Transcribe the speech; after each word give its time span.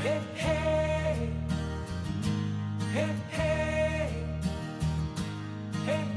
Hey, 0.00 0.20
hey. 0.36 1.28
Hey, 2.92 3.14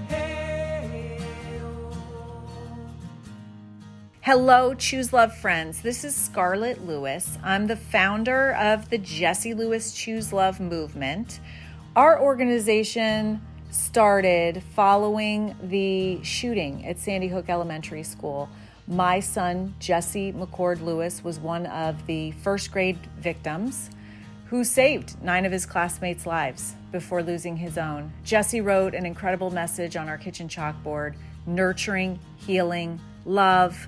hey. 0.08 1.18
Oh. 1.64 1.92
Hello, 4.22 4.76
Choose 4.76 5.12
Love 5.12 5.36
friends. 5.36 5.82
This 5.82 6.04
is 6.04 6.16
Scarlett 6.16 6.86
Lewis. 6.86 7.40
I'm 7.44 7.66
the 7.66 7.76
founder 7.76 8.54
of 8.54 8.92
the 8.92 9.00
Jesse 9.00 9.56
Lewis 9.56 9.94
Choose 9.94 10.32
Love 10.32 10.60
movement. 10.60 11.40
Our 11.96 12.22
organization 12.22 13.42
started 13.72 14.62
following 14.76 15.56
the 15.64 16.24
shooting 16.24 16.86
at 16.86 17.00
Sandy 17.00 17.30
Hook 17.30 17.50
Elementary 17.50 18.04
School. 18.04 18.48
My 18.92 19.22
son, 19.22 19.74
Jesse 19.80 20.34
McCord 20.34 20.82
Lewis, 20.84 21.24
was 21.24 21.40
one 21.40 21.66
of 21.68 22.06
the 22.08 22.32
first 22.32 22.74
grade 22.74 23.00
victims 23.20 23.90
who 24.48 24.66
saved 24.66 25.16
nine 25.24 25.46
of 25.46 25.54
his 25.54 25.66
classmates' 25.66 26.26
lives 26.26 26.76
before 26.92 27.24
losing 27.24 27.56
his 27.56 27.78
own. 27.78 28.12
Jesse 28.26 28.60
wrote 28.60 28.94
an 28.94 29.06
incredible 29.06 29.50
message 29.50 29.96
on 29.96 30.10
our 30.10 30.18
kitchen 30.18 30.50
chalkboard 30.50 31.16
nurturing, 31.46 32.20
healing, 32.36 33.00
love. 33.24 33.88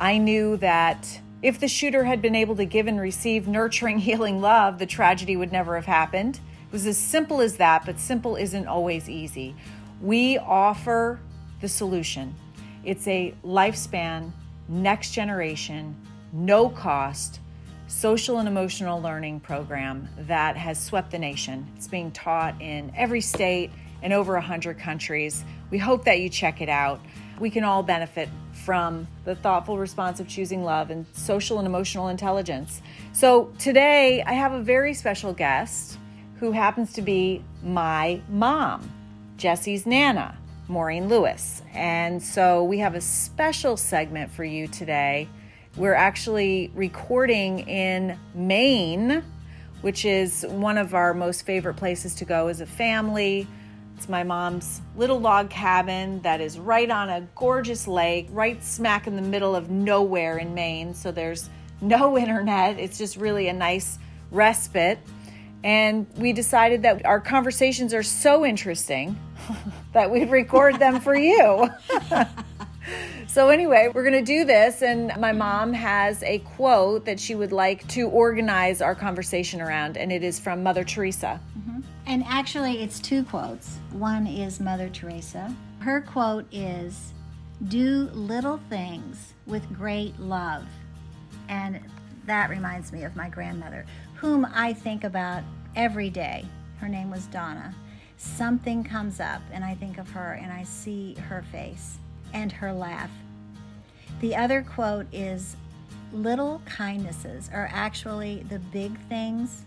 I 0.00 0.16
knew 0.16 0.56
that 0.56 1.20
if 1.42 1.60
the 1.60 1.68
shooter 1.68 2.04
had 2.04 2.22
been 2.22 2.34
able 2.34 2.56
to 2.56 2.64
give 2.64 2.86
and 2.86 2.98
receive 2.98 3.46
nurturing, 3.46 3.98
healing 3.98 4.40
love, 4.40 4.78
the 4.78 4.86
tragedy 4.86 5.36
would 5.36 5.52
never 5.52 5.76
have 5.76 5.84
happened. 5.84 6.36
It 6.36 6.72
was 6.72 6.86
as 6.86 6.96
simple 6.96 7.42
as 7.42 7.58
that, 7.58 7.84
but 7.84 8.00
simple 8.00 8.34
isn't 8.34 8.66
always 8.66 9.10
easy. 9.10 9.54
We 10.00 10.38
offer 10.38 11.20
the 11.60 11.68
solution. 11.68 12.34
It's 12.84 13.06
a 13.06 13.34
lifespan, 13.44 14.32
next 14.68 15.12
generation, 15.12 15.96
no 16.32 16.68
cost, 16.68 17.40
social 17.86 18.38
and 18.38 18.46
emotional 18.46 19.00
learning 19.00 19.40
program 19.40 20.08
that 20.18 20.56
has 20.56 20.80
swept 20.80 21.10
the 21.10 21.18
nation. 21.18 21.66
It's 21.76 21.88
being 21.88 22.10
taught 22.10 22.60
in 22.60 22.92
every 22.94 23.22
state 23.22 23.70
and 24.02 24.12
over 24.12 24.34
100 24.34 24.78
countries. 24.78 25.44
We 25.70 25.78
hope 25.78 26.04
that 26.04 26.20
you 26.20 26.28
check 26.28 26.60
it 26.60 26.68
out. 26.68 27.00
We 27.40 27.50
can 27.50 27.64
all 27.64 27.82
benefit 27.82 28.28
from 28.52 29.06
the 29.24 29.34
thoughtful 29.34 29.78
response 29.78 30.20
of 30.20 30.28
choosing 30.28 30.62
love 30.62 30.90
and 30.90 31.06
social 31.12 31.58
and 31.58 31.66
emotional 31.66 32.08
intelligence. 32.08 32.82
So, 33.12 33.52
today 33.58 34.22
I 34.22 34.34
have 34.34 34.52
a 34.52 34.60
very 34.60 34.92
special 34.92 35.32
guest 35.32 35.98
who 36.36 36.52
happens 36.52 36.92
to 36.94 37.02
be 37.02 37.42
my 37.62 38.20
mom, 38.28 38.90
Jesse's 39.36 39.86
Nana, 39.86 40.36
Maureen 40.68 41.08
Lewis. 41.08 41.62
And 41.74 42.22
so 42.22 42.64
we 42.64 42.78
have 42.78 42.94
a 42.94 43.00
special 43.00 43.76
segment 43.76 44.30
for 44.30 44.44
you 44.44 44.68
today. 44.68 45.28
We're 45.76 45.94
actually 45.94 46.72
recording 46.74 47.60
in 47.60 48.18
Maine, 48.34 49.22
which 49.80 50.04
is 50.04 50.44
one 50.48 50.78
of 50.78 50.94
our 50.94 51.14
most 51.14 51.46
favorite 51.46 51.74
places 51.74 52.14
to 52.16 52.24
go 52.24 52.48
as 52.48 52.60
a 52.60 52.66
family. 52.66 53.46
It's 53.96 54.08
my 54.08 54.22
mom's 54.22 54.80
little 54.96 55.20
log 55.20 55.50
cabin 55.50 56.22
that 56.22 56.40
is 56.40 56.58
right 56.58 56.90
on 56.90 57.10
a 57.10 57.28
gorgeous 57.34 57.86
lake, 57.86 58.28
right 58.30 58.62
smack 58.62 59.06
in 59.06 59.16
the 59.16 59.22
middle 59.22 59.54
of 59.54 59.70
nowhere 59.70 60.38
in 60.38 60.54
Maine. 60.54 60.94
So 60.94 61.12
there's 61.12 61.50
no 61.80 62.16
internet. 62.18 62.78
It's 62.78 62.98
just 62.98 63.16
really 63.16 63.48
a 63.48 63.52
nice 63.52 63.98
respite. 64.30 64.98
And 65.64 66.06
we 66.16 66.32
decided 66.32 66.82
that 66.82 67.04
our 67.04 67.20
conversations 67.20 67.92
are 67.92 68.02
so 68.02 68.44
interesting 68.44 69.18
that 69.92 70.10
we'd 70.10 70.30
record 70.30 70.78
them 70.78 71.00
for 71.00 71.16
you. 71.16 71.68
so, 73.26 73.48
anyway, 73.48 73.90
we're 73.92 74.08
going 74.08 74.24
to 74.24 74.32
do 74.32 74.44
this. 74.44 74.82
And 74.82 75.12
my 75.18 75.32
mom 75.32 75.72
has 75.72 76.22
a 76.22 76.38
quote 76.40 77.04
that 77.06 77.18
she 77.18 77.34
would 77.34 77.52
like 77.52 77.86
to 77.88 78.08
organize 78.08 78.80
our 78.80 78.94
conversation 78.94 79.60
around, 79.60 79.96
and 79.96 80.12
it 80.12 80.22
is 80.22 80.38
from 80.38 80.62
Mother 80.62 80.84
Teresa. 80.84 81.40
Mm-hmm. 81.58 81.80
And 82.06 82.24
actually, 82.26 82.82
it's 82.82 83.00
two 83.00 83.24
quotes. 83.24 83.78
One 83.92 84.26
is 84.26 84.60
Mother 84.60 84.88
Teresa. 84.88 85.54
Her 85.80 86.00
quote 86.00 86.46
is, 86.52 87.12
Do 87.66 88.10
little 88.12 88.60
things 88.68 89.34
with 89.46 89.72
great 89.76 90.18
love. 90.20 90.66
And 91.48 91.80
that 92.26 92.50
reminds 92.50 92.92
me 92.92 93.04
of 93.04 93.16
my 93.16 93.28
grandmother, 93.28 93.86
whom 94.14 94.46
I 94.54 94.72
think 94.72 95.04
about 95.04 95.42
every 95.78 96.10
day. 96.10 96.44
Her 96.78 96.88
name 96.88 97.08
was 97.08 97.26
Donna. 97.26 97.72
Something 98.16 98.82
comes 98.82 99.20
up, 99.20 99.40
and 99.52 99.64
I 99.64 99.76
think 99.76 99.96
of 99.96 100.10
her, 100.10 100.32
and 100.32 100.52
I 100.52 100.64
see 100.64 101.14
her 101.28 101.42
face 101.52 101.98
and 102.34 102.50
her 102.50 102.72
laugh. 102.72 103.10
The 104.20 104.34
other 104.34 104.62
quote 104.62 105.06
is, 105.12 105.56
Little 106.12 106.60
kindnesses 106.64 107.48
are 107.52 107.70
actually 107.72 108.44
the 108.48 108.58
big 108.58 108.98
things 109.08 109.66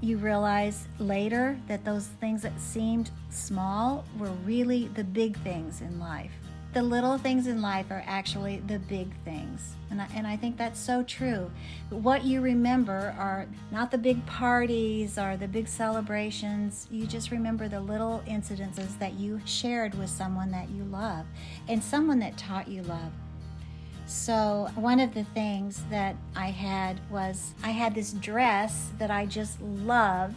you 0.00 0.16
realize 0.16 0.88
later 0.98 1.58
that 1.68 1.84
those 1.84 2.06
things 2.06 2.42
that 2.42 2.58
seemed 2.60 3.10
small 3.30 4.04
were 4.18 4.30
really 4.44 4.88
the 4.88 5.04
big 5.04 5.36
things 5.38 5.82
in 5.82 6.00
life. 6.00 6.32
The 6.74 6.82
little 6.82 7.16
things 7.16 7.46
in 7.46 7.62
life 7.62 7.86
are 7.90 8.04
actually 8.06 8.58
the 8.66 8.78
big 8.78 9.08
things. 9.24 9.74
And 9.90 10.02
I, 10.02 10.08
and 10.14 10.26
I 10.26 10.36
think 10.36 10.58
that's 10.58 10.78
so 10.78 11.02
true. 11.02 11.50
What 11.88 12.24
you 12.24 12.42
remember 12.42 13.14
are 13.18 13.46
not 13.70 13.90
the 13.90 13.96
big 13.96 14.24
parties 14.26 15.18
or 15.18 15.38
the 15.38 15.48
big 15.48 15.66
celebrations. 15.66 16.86
You 16.90 17.06
just 17.06 17.30
remember 17.30 17.68
the 17.68 17.80
little 17.80 18.22
incidences 18.26 18.98
that 18.98 19.14
you 19.14 19.40
shared 19.46 19.94
with 19.94 20.10
someone 20.10 20.50
that 20.50 20.68
you 20.68 20.84
love 20.84 21.24
and 21.68 21.82
someone 21.82 22.18
that 22.18 22.36
taught 22.36 22.68
you 22.68 22.82
love. 22.82 23.12
So, 24.08 24.70
one 24.74 25.00
of 25.00 25.12
the 25.12 25.24
things 25.24 25.82
that 25.90 26.16
I 26.34 26.46
had 26.46 26.98
was 27.10 27.54
I 27.62 27.70
had 27.70 27.94
this 27.94 28.12
dress 28.12 28.90
that 28.98 29.10
I 29.10 29.26
just 29.26 29.60
loved. 29.60 30.36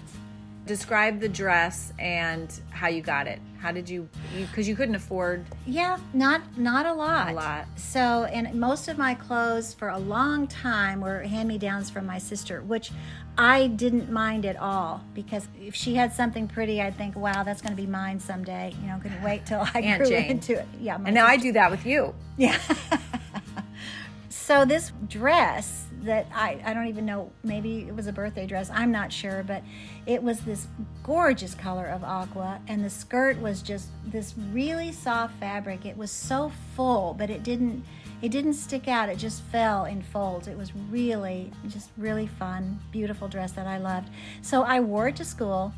Describe 0.66 1.22
the 1.22 1.30
dress 1.30 1.94
and 1.98 2.52
how 2.70 2.90
you 2.90 3.02
got 3.02 3.28
it. 3.28 3.40
How 3.62 3.72
did 3.72 3.88
you, 3.88 4.10
because 4.40 4.68
you, 4.68 4.76
couldn't 4.76 4.96
afford 4.96 5.46
Yeah, 5.68 5.98
not 6.14 6.42
not 6.58 6.86
a 6.88 6.94
lot. 6.94 7.30
a 7.30 7.34
lot. 7.34 7.66
So, 7.76 8.24
and 8.24 8.60
most 8.60 8.88
of 8.88 8.98
my 8.98 9.14
clothes 9.14 9.74
for 9.74 9.90
a 9.90 10.00
long 10.00 10.48
time 10.48 11.00
were 11.00 11.22
hand-me-downs 11.22 11.90
from 11.92 12.06
my 12.08 12.18
sister, 12.18 12.62
which 12.62 12.92
I 13.38 13.68
didn't 13.68 14.12
mind 14.12 14.46
at 14.46 14.58
all 14.58 15.04
because 15.14 15.48
if 15.60 15.76
she 15.76 15.94
had 15.96 16.12
something 16.12 16.48
pretty, 16.48 16.82
I'd 16.82 16.98
think, 16.98 17.16
"Wow, 17.16 17.44
that's 17.44 17.62
going 17.62 17.76
to 17.76 17.82
be 17.82 17.88
mine 17.88 18.20
someday." 18.20 18.74
You 18.82 18.88
know, 18.88 18.98
couldn't 19.02 19.22
wait 19.24 19.46
till 19.46 19.62
I 19.62 19.80
Aunt 19.82 20.00
grew 20.02 20.10
Jane. 20.10 20.32
into 20.32 20.60
it. 20.60 20.68
Yeah, 20.80 20.98
And 21.06 21.14
now 21.14 21.28
I 21.28 21.38
do 21.38 21.52
that 21.54 21.70
with 21.70 21.86
you. 21.86 22.16
Yeah. 22.38 22.58
so 24.30 24.66
this 24.66 24.92
dress 25.08 25.86
that 26.04 26.28
I, 26.34 26.62
I 26.66 26.74
don't 26.74 26.88
even 26.88 27.06
know, 27.06 27.32
maybe 27.44 27.86
it 27.88 27.96
was 27.96 28.08
a 28.08 28.14
birthday 28.14 28.48
dress, 28.48 28.70
I'm 28.72 28.92
not 28.92 29.12
sure, 29.12 29.44
but 29.44 29.64
it 30.06 30.22
was 30.22 30.42
this 30.42 30.68
gorgeous 31.04 31.54
color 31.54 31.86
of 31.86 32.04
aqua 32.04 32.60
and 32.68 32.84
the 32.84 32.90
skirt 32.90 33.40
was 33.40 33.62
just 33.62 33.90
this 34.06 34.34
really 34.52 34.92
soft 34.92 35.40
fabric. 35.40 35.86
It 35.86 35.98
was 35.98 36.12
so 36.12 36.52
full, 36.76 37.14
but 37.14 37.30
it 37.30 37.44
didn't 37.44 37.84
it 38.22 38.30
didn't 38.30 38.54
stick 38.54 38.88
out. 38.88 39.10
It 39.10 39.18
just 39.18 39.42
fell 39.46 39.86
in 39.86 40.04
folds. 40.04 40.48
It 40.48 40.56
was 40.56 40.76
really 40.76 41.52
just 41.68 41.90
really 41.98 42.28
fun, 42.28 42.80
beautiful 42.92 43.28
dress 43.28 43.52
that 43.54 43.66
I 43.66 43.80
loved. 43.80 44.10
So 44.44 44.62
I 44.62 44.80
wore 44.80 45.08
it 45.08 45.16
to 45.16 45.26
school 45.26 45.74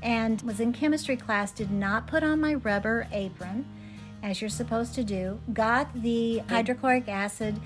and 0.00 0.40
was 0.42 0.60
in 0.60 0.72
chemistry 0.72 1.16
class, 1.16 1.50
did 1.50 1.72
not 1.72 2.06
put 2.06 2.22
on 2.22 2.40
my 2.40 2.54
rubber 2.54 3.08
apron 3.10 3.66
as 4.22 4.40
you're 4.40 4.50
supposed 4.50 4.94
to 4.94 5.04
do, 5.04 5.40
got 5.52 5.92
the 6.02 6.38
hydrochloric 6.48 7.08
acid 7.08 7.58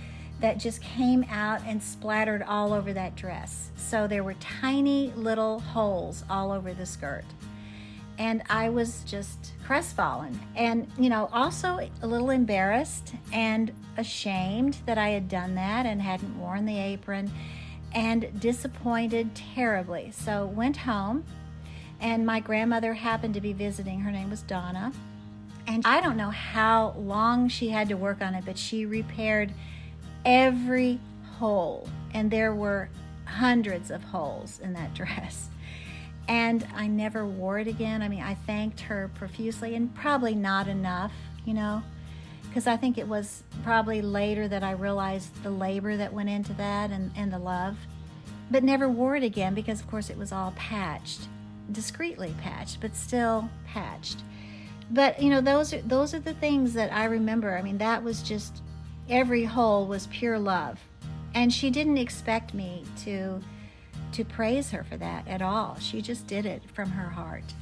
that 0.44 0.58
just 0.58 0.82
came 0.82 1.24
out 1.30 1.62
and 1.66 1.82
splattered 1.82 2.42
all 2.42 2.74
over 2.74 2.92
that 2.92 3.16
dress. 3.16 3.70
So 3.76 4.06
there 4.06 4.22
were 4.22 4.34
tiny 4.34 5.10
little 5.16 5.60
holes 5.60 6.22
all 6.28 6.52
over 6.52 6.74
the 6.74 6.84
skirt. 6.84 7.24
And 8.18 8.42
I 8.50 8.68
was 8.68 9.04
just 9.06 9.54
crestfallen 9.64 10.38
and, 10.54 10.86
you 10.98 11.08
know, 11.08 11.30
also 11.32 11.88
a 12.02 12.06
little 12.06 12.28
embarrassed 12.28 13.14
and 13.32 13.72
ashamed 13.96 14.76
that 14.84 14.98
I 14.98 15.08
had 15.08 15.30
done 15.30 15.54
that 15.54 15.86
and 15.86 16.02
hadn't 16.02 16.38
worn 16.38 16.66
the 16.66 16.78
apron 16.78 17.32
and 17.92 18.38
disappointed 18.38 19.34
terribly. 19.34 20.10
So 20.12 20.44
went 20.44 20.76
home 20.76 21.24
and 22.00 22.26
my 22.26 22.40
grandmother 22.40 22.92
happened 22.92 23.32
to 23.32 23.40
be 23.40 23.54
visiting. 23.54 23.98
Her 24.00 24.12
name 24.12 24.28
was 24.28 24.42
Donna. 24.42 24.92
And 25.66 25.86
I 25.86 26.02
don't 26.02 26.18
know 26.18 26.28
how 26.28 26.94
long 26.98 27.48
she 27.48 27.70
had 27.70 27.88
to 27.88 27.94
work 27.94 28.20
on 28.20 28.34
it, 28.34 28.44
but 28.44 28.58
she 28.58 28.84
repaired 28.84 29.50
every 30.24 31.00
hole. 31.38 31.88
And 32.12 32.30
there 32.30 32.54
were 32.54 32.88
hundreds 33.24 33.90
of 33.90 34.02
holes 34.02 34.60
in 34.60 34.72
that 34.74 34.94
dress. 34.94 35.48
And 36.26 36.66
I 36.74 36.86
never 36.86 37.26
wore 37.26 37.58
it 37.58 37.68
again. 37.68 38.00
I 38.00 38.08
mean, 38.08 38.22
I 38.22 38.34
thanked 38.34 38.80
her 38.80 39.10
profusely 39.14 39.74
and 39.74 39.94
probably 39.94 40.34
not 40.34 40.68
enough, 40.68 41.12
you 41.44 41.52
know, 41.52 41.82
because 42.48 42.66
I 42.66 42.78
think 42.78 42.96
it 42.96 43.06
was 43.06 43.42
probably 43.62 44.00
later 44.00 44.48
that 44.48 44.62
I 44.62 44.72
realized 44.72 45.42
the 45.42 45.50
labor 45.50 45.96
that 45.98 46.14
went 46.14 46.30
into 46.30 46.54
that 46.54 46.90
and, 46.90 47.10
and 47.14 47.30
the 47.30 47.38
love. 47.38 47.76
But 48.50 48.64
never 48.64 48.88
wore 48.88 49.16
it 49.16 49.22
again 49.22 49.54
because, 49.54 49.80
of 49.80 49.90
course, 49.90 50.08
it 50.08 50.16
was 50.16 50.32
all 50.32 50.54
patched, 50.56 51.20
discreetly 51.72 52.34
patched, 52.40 52.80
but 52.80 52.96
still 52.96 53.50
patched 53.66 54.22
but 54.90 55.20
you 55.20 55.30
know 55.30 55.40
those 55.40 55.72
are 55.72 55.80
those 55.82 56.14
are 56.14 56.20
the 56.20 56.34
things 56.34 56.74
that 56.74 56.92
I 56.92 57.04
remember. 57.04 57.56
I 57.56 57.62
mean, 57.62 57.78
that 57.78 58.02
was 58.02 58.22
just 58.22 58.62
every 59.08 59.44
hole 59.44 59.86
was 59.86 60.06
pure 60.08 60.38
love, 60.38 60.80
and 61.34 61.52
she 61.52 61.70
didn't 61.70 61.98
expect 61.98 62.54
me 62.54 62.84
to 63.04 63.40
to 64.12 64.24
praise 64.24 64.70
her 64.70 64.84
for 64.84 64.96
that 64.96 65.26
at 65.26 65.42
all. 65.42 65.76
She 65.80 66.00
just 66.00 66.28
did 66.28 66.46
it 66.46 66.62
from 66.72 66.88
her 66.90 67.08
heart, 67.08 67.52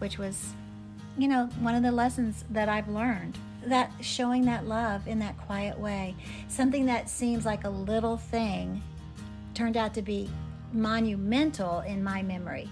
which 0.00 0.18
was, 0.18 0.52
you 1.16 1.28
know, 1.28 1.46
one 1.60 1.74
of 1.74 1.82
the 1.82 1.90
lessons 1.90 2.44
that 2.50 2.68
I've 2.68 2.88
learned. 2.88 3.38
That 3.64 3.90
showing 4.02 4.44
that 4.44 4.66
love 4.66 5.08
in 5.08 5.18
that 5.20 5.38
quiet 5.38 5.78
way, 5.78 6.14
something 6.48 6.84
that 6.86 7.08
seems 7.08 7.46
like 7.46 7.64
a 7.64 7.70
little 7.70 8.18
thing, 8.18 8.82
turned 9.54 9.78
out 9.78 9.94
to 9.94 10.02
be 10.02 10.28
monumental 10.72 11.80
in 11.80 12.04
my 12.04 12.22
memory. 12.22 12.68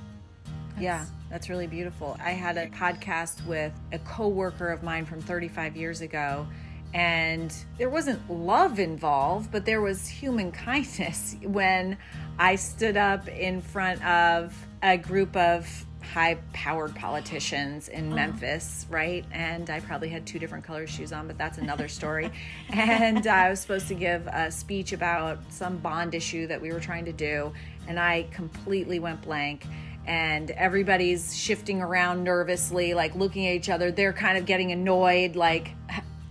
Yeah, 0.78 1.06
that's 1.30 1.48
really 1.48 1.66
beautiful. 1.66 2.18
I 2.22 2.30
had 2.30 2.58
a 2.58 2.66
podcast 2.68 3.44
with 3.46 3.72
a 3.92 3.98
coworker 4.00 4.68
of 4.68 4.82
mine 4.82 5.06
from 5.06 5.22
35 5.22 5.74
years 5.74 6.02
ago, 6.02 6.46
and 6.94 7.54
there 7.78 7.90
wasn't 7.90 8.30
love 8.30 8.78
involved, 8.78 9.50
but 9.52 9.64
there 9.64 9.80
was 9.80 10.08
human 10.08 10.52
kindness 10.66 11.36
when 11.42 11.98
I 12.38 12.56
stood 12.56 12.96
up 12.96 13.28
in 13.28 13.60
front 13.60 14.04
of 14.04 14.54
a 14.82 14.96
group 14.96 15.36
of 15.36 15.86
high 16.12 16.38
powered 16.52 16.94
politicians 16.94 17.88
in 17.88 18.06
uh-huh. 18.06 18.14
Memphis, 18.14 18.86
right? 18.88 19.24
And 19.32 19.68
I 19.70 19.80
probably 19.80 20.08
had 20.08 20.26
two 20.26 20.38
different 20.38 20.64
color 20.64 20.86
shoes 20.86 21.12
on, 21.12 21.26
but 21.26 21.36
that's 21.36 21.58
another 21.58 21.88
story. 21.88 22.30
and 22.70 23.26
I 23.26 23.50
was 23.50 23.60
supposed 23.60 23.88
to 23.88 23.94
give 23.94 24.26
a 24.28 24.50
speech 24.50 24.92
about 24.92 25.38
some 25.50 25.78
bond 25.78 26.14
issue 26.14 26.46
that 26.46 26.60
we 26.60 26.72
were 26.72 26.80
trying 26.80 27.04
to 27.06 27.12
do, 27.12 27.52
and 27.88 27.98
I 27.98 28.26
completely 28.30 28.98
went 28.98 29.22
blank. 29.22 29.66
And 30.06 30.52
everybody's 30.52 31.36
shifting 31.36 31.82
around 31.82 32.22
nervously, 32.22 32.94
like 32.94 33.16
looking 33.16 33.48
at 33.48 33.54
each 33.54 33.68
other. 33.68 33.90
They're 33.90 34.12
kind 34.12 34.38
of 34.38 34.46
getting 34.46 34.70
annoyed, 34.70 35.34
like, 35.34 35.72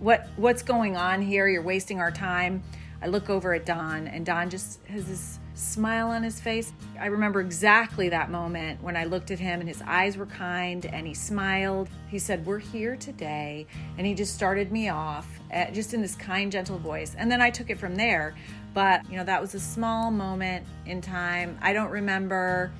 what 0.06 0.28
what's 0.36 0.62
going 0.62 0.96
on 0.96 1.20
here? 1.20 1.48
You're 1.48 1.64
wasting 1.64 2.00
our 2.00 2.12
time. 2.12 2.62
I 3.02 3.08
look 3.08 3.28
over 3.32 3.56
at 3.56 3.66
Don, 3.66 4.08
and 4.08 4.24
Don 4.24 4.52
just 4.52 4.80
has 4.86 5.06
this 5.06 5.40
smile 5.56 6.10
on 6.10 6.22
his 6.22 6.40
face. 6.40 6.72
I 7.00 7.08
remember 7.08 7.42
exactly 7.42 8.10
that 8.10 8.30
moment 8.30 8.84
when 8.84 8.96
I 8.96 9.06
looked 9.06 9.32
at 9.32 9.40
him 9.40 9.62
and 9.62 9.68
his 9.68 9.82
eyes 9.82 10.16
were 10.16 10.28
kind 10.28 10.86
and 10.86 11.08
he 11.08 11.16
smiled. 11.16 11.90
He 12.08 12.20
said, 12.20 12.46
We're 12.46 12.60
here 12.60 12.96
today. 12.96 13.66
And 13.98 14.06
he 14.06 14.14
just 14.14 14.36
started 14.36 14.72
me 14.72 14.90
off 14.90 15.28
uh, 15.52 15.72
just 15.72 15.96
in 15.96 16.04
this 16.04 16.14
kind, 16.14 16.52
gentle 16.52 16.78
voice. 16.78 17.16
And 17.18 17.32
then 17.32 17.42
I 17.42 17.50
took 17.50 17.72
it 17.72 17.80
from 17.80 17.96
there. 17.96 18.36
But, 18.76 19.10
you 19.10 19.18
know, 19.18 19.24
that 19.24 19.42
was 19.42 19.56
a 19.56 19.60
small 19.60 20.12
moment 20.12 20.68
in 20.86 21.02
time. 21.02 21.58
I 21.64 21.74
don't 21.74 21.90
remember 21.90 22.72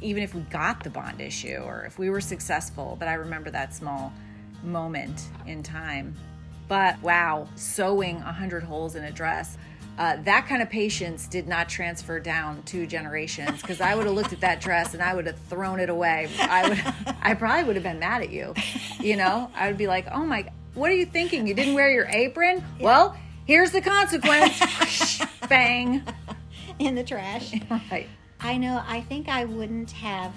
even 0.00 0.22
if 0.22 0.34
we 0.34 0.40
got 0.42 0.82
the 0.82 0.90
bond 0.90 1.20
issue 1.20 1.56
or 1.56 1.84
if 1.84 1.98
we 1.98 2.08
were 2.08 2.20
successful, 2.22 2.96
but 2.98 3.08
I 3.08 3.14
remember 3.14 3.50
that 3.50 3.74
small 3.74 4.12
moment 4.62 5.28
in 5.46 5.62
time. 5.62 6.14
But 6.70 7.02
wow, 7.02 7.48
sewing 7.56 8.18
a 8.18 8.26
100 8.26 8.62
holes 8.62 8.94
in 8.94 9.02
a 9.02 9.10
dress. 9.10 9.58
Uh, 9.98 10.22
that 10.22 10.46
kind 10.46 10.62
of 10.62 10.70
patience 10.70 11.26
did 11.26 11.48
not 11.48 11.68
transfer 11.68 12.20
down 12.20 12.62
two 12.62 12.86
generations 12.86 13.60
because 13.60 13.80
I 13.80 13.96
would 13.96 14.06
have 14.06 14.14
looked 14.14 14.32
at 14.32 14.40
that 14.42 14.60
dress 14.60 14.94
and 14.94 15.02
I 15.02 15.12
would 15.14 15.26
have 15.26 15.36
thrown 15.48 15.80
it 15.80 15.90
away. 15.90 16.28
I 16.38 16.68
would, 16.68 17.16
I 17.22 17.34
probably 17.34 17.64
would 17.64 17.74
have 17.74 17.82
been 17.82 17.98
mad 17.98 18.22
at 18.22 18.30
you. 18.30 18.54
You 19.00 19.16
know, 19.16 19.50
I 19.56 19.66
would 19.66 19.78
be 19.78 19.88
like, 19.88 20.06
"Oh 20.12 20.24
my, 20.24 20.48
what 20.74 20.92
are 20.92 20.94
you 20.94 21.06
thinking? 21.06 21.48
You 21.48 21.54
didn't 21.54 21.74
wear 21.74 21.90
your 21.90 22.06
apron? 22.06 22.64
Well, 22.78 23.16
here's 23.46 23.72
the 23.72 23.80
consequence." 23.80 25.20
Bang. 25.48 26.04
in 26.78 26.94
the 26.94 27.02
trash. 27.02 27.52
Right. 27.90 28.08
I 28.38 28.58
know, 28.58 28.80
I 28.86 29.00
think 29.00 29.28
I 29.28 29.44
wouldn't 29.44 29.90
have 29.90 30.32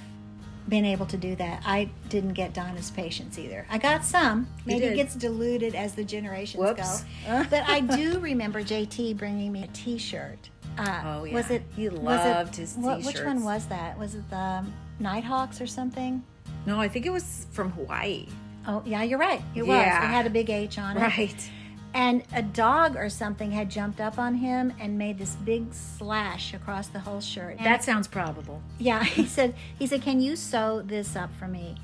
been 0.69 0.85
able 0.85 1.05
to 1.07 1.17
do 1.17 1.35
that. 1.35 1.61
I 1.65 1.89
didn't 2.09 2.33
get 2.33 2.53
Donna's 2.53 2.91
patience 2.91 3.37
either. 3.37 3.65
I 3.69 3.77
got 3.77 4.03
some. 4.05 4.47
Maybe 4.65 4.85
it 4.85 4.95
gets 4.95 5.15
diluted 5.15 5.75
as 5.75 5.93
the 5.93 6.03
generations 6.03 6.63
Whoops. 6.63 7.03
go. 7.27 7.45
but 7.49 7.63
I 7.67 7.81
do 7.81 8.19
remember 8.19 8.61
JT 8.63 9.17
bringing 9.17 9.51
me 9.51 9.63
a 9.63 9.67
T-shirt. 9.67 10.49
Uh, 10.77 11.01
Oh, 11.05 11.23
yeah. 11.23 11.33
Was 11.33 11.51
it? 11.51 11.63
He 11.75 11.89
was 11.89 11.97
it- 11.97 12.03
loved 12.03 12.55
his 12.55 12.75
what- 12.75 13.03
Which 13.03 13.21
one 13.21 13.43
was 13.43 13.65
that? 13.67 13.97
Was 13.99 14.15
it 14.15 14.27
the 14.29 14.63
Nighthawks 14.99 15.59
or 15.61 15.67
something? 15.67 16.23
No, 16.65 16.79
I 16.79 16.87
think 16.87 17.05
it 17.05 17.11
was 17.11 17.45
from 17.51 17.71
Hawaii. 17.71 18.27
Oh, 18.65 18.81
yeah, 18.85 19.03
you're 19.03 19.19
right. 19.19 19.41
It 19.53 19.63
was. 19.63 19.75
Yeah. 19.77 20.03
It 20.05 20.07
had 20.07 20.25
a 20.25 20.29
big 20.29 20.49
H 20.49 20.77
on 20.79 20.95
it. 20.97 21.01
Right. 21.01 21.49
And 21.93 22.23
a 22.33 22.41
dog 22.41 22.95
or 22.95 23.09
something 23.09 23.51
had 23.51 23.69
jumped 23.69 24.01
up 24.01 24.17
on 24.17 24.35
him 24.35 24.73
and 24.79 24.97
made 24.97 25.19
this 25.19 25.35
big 25.35 25.73
slash 25.73 26.53
across 26.53 26.87
the 26.87 26.99
whole 26.99 27.21
shirt. 27.21 27.57
And 27.57 27.65
That 27.65 27.83
sounds 27.83 28.07
probable. 28.07 28.61
Yeah, 28.79 29.03
he 29.03 29.25
said, 29.25 29.55
he 29.77 29.85
said, 29.85 30.01
can 30.01 30.19
you 30.19 30.35
sew 30.35 30.81
this 30.81 31.15
up 31.15 31.29
for 31.37 31.47
me? 31.47 31.75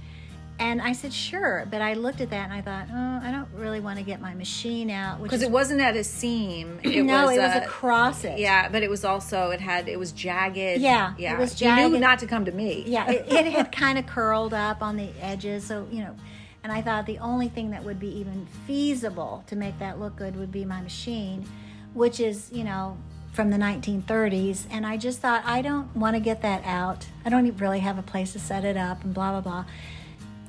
And 0.59 0.81
I 0.81 0.91
said, 0.91 1.13
sure. 1.13 1.65
But 1.71 1.81
I 1.81 1.93
looked 1.93 2.19
at 2.19 2.31
that 2.31 2.49
and 2.49 2.53
I 2.53 2.61
thought, 2.61 2.87
oh, 2.91 3.27
I 3.27 3.31
don't 3.31 3.47
really 3.53 3.79
want 3.79 3.97
to 3.97 4.03
get 4.03 4.19
my 4.19 4.33
machine 4.33 4.89
out. 4.89 5.23
Because 5.23 5.41
it 5.41 5.49
wasn't 5.49 5.79
at 5.79 5.95
a 5.95 6.03
seam. 6.03 6.79
It 6.83 7.03
no, 7.03 7.27
was, 7.27 7.37
it 7.37 7.39
was 7.39 7.55
uh, 7.55 7.61
across 7.63 8.25
it. 8.25 8.39
Yeah, 8.39 8.67
but 8.67 8.83
it 8.83 8.89
was 8.89 9.05
also 9.05 9.51
it 9.51 9.61
had 9.61 9.87
it 9.87 9.97
was 9.97 10.11
jagged. 10.11 10.81
Yeah, 10.81 11.13
yeah. 11.17 11.35
it 11.35 11.39
was 11.39 11.61
You 11.61 11.73
knew 11.89 11.97
not 11.97 12.19
to 12.19 12.27
come 12.27 12.43
to 12.43 12.51
me. 12.51 12.83
Yeah, 12.85 13.09
it, 13.09 13.31
it 13.31 13.45
had 13.45 13.71
kind 13.71 13.97
of 13.97 14.05
curled 14.05 14.53
up 14.53 14.81
on 14.81 14.97
the 14.97 15.09
edges. 15.21 15.63
So, 15.63 15.87
you 15.91 16.01
know, 16.01 16.15
and 16.63 16.71
I 16.71 16.81
thought 16.81 17.05
the 17.05 17.19
only 17.19 17.47
thing 17.47 17.71
that 17.71 17.83
would 17.83 17.99
be 17.99 18.19
even 18.19 18.45
feasible 18.67 19.43
to 19.47 19.55
make 19.55 19.79
that 19.79 19.99
look 19.99 20.15
good 20.15 20.35
would 20.35 20.51
be 20.51 20.65
my 20.65 20.81
machine, 20.81 21.45
which 21.93 22.19
is, 22.19 22.51
you 22.51 22.63
know, 22.63 22.97
from 23.31 23.49
the 23.49 23.57
1930s. 23.57 24.65
And 24.69 24.85
I 24.85 24.97
just 24.97 25.19
thought, 25.19 25.43
I 25.45 25.61
don't 25.61 25.95
want 25.95 26.15
to 26.15 26.19
get 26.19 26.41
that 26.41 26.63
out. 26.65 27.05
I 27.25 27.29
don't 27.29 27.45
even 27.45 27.59
really 27.59 27.79
have 27.79 27.97
a 27.97 28.01
place 28.01 28.33
to 28.33 28.39
set 28.39 28.65
it 28.65 28.75
up 28.75 29.03
and 29.03 29.13
blah, 29.13 29.31
blah, 29.31 29.41
blah. 29.41 29.65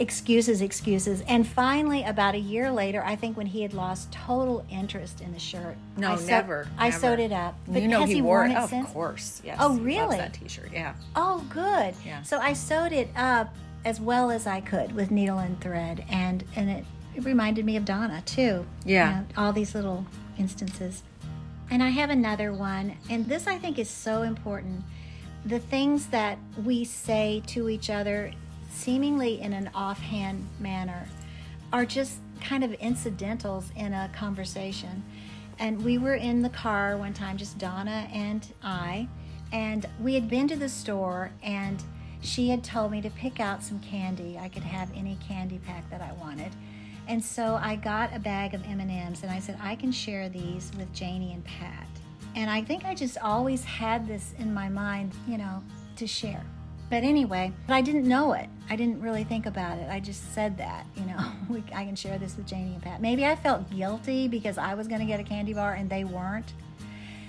Excuses, 0.01 0.63
excuses. 0.63 1.21
And 1.29 1.47
finally, 1.47 2.03
about 2.05 2.35
a 2.35 2.39
year 2.39 2.73
later, 2.73 3.05
I 3.05 3.17
think 3.17 3.37
when 3.37 3.47
he 3.47 3.63
had 3.63 3.75
lost 3.75 4.11
total 4.11 4.65
interest 4.71 5.21
in 5.21 5.31
the 5.33 5.39
shirt. 5.39 5.77
No, 5.99 6.13
I 6.13 6.17
sew- 6.17 6.27
never. 6.27 6.69
I 6.79 6.89
never. 6.89 7.01
sewed 7.01 7.21
it 7.21 7.33
up. 7.33 7.55
But 7.69 7.83
you 7.83 7.89
know 7.89 8.05
he, 8.07 8.15
he, 8.15 8.23
wore 8.23 8.47
it. 8.47 8.53
it 8.53 8.57
of 8.57 8.71
course. 8.87 9.43
Yes. 9.45 9.59
Oh, 9.61 9.75
he 9.75 9.81
really? 9.83 10.17
that 10.17 10.33
T-shirt. 10.33 10.71
Yeah. 10.73 10.95
Oh, 11.15 11.47
good. 11.51 11.95
Yeah. 12.05 12.23
So 12.23 12.39
I 12.39 12.55
sewed 12.55 12.93
it 12.93 13.11
up 13.15 13.55
as 13.85 14.01
well 14.01 14.31
as 14.31 14.47
I 14.47 14.61
could 14.61 14.93
with 14.93 15.11
needle 15.11 15.39
and 15.39 15.61
thread, 15.61 16.05
and 16.11 16.45
and 16.57 16.71
it, 16.71 16.85
it 17.15 17.25
reminded 17.25 17.65
me 17.65 17.77
of 17.77 17.85
Donna 17.85 18.23
too. 18.27 18.67
Yeah. 18.85 19.11
You 19.11 19.17
know, 19.17 19.27
all 19.37 19.53
these 19.53 19.75
little 19.75 20.07
instances. 20.39 21.03
And 21.71 21.83
I 21.83 21.91
have 21.91 22.11
another 22.11 22.53
one, 22.53 22.97
and 23.09 23.27
this 23.27 23.47
I 23.47 23.57
think 23.57 23.79
is 23.79 23.89
so 23.89 24.23
important. 24.23 24.83
The 25.47 25.61
things 25.61 26.07
that 26.07 26.39
we 26.65 26.85
say 26.85 27.43
to 27.47 27.69
each 27.69 27.91
other, 27.91 28.33
seemingly 28.71 29.41
in 29.41 29.53
an 29.53 29.71
offhand 29.75 30.47
manner, 30.59 31.07
are 31.73 31.87
just 31.87 32.19
kind 32.41 32.65
of 32.65 32.73
incidentals 32.75 33.71
in 33.77 33.93
a 33.93 34.11
conversation. 34.13 35.03
And 35.59 35.83
we 35.85 35.99
were 35.99 36.15
in 36.15 36.43
the 36.43 36.49
car 36.49 36.97
one 36.97 37.15
time, 37.15 37.37
just 37.37 37.59
Donna 37.59 38.09
and 38.13 38.47
I, 38.63 39.07
and 39.53 39.87
we 40.01 40.15
had 40.15 40.29
been 40.29 40.49
to 40.49 40.57
the 40.57 40.69
store 40.69 41.31
and 41.43 41.83
she 42.21 42.49
had 42.49 42.63
told 42.63 42.93
me 42.93 43.01
to 43.03 43.11
pick 43.11 43.41
out 43.41 43.63
some 43.63 43.81
candy. 43.81 44.39
I 44.39 44.49
could 44.49 44.63
have 44.63 44.91
any 44.95 45.17
candy 45.27 45.59
pack 45.59 45.89
that 45.91 46.03
I 46.03 46.13
wanted. 46.13 46.53
And 47.09 47.25
so 47.25 47.59
I 47.61 47.77
got 47.77 48.15
a 48.15 48.19
bag 48.19 48.55
of 48.55 48.65
M&Ms 48.65 49.23
and 49.23 49.31
I 49.31 49.41
said 49.41 49.59
I 49.61 49.75
can 49.75 49.91
share 49.91 50.29
these 50.29 50.71
with 50.79 50.93
Janie 50.93 51.33
and 51.33 51.45
Pat. 51.45 51.89
And 52.37 52.49
I 52.49 52.63
think 52.63 52.85
I 52.85 52.95
just 52.95 53.19
always 53.19 53.65
had 53.65 54.07
this 54.07 54.33
in 54.39 54.55
my 54.55 54.69
mind, 54.69 55.13
you 55.27 55.37
know, 55.37 55.63
to 55.97 56.07
share. 56.07 56.45
But 56.89 57.05
anyway, 57.05 57.53
I 57.69 57.83
didn't 57.83 58.07
know 58.07 58.33
it. 58.33 58.49
I 58.69 58.77
didn't 58.77 59.01
really 59.01 59.25
think 59.25 59.47
about 59.47 59.79
it. 59.79 59.89
I 59.89 60.01
just 60.01 60.35
said 60.35 60.59
that, 60.59 60.87
you 60.97 61.05
know, 61.07 61.33
we, 61.49 61.65
I 61.75 61.85
can 61.85 61.97
share 61.97 62.19
this 62.19 62.37
with 62.37 62.47
Janie 62.47 62.75
and 62.75 62.83
Pat. 62.83 63.01
Maybe 63.01 63.25
I 63.25 63.37
felt 63.37 63.71
guilty 63.71 64.29
because 64.29 64.59
I 64.59 64.75
was 64.75 64.89
going 64.89 65.01
to 65.01 65.07
get 65.07 65.21
a 65.21 65.25
candy 65.25 65.55
bar 65.55 65.75
and 65.75 65.89
they 65.89 66.05
weren't. 66.05 66.53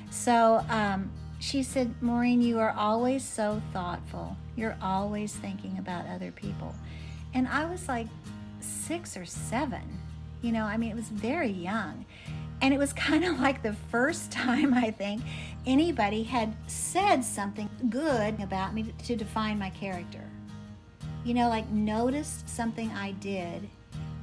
So 0.09 0.65
um, 0.69 1.11
she 1.41 1.63
said, 1.63 1.95
Maureen, 2.01 2.39
you 2.39 2.59
are 2.59 2.69
always 2.77 3.23
so 3.23 3.59
thoughtful. 3.73 4.37
You're 4.55 4.77
always 4.79 5.33
thinking 5.33 5.79
about 5.79 6.05
other 6.05 6.31
people. 6.31 6.75
And 7.33 7.47
I 7.47 7.65
was 7.65 7.87
like 7.87 8.05
six 8.59 9.17
or 9.17 9.25
seven. 9.25 9.81
You 10.43 10.51
know, 10.51 10.65
I 10.65 10.77
mean, 10.77 10.91
it 10.91 10.95
was 10.95 11.09
very 11.09 11.49
young. 11.49 12.05
And 12.61 12.75
it 12.75 12.77
was 12.77 12.93
kind 13.07 13.25
of 13.25 13.39
like 13.39 13.63
the 13.63 13.73
first 13.89 14.31
time, 14.31 14.75
I 14.75 14.91
think, 14.91 15.23
anybody 15.65 16.21
had 16.21 16.55
said 16.67 17.23
something 17.23 17.67
good 17.89 18.39
about 18.39 18.75
me 18.75 18.93
to 19.05 19.15
define 19.15 19.57
my 19.57 19.71
character. 19.71 20.23
You 21.23 21.33
know, 21.33 21.49
like 21.49 21.67
noticed 21.69 22.47
something 22.47 22.91
I 22.91 23.13
did 23.13 23.67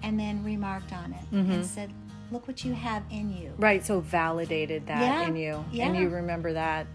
and 0.04 0.18
then 0.18 0.44
remarked 0.44 0.92
on 0.92 1.12
it 1.12 1.24
and 1.32 1.48
mm-hmm. 1.48 1.62
said, 1.62 1.92
Look 2.30 2.46
what 2.46 2.62
you 2.62 2.74
have 2.74 3.02
in 3.10 3.34
you. 3.34 3.54
Right. 3.56 3.84
So 3.84 4.00
validated 4.00 4.86
that 4.86 5.00
Yeah, 5.00 5.26
in 5.26 5.34
you, 5.34 5.64
and 5.80 5.96
you 5.96 6.10
remember 6.10 6.52
that 6.52 6.86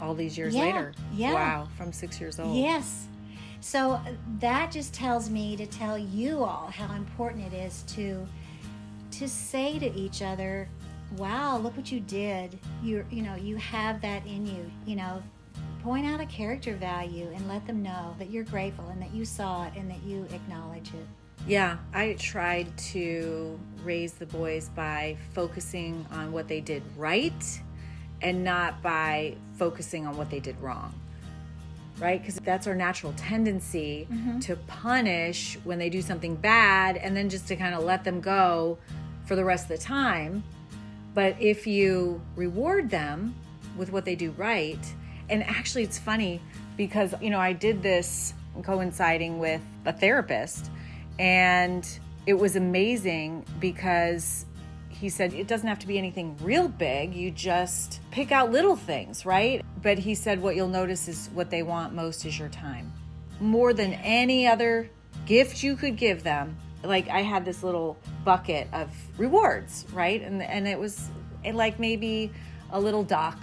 all 0.00 0.14
these 0.14 0.36
years 0.38 0.54
Yeah, 0.54 0.62
later. 0.62 0.92
yeah. 1.14 1.34
Wow. 1.34 1.68
From 1.76 1.92
six 1.92 2.20
years 2.20 2.38
old. 2.40 2.56
Yes. 2.56 3.06
So 3.60 3.92
uh, 3.92 4.00
that 4.38 4.70
just 4.72 4.94
tells 4.94 5.28
me 5.30 5.56
to 5.56 5.66
tell 5.66 5.98
you 5.98 6.42
all 6.44 6.70
how 6.74 6.94
important 6.96 7.52
it 7.52 7.56
is 7.56 7.82
to 7.94 8.26
to 9.12 9.28
say 9.28 9.78
to 9.78 9.92
each 9.94 10.22
other, 10.22 10.68
"Wow, 11.16 11.58
look 11.58 11.76
what 11.76 11.92
you 11.92 12.00
did. 12.00 12.58
You 12.82 13.04
you 13.10 13.22
know, 13.22 13.34
you 13.34 13.56
have 13.56 14.00
that 14.00 14.24
in 14.26 14.46
you." 14.46 14.70
You 14.86 14.96
know, 14.96 15.22
point 15.82 16.06
out 16.06 16.20
a 16.20 16.26
character 16.26 16.74
value 16.74 17.28
and 17.34 17.46
let 17.48 17.66
them 17.66 17.82
know 17.82 18.14
that 18.18 18.30
you're 18.30 18.44
grateful 18.44 18.88
and 18.88 19.00
that 19.02 19.12
you 19.12 19.24
saw 19.24 19.66
it 19.66 19.74
and 19.76 19.90
that 19.90 20.02
you 20.04 20.26
acknowledge 20.32 20.88
it. 20.94 21.06
Yeah, 21.46 21.78
I 21.94 22.14
tried 22.18 22.76
to 22.92 23.58
raise 23.82 24.12
the 24.12 24.26
boys 24.26 24.68
by 24.70 25.16
focusing 25.32 26.06
on 26.12 26.32
what 26.32 26.48
they 26.48 26.60
did 26.60 26.82
right 26.96 27.60
and 28.22 28.44
not 28.44 28.82
by 28.82 29.34
focusing 29.58 30.06
on 30.06 30.16
what 30.16 30.30
they 30.30 30.40
did 30.40 30.58
wrong. 30.60 30.92
right? 31.98 32.20
Because 32.20 32.36
that's 32.36 32.66
our 32.66 32.74
natural 32.74 33.12
tendency 33.16 34.06
Mm-hmm. 34.10 34.38
to 34.40 34.56
punish 34.56 35.58
when 35.64 35.78
they 35.78 35.90
do 35.90 36.00
something 36.00 36.34
bad 36.34 36.96
and 36.96 37.14
then 37.16 37.28
just 37.28 37.46
to 37.48 37.56
kind 37.56 37.74
of 37.74 37.84
let 37.84 38.04
them 38.04 38.20
go 38.22 38.78
for 39.26 39.36
the 39.36 39.44
rest 39.44 39.64
of 39.70 39.76
the 39.76 39.84
time. 39.84 40.42
But 41.14 41.36
if 41.40 41.66
you 41.66 42.20
reward 42.36 42.88
them 42.88 43.34
with 43.76 43.92
what 43.92 44.04
they 44.06 44.14
do 44.14 44.30
right, 44.32 44.78
and 45.28 45.42
actually 45.44 45.82
it's 45.82 45.98
funny 45.98 46.40
because, 46.78 47.14
you 47.20 47.28
know, 47.30 47.38
I 47.40 47.52
did 47.52 47.82
this 47.82 48.32
coinciding 48.62 49.38
with 49.38 49.60
a 49.84 49.92
therapist, 49.92 50.70
and 51.18 51.86
it 52.26 52.34
was 52.34 52.56
amazing 52.56 53.44
because 53.60 54.46
he 55.00 55.08
said 55.08 55.32
it 55.32 55.46
doesn't 55.46 55.66
have 55.66 55.78
to 55.78 55.86
be 55.86 55.96
anything 55.96 56.36
real 56.42 56.68
big. 56.68 57.14
You 57.14 57.30
just 57.30 58.00
pick 58.10 58.32
out 58.32 58.52
little 58.52 58.76
things, 58.76 59.24
right? 59.24 59.64
But 59.82 59.98
he 59.98 60.14
said 60.14 60.42
what 60.42 60.56
you'll 60.56 60.68
notice 60.68 61.08
is 61.08 61.30
what 61.32 61.48
they 61.48 61.62
want 61.62 61.94
most 61.94 62.26
is 62.26 62.38
your 62.38 62.50
time. 62.50 62.92
More 63.40 63.72
than 63.72 63.94
any 63.94 64.46
other 64.46 64.90
gift 65.24 65.62
you 65.62 65.74
could 65.74 65.96
give 65.96 66.22
them. 66.22 66.58
Like 66.84 67.08
I 67.08 67.22
had 67.22 67.46
this 67.46 67.62
little 67.62 67.96
bucket 68.26 68.68
of 68.74 68.90
rewards, 69.16 69.86
right? 69.94 70.20
And 70.20 70.42
and 70.42 70.68
it 70.68 70.78
was 70.78 71.08
like 71.50 71.78
maybe 71.78 72.30
a 72.70 72.78
little 72.78 73.02
duck 73.02 73.42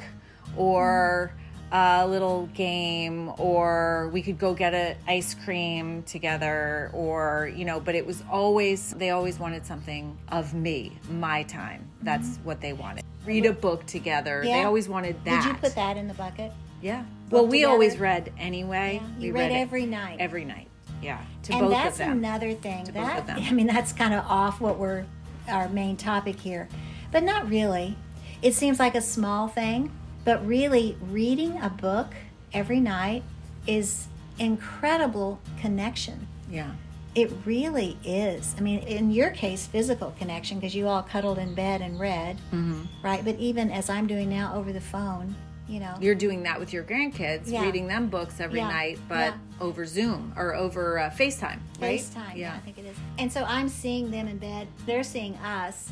or 0.56 1.32
a 1.72 2.08
little 2.08 2.48
game 2.54 3.32
or 3.38 4.10
we 4.14 4.22
could 4.22 4.40
go 4.40 4.54
get 4.54 4.74
a 4.74 4.96
ice 5.08 5.34
cream 5.34 6.02
together 6.04 6.90
or 6.94 7.52
you 7.56 7.66
know 7.66 7.80
but 7.80 7.94
it 7.94 8.06
was 8.06 8.24
always 8.32 8.92
they 8.94 9.10
always 9.10 9.38
wanted 9.38 9.66
something 9.66 10.18
of 10.30 10.54
me 10.54 10.98
my 11.10 11.44
time. 11.44 11.90
That's 12.02 12.30
mm-hmm. 12.30 12.44
what 12.46 12.62
they 12.62 12.74
wanted. 12.74 13.04
Read 13.26 13.46
a 13.46 13.54
book 13.54 13.86
together. 13.86 14.42
They 14.44 14.64
always 14.64 14.88
wanted 14.88 15.24
that 15.26 15.44
Did 15.44 15.52
you 15.52 15.58
put 15.58 15.76
that 15.76 15.98
in 15.98 16.08
the 16.08 16.14
bucket? 16.14 16.52
yeah. 16.82 17.04
Well 17.30 17.46
we 17.46 17.60
together? 17.60 17.74
always 17.74 17.98
read 17.98 18.32
anyway. 18.40 19.02
Yeah, 19.02 19.20
we 19.20 19.26
you 19.26 19.34
read 19.34 19.52
every 19.52 19.86
night. 19.86 20.18
every 20.20 20.46
night. 20.46 20.70
Yeah 21.02 21.22
to 21.44 21.54
and 21.54 21.62
both 21.62 21.72
that's 21.72 21.94
of 21.96 21.98
them. 21.98 22.18
another 22.20 22.54
thing. 22.54 22.86
both 22.86 22.94
that 22.94 23.20
of 23.20 23.28
them. 23.28 23.40
i 23.42 23.52
mean 23.52 23.68
that's 23.68 23.92
kind 23.92 24.14
of 24.14 24.24
off 24.26 24.62
what 24.62 24.78
we're 24.78 25.06
our 25.50 25.70
main 25.70 25.98
topic 25.98 26.40
here. 26.40 26.68
But 27.12 27.24
not 27.24 27.50
really. 27.50 27.98
It 28.42 28.54
seems 28.54 28.80
like 28.80 28.96
a 28.96 29.02
small 29.02 29.48
thing 29.48 29.92
but 30.27 30.46
really 30.46 30.98
reading 31.10 31.57
a 31.62 31.69
book 31.69 32.13
every 32.53 32.81
night 32.81 33.24
is 33.65 34.07
incredible 34.39 35.39
connection 35.62 36.27
yeah 36.51 36.72
it 37.15 37.31
really 37.46 37.98
is 38.03 38.53
i 38.57 38.62
mean 38.62 38.79
in 38.79 39.10
your 39.10 39.29
case 39.29 39.65
physical 39.67 40.13
connection 40.19 40.60
because 40.60 40.75
you 40.75 40.86
all 40.86 41.01
cuddled 41.01 41.38
in 41.38 41.55
bed 41.55 41.81
and 41.81 41.98
read 41.98 42.36
Mm-hmm. 42.51 42.81
right 43.01 43.24
but 43.24 43.36
even 43.39 43.72
as 43.72 43.89
i'm 43.89 44.05
doing 44.05 44.29
now 44.29 44.53
over 44.53 44.74
the 44.74 44.81
phone 44.81 45.34
you 45.69 45.79
know 45.79 45.96
you're 46.01 46.13
doing 46.15 46.43
that 46.43 46.60
with 46.60 46.74
your 46.74 46.84
grandkids 46.84 47.43
Yeah. 47.50 47.63
reading 47.63 47.88
them 47.88 48.07
books 48.07 48.41
every 48.41 48.60
Yeah. 48.60 48.67
night 48.67 49.00
but 49.07 49.34
Yeah. 49.34 49.34
over 49.62 49.86
zoom 49.86 50.34
or 50.36 50.55
over 50.55 51.00
uh, 51.00 51.10
facetime 51.10 51.60
right 51.79 52.00
FaceTime. 52.01 52.36
Yeah. 52.36 52.53
I 52.53 52.60
think 52.60 52.77
it 52.77 52.86
is. 52.86 52.98
And 53.17 53.31
so 53.31 53.43
I'm 53.46 53.69
seeing 53.69 54.12
them 54.12 54.27
in 54.27 54.38
bed. 54.39 54.67
They're 54.86 55.03
seeing 55.03 55.36
us, 55.38 55.89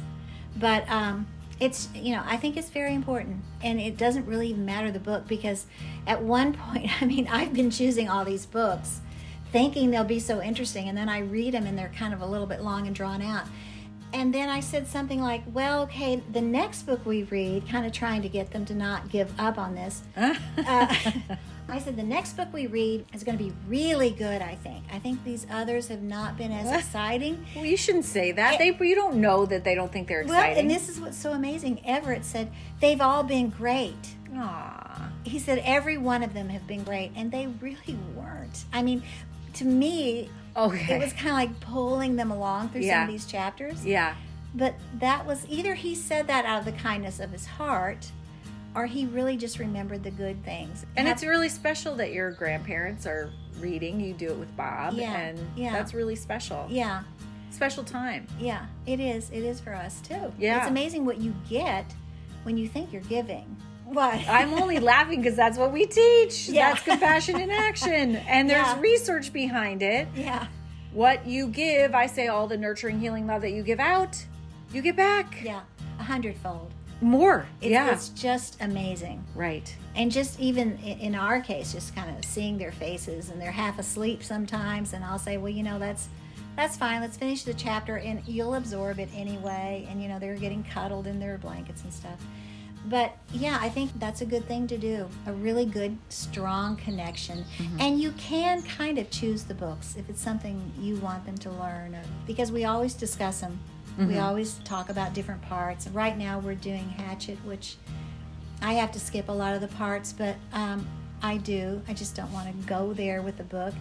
but 0.57 0.89
um, 0.89 1.27
it's 1.59 1.89
you 1.93 2.15
know 2.15 2.24
I 2.25 2.38
think 2.38 2.57
it's 2.57 2.69
very 2.69 2.93
important, 2.93 3.43
and 3.62 3.79
it 3.79 3.97
doesn't 3.97 4.25
really 4.25 4.50
even 4.50 4.65
matter 4.65 4.91
the 4.91 5.00
book 5.00 5.27
because 5.27 5.65
at 6.07 6.21
one 6.21 6.53
point, 6.71 7.01
I 7.01 7.05
mean, 7.05 7.27
I've 7.27 7.53
been 7.53 7.71
choosing 7.71 8.09
all 8.09 8.25
these 8.25 8.45
books, 8.45 9.01
thinking 9.51 9.91
they'll 9.91 10.03
be 10.03 10.19
so 10.19 10.41
interesting, 10.41 10.89
and 10.89 10.97
then 10.97 11.09
I 11.09 11.19
read 11.19 11.53
them 11.53 11.65
and 11.65 11.77
they're 11.77 11.93
kind 11.97 12.13
of 12.13 12.21
a 12.21 12.25
little 12.25 12.47
bit 12.47 12.62
long 12.62 12.88
and 12.88 12.95
drawn 12.95 13.21
out. 13.21 13.45
And 14.13 14.33
then 14.33 14.47
I 14.47 14.59
said 14.62 14.88
something 14.88 15.21
like, 15.21 15.43
"Well, 15.51 15.83
okay, 15.83 16.21
the 16.31 16.41
next 16.41 16.83
book 16.83 17.05
we 17.05 17.24
read, 17.24 17.67
kind 17.67 17.85
of 17.85 17.91
trying 17.91 18.21
to 18.21 18.29
get 18.29 18.51
them 18.51 18.65
to 18.65 18.75
not 18.75 19.09
give 19.09 19.38
up 19.39 19.57
on 19.57 19.75
this." 19.75 20.03
uh, 20.17 20.95
I 21.67 21.79
said 21.79 21.95
the 21.98 22.03
next 22.03 22.38
book 22.38 22.50
we 22.53 22.67
read 22.67 23.05
is 23.13 23.24
going 23.24 23.38
to 23.38 23.43
be 23.43 23.51
really 23.67 24.12
good. 24.12 24.41
I 24.41 24.55
think. 24.55 24.84
I 24.93 25.00
think 25.00 25.24
these 25.24 25.48
others 25.51 25.88
have 25.88 26.01
not 26.01 26.38
been 26.38 26.51
as 26.51 26.72
exciting. 26.72 27.43
Well, 27.55 27.65
you 27.65 27.77
shouldn't 27.77 28.05
say 28.05 28.31
that. 28.34 28.60
They 28.60 28.67
you 28.79 28.95
don't 28.95 29.15
know 29.17 29.45
that 29.48 29.63
they 29.63 29.75
don't 29.75 29.91
think 29.91 30.07
they're 30.07 30.22
exciting. 30.22 30.51
Well, 30.51 30.60
and 30.60 30.69
this 30.69 30.89
is 30.89 31.00
what's 31.00 31.17
so 31.17 31.31
amazing. 31.31 31.81
Everett 31.86 32.24
said 32.25 32.51
they've 32.79 33.01
all 33.01 33.24
been 33.24 33.50
great. 33.50 34.15
Aw. 34.36 35.10
He 35.24 35.39
said 35.39 35.62
every 35.65 35.98
one 35.98 36.22
of 36.24 36.34
them 36.34 36.50
have 36.50 36.67
been 36.67 36.84
great, 36.84 37.12
and 37.15 37.31
they 37.31 37.48
really 37.48 37.98
weren't. 38.15 38.65
I 38.72 38.81
mean, 38.84 39.01
to 39.53 39.65
me, 39.65 40.29
Okay. 40.55 40.95
it 40.95 41.00
was 41.01 41.13
kind 41.13 41.29
of 41.29 41.34
like 41.36 41.60
pulling 41.60 42.15
them 42.15 42.31
along 42.31 42.69
through 42.69 42.84
some 42.84 43.03
of 43.03 43.07
these 43.10 43.25
chapters. 43.25 43.86
yeah. 43.86 44.15
But 44.53 44.75
that 45.00 45.25
was 45.25 45.45
either 45.50 45.74
he 45.74 45.95
said 45.95 46.27
that 46.27 46.45
out 46.45 46.60
of 46.60 46.65
the 46.65 46.72
kindness 46.72 47.19
of 47.19 47.31
his 47.31 47.45
heart, 47.45 48.10
or 48.75 48.86
he 48.86 49.05
really 49.05 49.38
just 49.38 49.58
remembered 49.60 50.03
the 50.03 50.12
good 50.12 50.44
things. 50.44 50.86
And 50.98 51.08
Have- 51.08 51.15
it's 51.17 51.24
really 51.25 51.50
special 51.50 51.96
that 51.96 52.12
your 52.13 52.32
grandparents 52.32 53.05
are 53.05 53.32
reading. 53.60 54.00
You 54.01 54.13
do 54.13 54.29
it 54.32 54.38
with 54.38 54.55
Bob, 54.58 54.94
Yeah, 54.96 55.13
and 55.17 55.39
yeah. 55.55 55.72
that's 55.72 55.94
really 55.94 56.15
special. 56.15 56.65
yeah. 56.70 57.03
Special 57.51 57.86
time. 57.86 58.27
Yeah, 58.38 58.65
it 58.86 59.00
is. 59.00 59.29
It 59.29 59.44
is 59.44 59.62
for 59.62 59.74
us 59.74 60.01
too. 60.01 60.34
Yeah. 60.38 60.58
It's 60.60 60.67
amazing 60.67 61.05
what 61.05 61.22
you 61.22 61.34
get 61.50 61.86
when 62.44 62.58
you 62.58 62.67
think 62.67 62.91
you're 62.91 63.01
giving. 63.03 63.55
What? 63.86 64.15
I'm 64.27 64.53
only 64.55 64.79
laughing 64.79 65.22
because 65.22 65.38
that's 65.38 65.58
what 65.58 65.72
we 65.72 65.86
teach. 65.86 66.50
Yeah. 66.50 66.74
That's 66.74 66.84
compassion 66.84 67.39
in 67.39 67.50
action, 67.51 68.17
and 68.17 68.50
there's 68.50 68.67
Yeah. 68.67 68.79
research 68.82 69.32
behind 69.32 69.82
it. 69.84 70.08
yeah. 70.15 70.48
What 70.91 71.25
you 71.27 71.48
give, 71.48 71.94
I 71.96 72.08
say, 72.08 72.27
all 72.27 72.48
the 72.48 72.58
nurturing, 72.58 73.00
healing 73.00 73.25
love 73.27 73.41
that 73.44 73.51
you 73.51 73.63
give 73.63 73.79
out, 73.79 74.22
you 74.74 74.82
get 74.82 74.96
back 74.98 75.41
Yeah. 75.44 75.62
A 76.00 76.03
hundredfold. 76.03 76.74
More. 77.01 77.45
It's, 77.61 77.71
yeah, 77.71 77.91
It's 77.91 78.09
just 78.09 78.57
amazing. 78.61 79.23
right. 79.35 79.73
And 79.95 80.11
just 80.11 80.39
even 80.39 80.77
in 80.79 81.15
our 81.15 81.39
case, 81.41 81.71
just 81.71 81.95
kind 81.95 82.15
of 82.17 82.25
seeing 82.25 82.57
their 82.57 82.71
faces 82.71 83.29
and 83.29 83.39
they're 83.41 83.51
half 83.51 83.79
asleep 83.79 84.23
sometimes, 84.23 84.93
and 84.93 85.03
I'll 85.05 85.19
say, 85.19 85.37
well, 85.37 85.51
you 85.51 85.63
know, 85.63 85.79
that's 85.79 86.09
that's 86.57 86.77
fine. 86.77 87.01
Let's 87.01 87.17
finish 87.17 87.43
the 87.43 87.53
chapter, 87.53 87.97
and 87.97 88.21
you'll 88.25 88.55
absorb 88.55 88.99
it 88.99 89.09
anyway. 89.13 89.87
And 89.89 90.01
you 90.01 90.07
know, 90.07 90.19
they're 90.19 90.35
getting 90.35 90.63
cuddled 90.63 91.05
in 91.07 91.19
their 91.19 91.37
blankets 91.37 91.83
and 91.83 91.91
stuff. 91.93 92.19
But 92.87 93.13
yeah, 93.33 93.57
I 93.59 93.67
think 93.69 93.91
that's 93.99 94.21
a 94.21 94.25
good 94.25 94.45
thing 94.47 94.67
to 94.67 94.77
do. 94.77 95.09
A 95.25 95.33
really 95.33 95.65
good, 95.65 95.97
strong 96.09 96.75
connection. 96.75 97.43
Mm-hmm. 97.57 97.81
And 97.81 97.99
you 97.99 98.11
can 98.11 98.61
kind 98.63 98.97
of 98.99 99.09
choose 99.09 99.43
the 99.43 99.55
books 99.55 99.95
if 99.97 100.07
it's 100.09 100.21
something 100.21 100.71
you 100.79 100.95
want 100.97 101.25
them 101.25 101.37
to 101.39 101.49
learn, 101.51 101.95
or 101.95 102.03
because 102.27 102.51
we 102.51 102.63
always 102.65 102.93
discuss 102.93 103.39
them. 103.41 103.59
We 103.97 104.17
always 104.17 104.55
talk 104.65 104.89
about 104.89 105.13
different 105.13 105.41
parts. 105.43 105.87
Right 105.87 106.17
now, 106.17 106.39
we're 106.39 106.55
doing 106.55 106.89
Hatchet, 106.89 107.37
which 107.45 107.77
I 108.61 108.73
have 108.73 108.91
to 108.93 108.99
skip 108.99 109.29
a 109.29 109.31
lot 109.31 109.53
of 109.55 109.61
the 109.61 109.67
parts, 109.69 110.11
but 110.13 110.35
um, 110.53 110.85
I 111.23 111.37
do. 111.37 111.81
I 111.87 111.93
just 111.93 112.15
don't 112.15 112.31
want 112.33 112.47
to 112.47 112.67
go 112.67 112.93
there 112.93 113.21
with 113.21 113.37
the 113.37 113.43
book. 113.43 113.73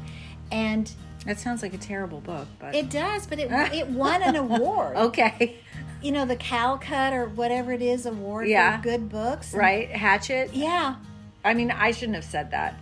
And 0.52 0.90
That 1.26 1.40
sounds 1.40 1.62
like 1.62 1.75
a 1.75 1.78
terrible 1.78 2.21
book, 2.21 2.47
but 2.61 2.75
it 2.75 2.90
does, 2.90 3.26
but 3.26 3.38
it, 3.40 3.50
it 3.75 3.88
won 3.88 4.23
an 4.23 4.37
award. 4.37 4.97
okay, 4.97 5.56
You 6.02 6.12
know, 6.12 6.25
the 6.26 6.37
Calcut 6.37 7.12
or 7.12 7.26
whatever 7.30 7.73
it 7.73 7.83
is 7.83 8.06
award 8.06 8.47
Yeah. 8.47 8.76
for 8.76 8.83
good 8.85 9.09
books. 9.09 9.52
And- 9.52 9.61
right? 9.61 9.90
Hatchet. 9.90 10.50
Yeah, 10.54 10.97
I 11.44 11.54
mean, 11.54 11.71
I 11.73 11.90
shouldn't 11.90 12.14
have 12.16 12.25
said 12.25 12.50
that. 12.52 12.75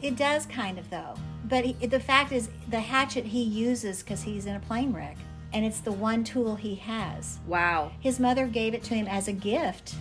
it 0.00 0.16
does 0.16 0.46
kind 0.46 0.78
of, 0.78 0.90
though. 0.90 1.14
But 1.44 1.64
he, 1.64 1.86
the 1.86 2.00
fact 2.00 2.32
is, 2.32 2.48
the 2.68 2.80
hatchet 2.80 3.26
he 3.26 3.42
uses 3.42 4.02
because 4.02 4.22
he's 4.22 4.46
in 4.46 4.54
a 4.56 4.60
plane 4.60 4.92
wreck, 4.92 5.16
and 5.52 5.64
it's 5.64 5.80
the 5.80 5.92
one 5.92 6.24
tool 6.24 6.56
he 6.56 6.76
has. 6.76 7.38
Wow. 7.46 7.92
His 8.00 8.18
mother 8.18 8.46
gave 8.46 8.74
it 8.74 8.82
to 8.84 8.94
him 8.94 9.06
as 9.06 9.28
a 9.28 9.32
gift. 9.32 9.94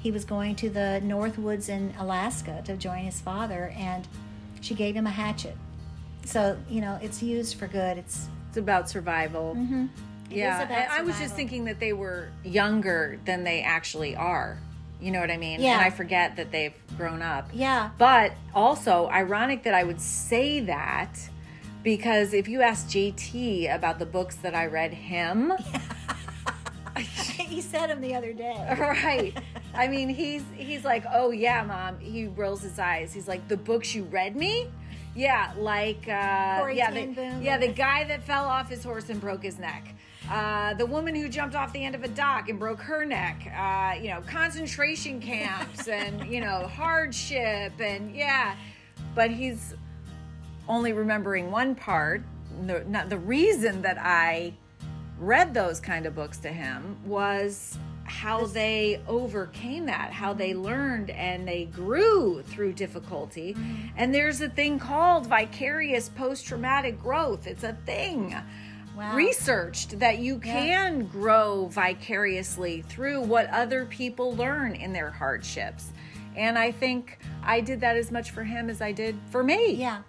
He 0.00 0.10
was 0.10 0.24
going 0.24 0.56
to 0.56 0.70
the 0.70 1.00
North 1.02 1.38
Woods 1.38 1.68
in 1.68 1.94
Alaska 1.98 2.62
to 2.64 2.76
join 2.76 3.04
his 3.04 3.20
father, 3.20 3.72
and 3.76 4.06
she 4.60 4.74
gave 4.74 4.94
him 4.94 5.06
a 5.06 5.10
hatchet. 5.10 5.56
So, 6.24 6.56
you 6.68 6.80
know, 6.80 6.98
it's 7.02 7.22
used 7.22 7.56
for 7.56 7.66
good. 7.66 7.98
It's 7.98 8.28
It's 8.48 8.56
about 8.56 8.90
survival. 8.90 9.54
Mm-hmm. 9.56 9.86
it 10.30 10.36
yeah, 10.36 10.62
and 10.62 10.92
I 10.92 11.02
was 11.02 11.18
just 11.18 11.34
thinking 11.36 11.64
that 11.66 11.78
they 11.78 11.92
were 11.92 12.30
younger 12.42 13.20
than 13.24 13.44
they 13.44 13.62
actually 13.62 14.16
are. 14.16 14.58
You 15.00 15.12
know 15.12 15.20
what 15.20 15.30
I 15.30 15.36
mean? 15.36 15.60
Yeah. 15.60 15.74
And 15.74 15.80
I 15.80 15.90
forget 15.90 16.36
that 16.36 16.50
they've 16.50 16.74
grown 16.96 17.22
up. 17.22 17.48
Yeah. 17.52 17.90
But 17.96 18.32
also 18.54 19.08
ironic 19.08 19.62
that 19.62 19.74
I 19.74 19.84
would 19.84 20.00
say 20.00 20.60
that 20.60 21.16
because 21.82 22.34
if 22.34 22.48
you 22.48 22.62
ask 22.62 22.88
JT 22.88 23.74
about 23.74 23.98
the 23.98 24.06
books 24.06 24.36
that 24.36 24.54
I 24.54 24.66
read 24.66 24.92
him, 24.92 25.52
he 26.96 27.60
said 27.60 27.90
him 27.90 28.00
the 28.00 28.14
other 28.14 28.32
day. 28.32 28.66
right. 28.78 29.36
I 29.74 29.88
mean, 29.88 30.08
he's 30.08 30.44
he's 30.56 30.84
like, 30.84 31.04
"Oh 31.12 31.30
yeah, 31.30 31.62
mom." 31.62 31.98
He 32.00 32.26
rolls 32.26 32.62
his 32.62 32.78
eyes. 32.78 33.12
He's 33.12 33.28
like, 33.28 33.46
"The 33.48 33.56
books 33.56 33.94
you 33.94 34.04
read 34.04 34.36
me?" 34.36 34.68
Yeah, 35.14 35.52
like 35.56 36.06
uh 36.06 36.68
yeah, 36.72 36.90
the, 36.92 37.06
Boom. 37.06 37.42
yeah, 37.42 37.58
the 37.58 37.68
guy 37.68 38.04
that 38.04 38.22
fell 38.22 38.44
off 38.44 38.68
his 38.68 38.84
horse 38.84 39.08
and 39.10 39.20
broke 39.20 39.42
his 39.42 39.58
neck. 39.58 39.94
Uh, 40.30 40.74
the 40.74 40.86
woman 40.86 41.14
who 41.14 41.28
jumped 41.28 41.56
off 41.56 41.72
the 41.72 41.84
end 41.84 41.96
of 41.96 42.04
a 42.04 42.08
dock 42.08 42.48
and 42.48 42.58
broke 42.58 42.80
her 42.80 43.04
neck. 43.04 43.52
Uh, 43.56 43.94
you 44.00 44.10
know, 44.10 44.20
concentration 44.28 45.20
camps 45.20 45.88
and 45.88 46.24
you 46.26 46.40
know 46.40 46.66
hardship 46.74 47.72
and 47.80 48.14
yeah. 48.14 48.54
But 49.14 49.30
he's 49.30 49.74
only 50.70 50.92
remembering 50.92 51.50
one 51.50 51.74
part. 51.74 52.22
The, 52.66 52.84
not 52.86 53.08
the 53.08 53.18
reason 53.18 53.82
that 53.82 53.98
I 53.98 54.54
read 55.18 55.52
those 55.52 55.80
kind 55.80 56.06
of 56.06 56.14
books 56.14 56.38
to 56.38 56.48
him 56.48 56.96
was 57.04 57.76
how 58.04 58.46
they 58.46 59.00
overcame 59.06 59.86
that, 59.86 60.12
how 60.12 60.32
they 60.32 60.54
learned 60.54 61.10
and 61.10 61.46
they 61.46 61.66
grew 61.66 62.42
through 62.42 62.72
difficulty. 62.72 63.54
Mm-hmm. 63.54 63.88
And 63.96 64.14
there's 64.14 64.40
a 64.40 64.48
thing 64.48 64.78
called 64.78 65.26
vicarious 65.26 66.08
post 66.08 66.46
traumatic 66.46 67.00
growth. 67.00 67.46
It's 67.46 67.64
a 67.64 67.76
thing. 67.86 68.34
Wow. 68.96 69.14
Researched 69.14 69.98
that 70.00 70.18
you 70.18 70.40
Yeah. 70.44 70.52
can 70.52 71.06
grow 71.06 71.66
vicariously 71.66 72.82
through 72.82 73.22
what 73.22 73.48
other 73.50 73.84
people 73.86 74.34
learn 74.34 74.74
in 74.74 74.92
their 74.92 75.10
hardships. 75.10 75.92
And 76.36 76.58
I 76.58 76.72
think 76.72 77.18
I 77.42 77.60
did 77.60 77.80
that 77.80 77.96
as 77.96 78.10
much 78.10 78.30
for 78.30 78.44
him 78.44 78.70
as 78.70 78.80
I 78.80 78.92
did 78.92 79.16
for 79.30 79.42
me. 79.42 79.74
Yeah. 79.74 80.02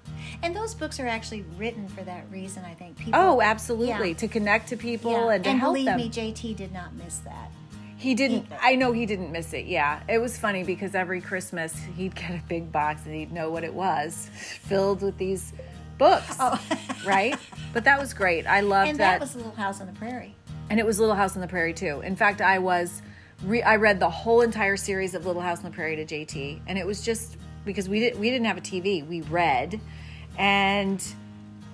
And 0.44 0.56
those 0.56 0.74
books 0.74 1.00
are 1.00 1.08
actually 1.08 1.44
written 1.58 1.88
for 1.88 2.02
that 2.04 2.26
reason, 2.32 2.64
I 2.66 2.74
think. 2.74 2.98
People, 2.98 3.20
Oh, 3.20 3.42
absolutely. 3.42 4.10
Yeah. 4.10 4.16
To 4.18 4.28
connect 4.28 4.70
to 4.70 4.78
people 4.78 5.12
Yeah. 5.12 5.36
and 5.36 5.44
to 5.44 5.52
help 5.54 5.74
believe 5.76 5.86
them. 5.86 5.98
me, 5.98 6.10
JT 6.10 6.54
did 6.56 6.72
not 6.74 6.94
miss 6.96 7.18
that. 7.20 7.52
He 7.98 8.16
didn't. 8.16 8.46
Either. 8.48 8.58
I 8.62 8.76
know 8.76 8.92
he 8.94 9.06
didn't 9.06 9.32
miss 9.32 9.54
it. 9.54 9.66
Yeah, 9.68 10.02
it 10.10 10.18
was 10.18 10.36
funny 10.38 10.64
because 10.64 10.96
every 10.96 11.22
Christmas 11.22 11.76
he'd 11.96 12.16
get 12.16 12.32
a 12.32 12.42
big 12.48 12.72
box 12.72 13.06
and 13.06 13.14
he'd 13.14 13.32
know 13.32 13.52
what 13.52 13.64
it 13.64 13.74
was, 13.74 14.30
filled 14.34 15.02
with 15.04 15.18
these 15.20 15.54
books. 16.00 16.36
Oh. 16.40 16.60
right? 17.06 17.36
But 17.74 17.84
that 17.84 18.00
was 18.00 18.14
great. 18.16 18.48
I 18.48 18.62
loved 18.62 18.88
Oh. 18.88 18.90
and 18.92 19.00
that. 19.00 19.20
that 19.20 19.22
was 19.22 19.36
Little 19.36 19.52
House 19.52 19.82
on 19.82 19.88
the 19.88 19.94
Prairie. 19.94 20.34
and 20.72 20.80
it 20.80 20.86
was 20.86 21.00
Little 21.00 21.16
House 21.16 21.36
on 21.36 21.42
the 21.42 21.48
Prairie 21.48 21.74
too. 21.74 22.02
In 22.02 22.16
fact, 22.16 22.42
I 22.42 22.58
was. 22.60 23.02
Re- 23.44 23.64
I 23.64 23.76
read 23.78 24.00
the 24.00 24.10
whole 24.10 24.42
entire 24.42 24.78
series 24.78 25.16
of 25.16 25.26
Little 25.26 25.42
House 25.42 25.58
on 25.60 25.64
the 25.66 25.72
Prairie 25.72 25.96
to 25.96 26.06
JT, 26.06 26.60
and 26.68 26.78
it 26.78 26.86
was 26.86 27.02
just 27.02 27.38
because 27.66 27.90
we 27.90 28.00
didn't 28.00 28.20
we 28.20 28.30
didn't 28.30 28.46
have 28.46 28.58
a 28.58 28.62
TV. 28.62 29.06
We 29.08 29.22
read, 29.22 29.80
and 30.38 31.04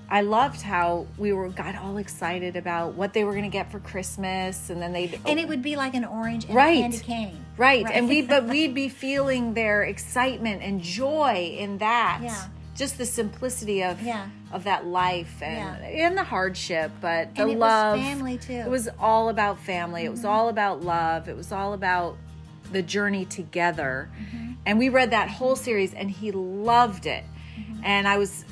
I 0.10 0.22
loved 0.22 0.62
how 0.62 1.06
we 1.18 1.34
were 1.34 1.50
got 1.50 1.76
all 1.76 1.98
excited 1.98 2.56
about 2.56 2.94
what 2.94 3.12
they 3.14 3.24
were 3.26 3.32
going 3.34 3.44
to 3.44 3.50
get 3.50 3.72
for 3.72 3.80
Christmas, 3.80 4.70
and 4.70 4.82
then 4.82 4.94
they 4.94 5.20
And 5.26 5.40
it 5.40 5.48
would 5.50 5.62
be 5.62 5.76
like 5.76 5.94
an 5.96 6.06
orange 6.06 6.46
and 6.46 6.56
Right. 6.56 6.78
a 6.78 6.82
candy 6.82 6.98
cane. 7.00 7.46
Right. 7.58 7.86
And 7.92 8.08
we 8.08 8.22
but 8.22 8.46
we'd 8.50 8.74
be 8.74 8.88
feeling 8.90 9.54
their 9.54 9.84
excitement 9.84 10.62
and 10.64 10.82
joy 10.82 11.56
in 11.58 11.80
that. 11.80 12.22
Yeah. 12.24 12.48
Just 12.76 12.98
the 13.00 13.06
simplicity 13.06 13.84
of 13.84 14.02
Yeah. 14.02 14.28
of 14.54 14.64
that 14.64 14.86
life 14.86 15.42
and 15.42 15.84
and 15.84 16.18
the 16.18 16.24
hardship, 16.24 16.92
but 17.02 17.36
the 17.36 17.42
And 17.42 17.52
it 17.52 17.56
was 17.56 17.60
love. 17.60 18.00
family, 18.00 18.38
too. 18.38 18.54
Mm-hmm. 18.54 18.68
It 18.68 18.72
was 18.72 18.88
all 19.00 19.28
about 19.30 19.60
family. 19.60 20.06
It 20.06 20.12
was 20.12 20.24
all 20.24 20.48
about 20.48 20.84
love. 20.84 21.28
It 21.28 21.36
was 21.36 21.52
all 21.52 21.74
about 21.74 22.16
the 22.72 22.82
journey 22.82 23.26
together. 23.26 24.10
Mm-hmm. 24.22 24.52
And 24.66 24.78
we 24.80 24.88
read 24.90 25.12
that 25.12 25.30
whole 25.30 25.56
series 25.58 25.94
and 25.94 26.10
he 26.12 26.32
loved 26.32 27.06
it. 27.08 27.24
Mm-hmm. 27.58 27.82
And 27.84 28.08
I 28.08 28.18
was 28.18 28.46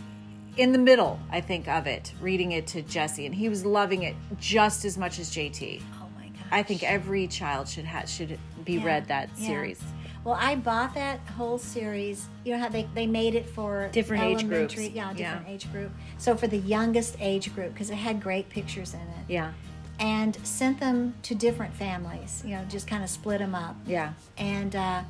in 0.58 0.72
the 0.72 0.78
middle, 0.78 1.20
I 1.32 1.42
think, 1.42 1.68
of 1.68 1.86
it, 1.88 2.14
reading 2.22 2.54
it 2.54 2.66
to 2.68 2.82
Jesse, 2.82 3.26
and 3.26 3.36
he 3.36 3.50
was 3.50 3.66
loving 3.66 4.04
it 4.04 4.16
just 4.40 4.86
as 4.86 4.98
much 4.98 5.20
as 5.20 5.30
JT. 5.30 5.82
Oh 6.02 6.08
my 6.18 6.28
gosh. 6.28 6.42
I 6.52 6.64
think 6.64 6.84
every 6.84 7.28
child 7.28 7.68
should 7.68 7.86
ha- 7.86 8.06
should 8.06 8.40
be 8.64 8.74
Yeah. 8.76 8.86
read 8.86 9.08
that 9.10 9.30
Yeah. 9.38 9.48
series. 9.48 9.82
Well, 10.24 10.38
I 10.40 10.56
bought 10.56 10.96
that 10.96 11.20
whole 11.38 11.60
series. 11.60 12.30
You 12.46 12.54
know 12.54 12.60
how 12.60 12.70
they, 12.70 12.88
they 12.96 13.06
made 13.06 13.36
it 13.36 13.48
for 13.48 13.90
Different 13.92 14.24
age 14.24 14.48
groups. 14.48 14.76
Yeah, 14.76 15.14
different 15.14 15.48
Yeah. 15.48 15.54
age 15.54 15.72
group. 15.72 15.92
So 16.18 16.36
for 16.36 16.48
the 16.48 16.58
youngest 16.58 17.16
age 17.20 17.54
group, 17.54 17.74
because 17.74 17.92
it 17.92 17.96
had 17.98 18.22
great 18.24 18.50
pictures 18.50 18.94
in 18.96 19.02
it, 19.02 19.26
Yeah, 19.28 19.52
and 20.00 20.36
sent 20.44 20.80
them 20.80 21.14
to 21.24 21.36
different 21.36 21.76
families. 21.76 22.42
You 22.46 22.56
know, 22.56 22.64
just 22.70 22.88
kind 22.88 23.04
of 23.04 23.10
split 23.10 23.38
them 23.40 23.54
up. 23.54 23.76
yeah, 23.86 24.14
And 24.38 24.76
uh, 24.76 25.04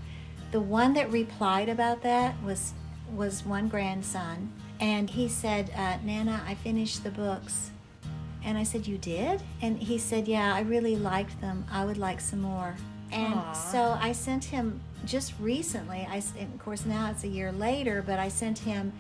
the 0.52 0.60
one 0.60 0.94
that 0.96 1.10
replied 1.12 1.70
about 1.70 2.02
that 2.02 2.36
was 2.44 2.74
was 3.14 3.46
one 3.46 3.68
grandson, 3.68 4.52
and 4.80 5.10
he 5.10 5.28
said, 5.28 5.72
uh, 5.76 5.98
"Nana, 6.04 6.44
I 6.48 6.56
finished 6.56 7.04
the 7.04 7.12
books." 7.12 7.72
And 8.44 8.58
I 8.58 8.64
said, 8.64 8.88
"You 8.88 8.98
did?" 8.98 9.42
And 9.62 9.78
he 9.78 9.98
said, 9.98 10.28
"Yeah, 10.28 10.54
I 10.54 10.62
really 10.62 10.96
liked 10.96 11.40
them. 11.42 11.66
I 11.72 11.86
would 11.86 11.98
like 11.98 12.22
some 12.22 12.42
more." 12.42 12.76
And 13.12 13.36
Aw. 13.36 13.54
so 13.54 13.98
I 14.02 14.12
sent 14.12 14.46
him 14.46 14.82
just 15.06 15.34
recently. 15.40 16.08
I, 16.10 16.18
of 16.18 16.60
course 16.60 16.86
now 16.86 17.12
it's 17.12 17.24
a 17.24 17.28
year 17.28 17.52
later, 17.52 18.04
but 18.06 18.20
I 18.20 18.30
sent 18.30 18.60
him 18.60 18.92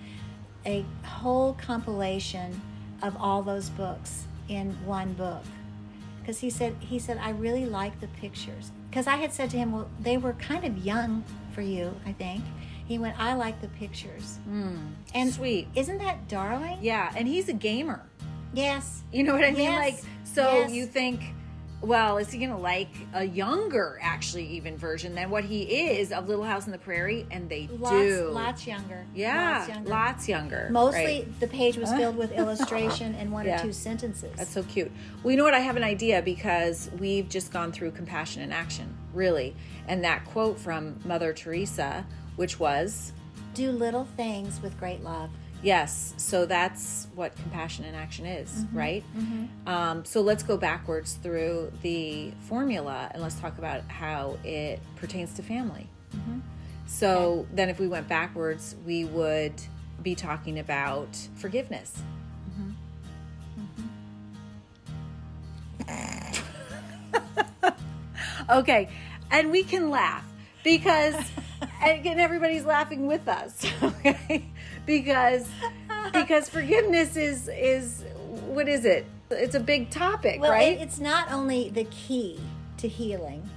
a 0.65 0.85
whole 1.03 1.53
compilation 1.53 2.61
of 3.01 3.15
all 3.17 3.41
those 3.41 3.69
books 3.69 4.25
in 4.47 4.71
one 4.85 5.13
book 5.13 5.43
because 6.19 6.39
he 6.39 6.49
said 6.49 6.75
he 6.79 6.97
said 6.97 7.17
I 7.21 7.31
really 7.31 7.65
like 7.65 7.99
the 7.99 8.07
pictures 8.07 8.71
because 8.89 9.07
I 9.07 9.17
had 9.17 9.33
said 9.33 9.49
to 9.51 9.57
him 9.57 9.71
well 9.71 9.89
they 9.99 10.17
were 10.17 10.33
kind 10.33 10.63
of 10.63 10.77
young 10.79 11.23
for 11.51 11.61
you 11.61 11.95
I 12.05 12.13
think 12.13 12.43
he 12.85 12.97
went 12.97 13.19
I 13.19 13.33
like 13.33 13.61
the 13.61 13.67
pictures 13.69 14.37
mm. 14.49 14.77
and 15.13 15.33
sweet. 15.33 15.67
isn't 15.75 15.97
that 15.99 16.27
darling 16.27 16.77
Yeah, 16.81 17.11
and 17.15 17.27
he's 17.27 17.49
a 17.49 17.53
gamer. 17.53 18.01
yes 18.53 19.03
You 19.11 19.23
know 19.23 19.33
what 19.33 19.43
I 19.43 19.51
mean? 19.51 19.61
Yes. 19.71 19.79
Like, 19.79 20.03
so 20.23 20.59
Yes. 20.59 20.71
you 20.71 20.85
think, 20.85 21.21
well, 21.81 22.17
is 22.17 22.31
he 22.31 22.39
gonna 22.39 22.57
like 22.59 22.89
a 23.13 23.23
younger, 23.23 23.99
actually, 24.01 24.45
even 24.47 24.75
version 24.77 25.13
than 25.15 25.29
what 25.29 25.43
he 25.43 25.61
is 25.63 26.11
of 26.11 26.27
Little 26.27 26.43
House 26.43 26.65
on 26.65 26.71
the 26.71 26.77
Prairie? 26.79 27.27
And 27.31 27.47
they 27.49 27.67
lots 27.71 27.91
do. 27.95 28.29
lots 28.31 28.65
younger 28.67 29.05
yeah, 29.13 29.57
lots 29.59 29.69
younger. 29.69 29.89
lots 29.89 30.27
younger. 30.29 30.67
mostly 30.71 31.03
right. 31.05 31.39
the 31.39 31.47
page 31.47 31.77
was 31.77 31.91
filled 31.93 32.17
with 32.17 32.31
illustration 32.41 33.13
and 33.15 33.31
one 33.31 33.45
Yeah. 33.45 33.59
or 33.59 33.63
two 33.65 33.73
sentences 33.73 34.31
That's 34.35 34.49
so 34.51 34.63
cute. 34.63 34.91
Well, 35.23 35.31
you 35.31 35.37
know 35.37 35.43
what? 35.43 35.53
I 35.53 35.59
have 35.59 35.75
an 35.77 35.83
idea 35.83 36.21
because 36.21 36.89
we've 36.99 37.29
just 37.29 37.51
gone 37.53 37.71
through 37.71 37.91
compassion 37.91 38.41
and 38.41 38.53
action, 38.53 38.95
really. 39.13 39.55
And 39.87 40.03
that 40.03 40.25
quote 40.25 40.57
from 40.59 40.99
Mother 41.05 41.33
Teresa, 41.33 42.05
which 42.35 42.59
was, 42.59 43.13
do 43.53 43.71
little 43.71 44.05
things 44.17 44.61
with 44.61 44.77
great 44.79 45.03
love. 45.03 45.29
Yes, 45.63 46.13
so 46.17 46.45
that's 46.45 47.07
what 47.15 47.35
compassion 47.37 47.85
in 47.85 47.95
action 47.95 48.25
is, 48.25 48.51
mm-hmm, 48.51 48.77
right? 48.77 49.03
Mm-hmm. 49.17 49.67
Um, 49.67 50.05
so 50.05 50.21
let's 50.21 50.43
go 50.43 50.57
backwards 50.57 51.13
through 51.23 51.71
the 51.81 52.31
formula 52.41 53.09
and 53.11 53.23
let's 53.23 53.39
talk 53.39 53.57
about 53.57 53.81
how 53.89 54.37
it 54.43 54.79
pertains 54.97 55.33
to 55.35 55.43
family. 55.43 55.87
Mm-hmm. 56.15 56.39
So 56.87 57.47
then, 57.51 57.69
if 57.69 57.79
we 57.79 57.87
went 57.87 58.07
backwards, 58.07 58.75
we 58.85 59.05
would 59.05 59.55
be 60.03 60.13
talking 60.13 60.59
about 60.59 61.17
forgiveness. 61.35 61.93
Okay, 68.47 68.89
and 69.31 69.49
we 69.51 69.63
can 69.63 69.89
laugh 69.89 70.23
because, 70.63 71.15
and 71.85 71.99
again, 71.99 72.19
everybody's 72.19 72.65
laughing 72.65 73.07
with 73.07 73.27
us. 73.27 73.65
Okay, 73.83 74.45
because 74.85 75.47
because 76.13 76.47
forgiveness 76.47 77.15
is 77.17 77.47
is 77.47 78.03
what 78.47 78.67
is 78.67 78.85
it? 78.85 79.05
It's 79.31 79.55
a 79.55 79.59
big 79.59 79.89
topic, 79.89 80.41
well 80.41 80.51
right? 80.51 80.77
it, 80.77 80.81
it's 80.81 80.99
not 80.99 81.31
only 81.31 81.69
the 81.69 81.85
key 81.85 82.39
to 82.77 82.87
healing 82.87 83.49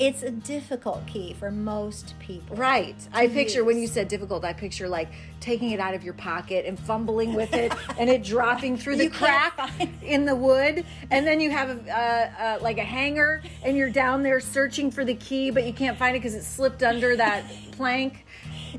it's 0.00 0.22
a 0.22 0.30
difficult 0.30 1.06
key 1.06 1.34
for 1.38 1.50
most 1.50 2.14
people 2.18 2.56
Right. 2.56 2.96
I 3.12 3.28
picture 3.28 3.62
when 3.64 3.78
you 3.78 3.86
said 3.86 4.08
difficult, 4.08 4.44
I 4.44 4.54
picture 4.54 4.88
like 4.88 5.08
taking 5.40 5.70
it 5.70 5.78
out 5.78 5.94
of 5.94 6.02
your 6.02 6.14
pocket 6.14 6.64
and 6.66 6.78
fumbling 6.78 7.34
with 7.34 7.52
it 7.52 7.72
and 7.98 8.08
it 8.10 8.24
dropping 8.24 8.76
through 8.78 8.96
the 8.96 9.04
You 9.04 9.10
crack 9.10 9.70
in 10.02 10.24
the 10.24 10.34
wood. 10.34 10.84
And 11.10 11.26
then 11.26 11.38
you 11.40 11.50
have 11.50 11.68
a, 11.86 11.90
uh, 11.90 12.42
uh, 12.42 12.58
like 12.62 12.78
a 12.78 12.84
hanger 12.84 13.42
and 13.62 13.76
you're 13.76 13.90
down 13.90 14.22
there 14.22 14.40
searching 14.40 14.90
for 14.90 15.04
the 15.04 15.14
key, 15.14 15.50
but 15.50 15.64
you 15.64 15.72
can't 15.74 15.98
find 15.98 16.16
it 16.16 16.20
because 16.20 16.34
it 16.34 16.44
slipped 16.44 16.82
under 16.82 17.14
that 17.16 17.44
plank. 17.72 18.24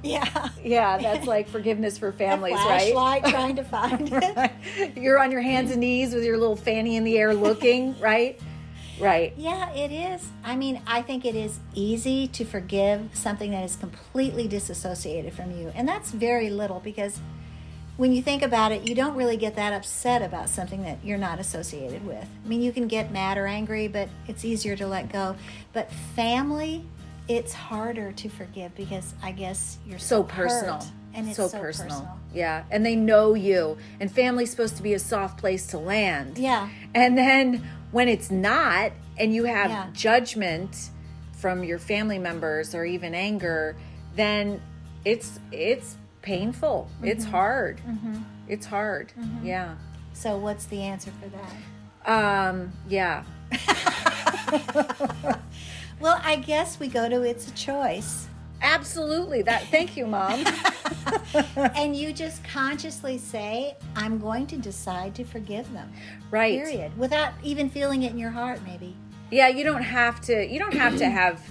yeah 0.03 0.49
Yeah, 0.63 0.97
that's 0.97 1.27
like 1.27 1.47
forgiveness 1.47 1.97
for 1.99 2.11
families, 2.11 2.53
a 2.53 2.67
right? 2.67 2.91
flashlight 2.93 3.25
trying 3.25 3.55
to 3.57 3.63
find 3.75 4.09
it 4.11 4.97
You're 4.97 5.19
on 5.19 5.31
your 5.31 5.41
hands 5.41 5.69
and 5.69 5.81
knees 5.81 6.15
with 6.15 6.23
your 6.23 6.37
little 6.37 6.55
fanny 6.55 6.95
in 6.95 7.03
the 7.03 7.17
air 7.19 7.33
looking, 7.35 7.97
right? 7.99 8.39
Right. 9.01 9.33
Yeah, 9.37 9.71
it 9.73 9.91
is. 9.91 10.27
I 10.43 10.55
mean, 10.55 10.81
I 10.85 11.01
think 11.01 11.25
it 11.25 11.35
is 11.35 11.59
easy 11.73 12.27
to 12.29 12.45
forgive 12.45 13.09
something 13.13 13.51
that 13.51 13.63
is 13.63 13.75
completely 13.75 14.47
disassociated 14.47 15.33
from 15.33 15.51
you. 15.51 15.71
And 15.75 15.87
that's 15.87 16.11
very 16.11 16.49
little 16.49 16.79
because 16.79 17.19
when 17.97 18.13
you 18.13 18.21
think 18.21 18.41
about 18.41 18.71
it, 18.71 18.87
you 18.87 18.95
don't 18.95 19.15
really 19.15 19.37
get 19.37 19.55
that 19.55 19.73
upset 19.73 20.21
about 20.21 20.49
something 20.49 20.83
that 20.83 20.99
you're 21.03 21.17
not 21.17 21.39
associated 21.39 22.05
with. 22.05 22.25
I 22.45 22.47
mean, 22.47 22.61
you 22.61 22.71
can 22.71 22.87
get 22.87 23.11
mad 23.11 23.37
or 23.37 23.47
angry, 23.47 23.87
but 23.87 24.09
it's 24.27 24.45
easier 24.45 24.75
to 24.77 24.87
let 24.87 25.11
go. 25.11 25.35
But 25.73 25.91
family, 26.15 26.85
it's 27.27 27.53
harder 27.53 28.11
to 28.11 28.29
forgive 28.29 28.75
because 28.75 29.13
I 29.21 29.31
guess 29.31 29.77
you're 29.87 29.99
so, 29.99 30.17
so 30.17 30.23
personal 30.23 30.83
and 31.13 31.27
it's 31.27 31.37
so, 31.37 31.47
so, 31.47 31.59
personal. 31.59 32.17
yeah 32.33 32.63
and 32.71 32.85
they 32.85 32.95
know 32.95 33.33
you 33.33 33.77
and 33.99 34.09
family's 34.09 34.49
supposed 34.49 34.77
to 34.77 34.83
be 34.83 34.93
a 34.93 34.99
soft 34.99 35.37
place 35.37 35.67
to 35.67 35.77
land 35.77 36.37
Yeah. 36.37 36.69
and 36.95 37.17
then 37.17 37.67
when 37.91 38.07
it's 38.07 38.31
not 38.31 38.91
and 39.17 39.33
you 39.35 39.43
have 39.45 39.69
Yeah. 39.69 39.87
judgment 39.93 40.89
from 41.33 41.63
your 41.63 41.79
family 41.79 42.19
members 42.19 42.73
or 42.75 42.85
even 42.85 43.13
anger 43.15 43.75
then 44.15 44.61
it's 45.05 45.39
it's 45.51 45.97
painful 46.21 46.87
it's 47.03 47.23
Mm-hmm. 47.23 47.31
hard 47.31 47.81
it's 48.47 48.65
hard 48.65 49.11
yeah 49.43 49.75
So, 50.13 50.37
what's 50.37 50.65
the 50.65 50.81
answer 50.83 51.11
for 51.21 51.29
that? 51.29 52.49
um 52.49 52.71
yeah 52.87 53.23
Well, 55.99 56.19
I 56.23 56.35
guess 56.37 56.79
we 56.79 56.87
go 56.87 57.07
to 57.07 57.21
it's 57.21 57.47
a 57.47 57.51
choice. 57.53 58.27
Absolutely 58.61 59.41
that 59.41 59.63
thank 59.67 59.97
you 59.97 60.05
mom 60.05 60.43
and 61.55 61.95
you 61.95 62.13
just 62.13 62.43
consciously 62.43 63.17
say, 63.17 63.75
I'm 63.95 64.19
going 64.19 64.47
to 64.47 64.57
decide 64.57 65.15
to 65.15 65.23
forgive 65.23 65.71
them. 65.73 65.91
right 66.29 66.63
Period. 66.63 66.97
Without 66.97 67.33
even 67.43 67.69
feeling 67.69 68.03
it 68.03 68.11
in 68.11 68.17
your 68.17 68.31
heart, 68.31 68.59
maybe. 68.65 68.95
Yeah, 69.29 69.47
you 69.47 69.63
don't 69.63 69.83
have 69.83 70.19
to 70.21 70.45
you 70.45 70.59
don't 70.59 70.73
have 70.73 70.97
to 70.97 71.09
have 71.09 71.41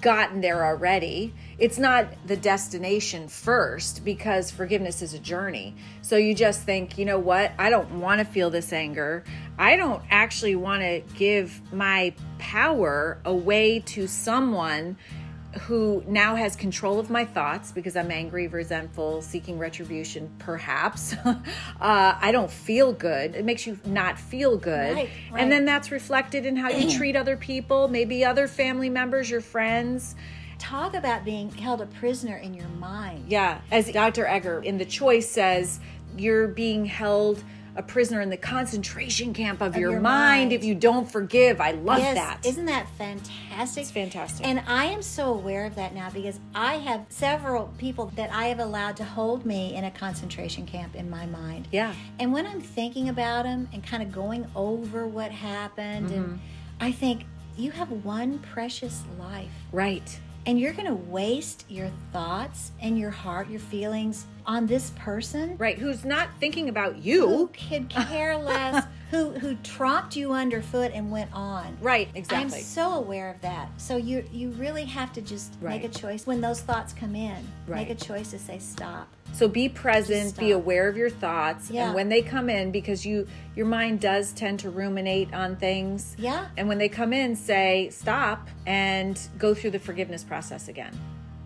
gotten 0.00 0.40
there 0.40 0.64
already. 0.64 1.34
It's 1.58 1.78
not 1.78 2.06
the 2.26 2.36
destination 2.36 3.28
first 3.28 4.04
because 4.04 4.50
forgiveness 4.50 5.00
is 5.00 5.14
a 5.14 5.18
journey. 5.18 5.74
So 6.02 6.16
you 6.16 6.34
just 6.34 6.62
think, 6.62 6.98
you 6.98 7.06
know 7.06 7.18
what? 7.18 7.52
I 7.58 7.70
don't 7.70 8.00
want 8.00 8.18
to 8.18 8.24
feel 8.24 8.50
this 8.50 8.72
anger. 8.72 9.24
I 9.58 9.76
don't 9.76 10.02
actually 10.10 10.54
want 10.54 10.82
to 10.82 11.02
give 11.16 11.60
my 11.72 12.14
power 12.38 13.18
away 13.24 13.80
to 13.86 14.06
someone 14.06 14.98
who 15.60 16.02
now 16.06 16.36
has 16.36 16.56
control 16.56 16.98
of 16.98 17.10
my 17.10 17.24
thoughts 17.24 17.72
because 17.72 17.96
I'm 17.96 18.10
angry, 18.10 18.46
resentful, 18.46 19.22
seeking 19.22 19.58
retribution, 19.58 20.30
perhaps. 20.38 21.14
uh, 21.24 21.36
I 21.80 22.30
don't 22.32 22.50
feel 22.50 22.92
good. 22.92 23.34
It 23.34 23.44
makes 23.44 23.66
you 23.66 23.78
not 23.84 24.18
feel 24.18 24.56
good. 24.56 24.94
Right, 24.94 25.10
right. 25.30 25.42
And 25.42 25.50
then 25.50 25.64
that's 25.64 25.90
reflected 25.90 26.46
in 26.46 26.56
how 26.56 26.70
you 26.70 26.90
treat 26.98 27.16
other 27.16 27.36
people, 27.36 27.88
maybe 27.88 28.24
other 28.24 28.48
family 28.48 28.90
members, 28.90 29.30
your 29.30 29.40
friends. 29.40 30.14
Talk 30.58 30.94
about 30.94 31.24
being 31.24 31.50
held 31.50 31.80
a 31.82 31.86
prisoner 31.86 32.36
in 32.36 32.54
your 32.54 32.68
mind. 32.68 33.24
Yeah. 33.28 33.60
As 33.70 33.90
Dr. 33.90 34.26
Eger 34.26 34.62
in 34.62 34.78
The 34.78 34.86
Choice 34.86 35.28
says, 35.28 35.80
you're 36.16 36.48
being 36.48 36.86
held 36.86 37.42
a 37.76 37.82
prisoner 37.82 38.20
in 38.20 38.30
the 38.30 38.36
concentration 38.36 39.34
camp 39.34 39.60
of, 39.60 39.76
your, 39.76 39.92
your 39.92 40.00
mind, 40.00 40.50
mind. 40.50 40.52
if 40.52 40.64
you 40.64 40.74
don't 40.74 41.10
forgive. 41.10 41.60
I 41.60 41.72
love 41.72 41.98
yes, 41.98 42.14
that. 42.14 42.46
Isn't 42.46 42.66
that 42.66 42.88
fantastic? 42.96 43.82
It's 43.82 43.90
fantastic. 43.90 44.46
And 44.46 44.62
I 44.66 44.86
am 44.86 45.02
so 45.02 45.34
aware 45.34 45.66
of 45.66 45.74
that 45.76 45.94
now 45.94 46.10
because 46.10 46.40
I 46.54 46.74
have 46.78 47.04
several 47.08 47.72
people 47.78 48.06
that 48.16 48.30
I 48.32 48.46
have 48.46 48.60
allowed 48.60 48.96
to 48.96 49.04
hold 49.04 49.44
me 49.44 49.74
in 49.74 49.84
a 49.84 49.90
concentration 49.90 50.66
camp 50.66 50.96
in 50.96 51.08
my 51.10 51.26
mind. 51.26 51.68
Yeah. 51.70 51.94
And 52.18 52.32
when 52.32 52.46
I'm 52.46 52.60
thinking 52.60 53.08
about 53.08 53.44
them 53.44 53.68
and 53.72 53.84
kind 53.84 54.02
of 54.02 54.10
going 54.10 54.46
over 54.56 55.06
what 55.06 55.30
happened, 55.30 56.10
and 56.10 56.26
mm-hmm. 56.26 56.36
I 56.80 56.92
think 56.92 57.24
you 57.56 57.70
have 57.70 57.90
one 58.04 58.38
precious 58.38 59.02
life. 59.18 59.50
right. 59.72 60.18
And 60.48 60.60
you're 60.60 60.74
going 60.74 60.86
to 60.86 60.94
waste 60.94 61.64
your 61.68 61.90
thoughts 62.12 62.70
and 62.80 62.96
your 62.96 63.10
heart, 63.10 63.50
your 63.50 63.58
feelings 63.58 64.26
on 64.46 64.66
this 64.66 64.90
person 64.96 65.56
Right. 65.58 65.78
Who's 65.78 66.04
not 66.04 66.28
thinking 66.40 66.68
about 66.68 66.98
you. 66.98 67.26
who 67.28 67.46
could 67.48 67.88
care 67.88 68.36
less, 68.52 68.84
who 69.10 69.30
who 69.30 69.54
tromped 69.56 70.16
you 70.16 70.32
underfoot 70.32 70.90
and 70.94 71.10
went 71.10 71.30
on. 71.32 71.76
Right. 71.80 72.08
Exactly. 72.14 72.58
I'm 72.58 72.64
so 72.64 72.92
aware 72.94 73.30
of 73.30 73.40
that. 73.42 73.68
So 73.76 73.96
you 73.96 74.24
you 74.32 74.50
really 74.52 74.84
have 74.84 75.12
to 75.14 75.20
just 75.22 75.54
Right. 75.60 75.80
make 75.82 75.84
a 75.96 75.98
choice 75.98 76.26
when 76.26 76.40
those 76.40 76.60
thoughts 76.60 76.92
come 76.92 77.14
in. 77.14 77.36
Right. 77.66 77.88
Make 77.88 77.90
a 77.90 78.04
choice 78.04 78.30
to 78.30 78.38
say 78.38 78.58
stop. 78.58 79.08
So 79.32 79.48
be 79.48 79.68
present, 79.68 80.38
be 80.38 80.52
aware 80.52 80.88
of 80.88 80.96
your 80.96 81.10
thoughts, 81.10 81.70
Yeah. 81.70 81.86
and 81.86 81.94
when 81.94 82.08
they 82.08 82.22
come 82.22 82.48
in, 82.48 82.70
because 82.70 83.04
you 83.04 83.26
your 83.54 83.66
mind 83.66 84.00
does 84.00 84.32
tend 84.32 84.60
to 84.60 84.70
ruminate 84.70 85.34
on 85.34 85.56
things. 85.56 86.14
Yeah. 86.18 86.46
And 86.56 86.68
when 86.68 86.78
they 86.78 86.88
come 86.88 87.12
in, 87.12 87.36
say 87.36 87.90
stop 87.90 88.48
and 88.66 89.20
go 89.38 89.54
through 89.54 89.70
the 89.72 89.78
forgiveness 89.80 90.22
process 90.24 90.68
again, 90.68 90.92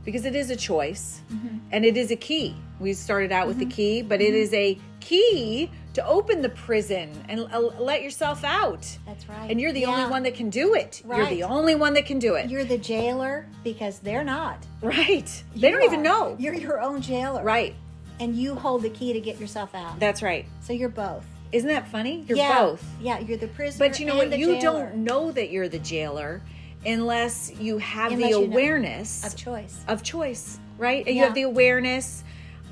because 0.04 0.24
it 0.24 0.34
is 0.36 0.50
a 0.50 0.56
choice, 0.56 1.20
Mm-hmm. 1.32 1.58
and 1.72 1.84
it 1.84 1.96
is 1.96 2.10
a 2.10 2.16
key. 2.16 2.54
We 2.80 2.92
started 2.94 3.30
out 3.30 3.46
with 3.46 3.58
the 3.58 3.66
key, 3.66 4.02
but 4.02 4.20
it 4.20 4.34
is 4.34 4.52
a 4.54 4.78
key 5.00 5.70
to 5.94 6.06
open 6.06 6.40
the 6.40 6.48
prison 6.48 7.10
and 7.28 7.40
uh, 7.52 7.58
let 7.60 8.02
yourself 8.02 8.42
out. 8.44 8.86
That's 9.06 9.28
right. 9.28 9.50
And 9.50 9.60
you're 9.60 9.72
the 9.72 9.80
Yeah. 9.80 9.88
only 9.88 10.10
one 10.10 10.22
that 10.22 10.34
can 10.34 10.48
do 10.50 10.74
it. 10.74 11.02
Right. 11.04 11.18
You're 11.18 11.28
the 11.28 11.42
only 11.44 11.74
one 11.74 11.94
that 11.94 12.06
can 12.06 12.18
do 12.18 12.34
it. 12.36 12.48
You're 12.48 12.64
the 12.64 12.78
jailer 12.78 13.46
because 13.64 13.98
they're 13.98 14.24
not. 14.24 14.58
right. 14.82 15.44
They 15.54 15.70
don't 15.70 15.82
even 15.82 16.02
know. 16.02 16.36
You're 16.38 16.54
your 16.54 16.80
own 16.80 17.02
jailer. 17.02 17.42
right. 17.42 17.74
And 18.18 18.36
you 18.36 18.54
hold 18.54 18.82
the 18.82 18.90
key 18.90 19.12
to 19.14 19.20
get 19.20 19.40
yourself 19.40 19.74
out. 19.74 19.98
That's 19.98 20.22
right. 20.22 20.46
so 20.60 20.72
you're 20.72 20.88
both. 20.90 21.24
Isn't 21.52 21.68
that 21.68 21.88
funny? 21.88 22.24
You're 22.28 22.38
yeah. 22.38 22.60
both. 22.62 22.84
Yeah, 23.00 23.18
you're 23.18 23.38
the 23.38 23.48
prisoner. 23.48 23.88
But 23.88 23.98
you 23.98 24.06
know 24.06 24.16
what? 24.16 24.38
You 24.38 24.58
jailer 24.60 24.60
don't 24.86 24.96
know 25.04 25.32
that 25.32 25.50
you're 25.50 25.68
the 25.68 25.78
jailer 25.80 26.40
unless 26.86 27.50
you 27.58 27.78
have 27.78 28.12
Unless 28.12 28.30
the 28.32 28.38
you 28.40 28.46
know- 28.46 28.52
awareness 28.52 29.24
of 29.26 29.36
choice. 29.36 29.80
of 29.88 30.02
choice, 30.02 30.60
right? 30.78 31.04
And 31.06 31.16
you 31.16 31.22
have 31.24 31.34
the 31.34 31.42
awareness. 31.42 32.22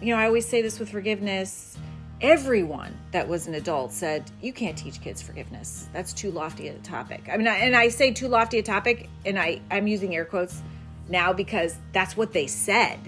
You 0.01 0.15
know, 0.15 0.21
I 0.21 0.27
always 0.27 0.47
say 0.47 0.63
this 0.63 0.79
with 0.79 0.91
forgiveness. 0.91 1.77
Everyone 2.21 2.97
that 3.13 3.29
was 3.29 3.47
an 3.47 3.55
adult 3.55 3.93
said, 3.93 4.31
You 4.41 4.53
can't 4.53 4.77
teach 4.77 5.01
kids 5.01 5.21
forgiveness. 5.23 5.89
That's 5.93 6.13
too 6.13 6.31
lofty 6.31 6.69
a 6.69 6.75
topic. 6.79 7.29
I 7.33 7.37
mean, 7.37 7.49
I, 7.49 7.57
and 7.57 7.75
I 7.75 7.89
say 7.89 8.13
too 8.13 8.29
lofty 8.29 8.59
a 8.59 8.63
topic, 8.63 9.09
and 9.25 9.39
I, 9.39 9.61
I'm 9.71 9.87
using 9.87 10.15
air 10.15 10.25
quotes 10.25 10.63
now 11.09 11.33
because 11.33 11.77
that's 11.93 12.17
what 12.17 12.33
they 12.33 12.47
said. 12.47 12.99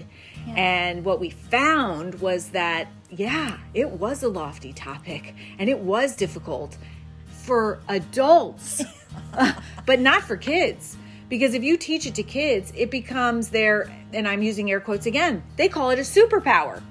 And 0.55 1.05
what 1.05 1.19
we 1.19 1.29
found 1.29 2.15
was 2.15 2.49
that, 2.49 2.87
yeah, 3.09 3.57
it 3.73 3.89
was 3.89 4.23
a 4.23 4.27
lofty 4.27 4.73
topic 4.73 5.35
and 5.59 5.69
it 5.69 5.79
was 5.79 6.15
difficult 6.15 6.77
for 7.27 7.79
adults, 7.87 8.83
but 9.85 9.99
not 9.99 10.23
for 10.23 10.37
kids. 10.37 10.97
Because 11.31 11.53
if 11.53 11.63
you 11.63 11.77
teach 11.77 12.05
it 12.05 12.15
to 12.15 12.23
kids, 12.23 12.73
it 12.75 12.91
becomes 12.91 13.47
their, 13.47 13.89
and 14.11 14.27
I'm 14.27 14.43
using 14.43 14.69
air 14.69 14.81
quotes 14.81 15.05
again, 15.05 15.41
they 15.55 15.69
call 15.69 15.89
it 15.91 15.97
a 15.97 16.01
superpower. 16.01 16.83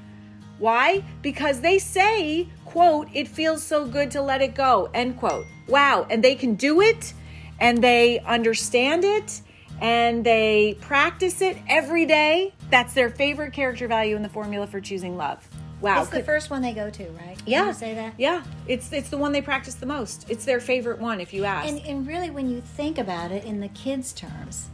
Why? 0.58 1.04
Because 1.20 1.60
they 1.60 1.78
say, 1.78 2.48
quote, 2.64 3.08
it 3.12 3.28
feels 3.28 3.62
so 3.62 3.84
good 3.84 4.10
to 4.12 4.22
let 4.22 4.40
it 4.40 4.54
go, 4.54 4.88
end 4.94 5.18
quote. 5.18 5.44
Wow. 5.68 6.06
And 6.08 6.24
they 6.24 6.34
can 6.34 6.54
do 6.54 6.80
it 6.80 7.12
and 7.60 7.84
they 7.84 8.20
understand 8.20 9.04
it 9.04 9.42
and 9.82 10.24
they 10.24 10.78
practice 10.80 11.42
it 11.42 11.58
every 11.68 12.06
day. 12.06 12.54
That's 12.70 12.94
their 12.94 13.10
favorite 13.10 13.52
character 13.52 13.88
value 13.88 14.16
in 14.16 14.22
the 14.22 14.30
formula 14.30 14.66
for 14.66 14.80
choosing 14.80 15.18
love. 15.18 15.46
Wow. 15.80 16.02
It's 16.02 16.10
the 16.10 16.22
first 16.22 16.50
one 16.50 16.62
they 16.62 16.72
go 16.74 16.90
to, 16.90 17.04
right? 17.10 17.38
Can 17.38 17.46
yeah. 17.46 17.66
you 17.68 17.72
say 17.72 17.94
that? 17.94 18.14
Yeah. 18.18 18.42
It's 18.66 18.92
it's 18.92 19.08
the 19.08 19.16
one 19.16 19.32
they 19.32 19.40
practice 19.40 19.74
the 19.74 19.86
most. 19.86 20.28
It's 20.28 20.44
their 20.44 20.60
favorite 20.60 20.98
one 20.98 21.20
if 21.20 21.32
you 21.32 21.44
ask. 21.44 21.68
And, 21.68 21.80
and 21.86 22.06
really, 22.06 22.30
when 22.30 22.50
you 22.50 22.60
think 22.60 22.98
about 22.98 23.32
it 23.32 23.44
in 23.44 23.60
the 23.60 23.68
kids' 23.68 24.12
terms, 24.12 24.68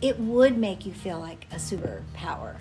it 0.00 0.18
would 0.18 0.58
make 0.58 0.84
you 0.84 0.92
feel 0.92 1.18
like 1.18 1.46
a 1.52 1.56
superpower 1.56 2.56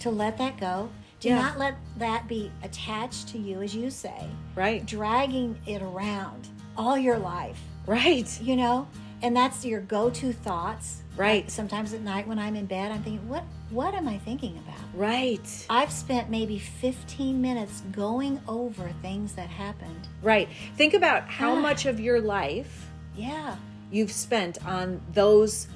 to 0.00 0.10
let 0.10 0.38
that 0.38 0.58
go. 0.58 0.90
Do 1.20 1.28
Yeah. 1.30 1.40
not 1.40 1.58
let 1.58 1.74
that 1.98 2.28
be 2.28 2.50
attached 2.62 3.28
to 3.28 3.38
you, 3.38 3.60
as 3.62 3.74
you 3.74 3.90
say, 3.90 4.28
right. 4.54 4.84
dragging 4.86 5.58
it 5.66 5.82
around 5.82 6.48
all 6.76 6.96
your 6.96 7.18
life, 7.18 7.60
Right. 7.86 8.40
you 8.40 8.54
know? 8.56 8.86
And 9.20 9.36
that's 9.36 9.64
your 9.64 9.80
go 9.80 10.10
to 10.10 10.32
thoughts. 10.32 11.02
Right. 11.16 11.42
Like 11.42 11.50
sometimes 11.50 11.92
at 11.92 12.02
night 12.02 12.28
when 12.28 12.38
I'm 12.38 12.54
in 12.54 12.66
bed, 12.66 12.92
I'm 12.92 13.02
thinking, 13.02 13.28
what, 13.28 13.42
what 13.70 13.94
am 13.94 14.08
I 14.08 14.18
thinking 14.18 14.56
about? 14.58 14.80
Right. 14.94 15.66
I've 15.68 15.92
spent 15.92 16.30
maybe 16.30 16.58
15 16.58 17.40
minutes 17.40 17.82
going 17.92 18.40
over 18.48 18.90
things 19.02 19.34
that 19.34 19.48
happened. 19.48 20.08
Right. 20.22 20.48
Think 20.76 20.94
about 20.94 21.28
how 21.28 21.52
Ah. 21.56 21.60
much 21.60 21.84
of 21.86 22.00
your 22.00 22.20
life 22.20 22.90
Yeah. 23.16 23.56
you've 23.90 24.12
spent 24.12 24.64
on 24.66 25.00
those 25.12 25.68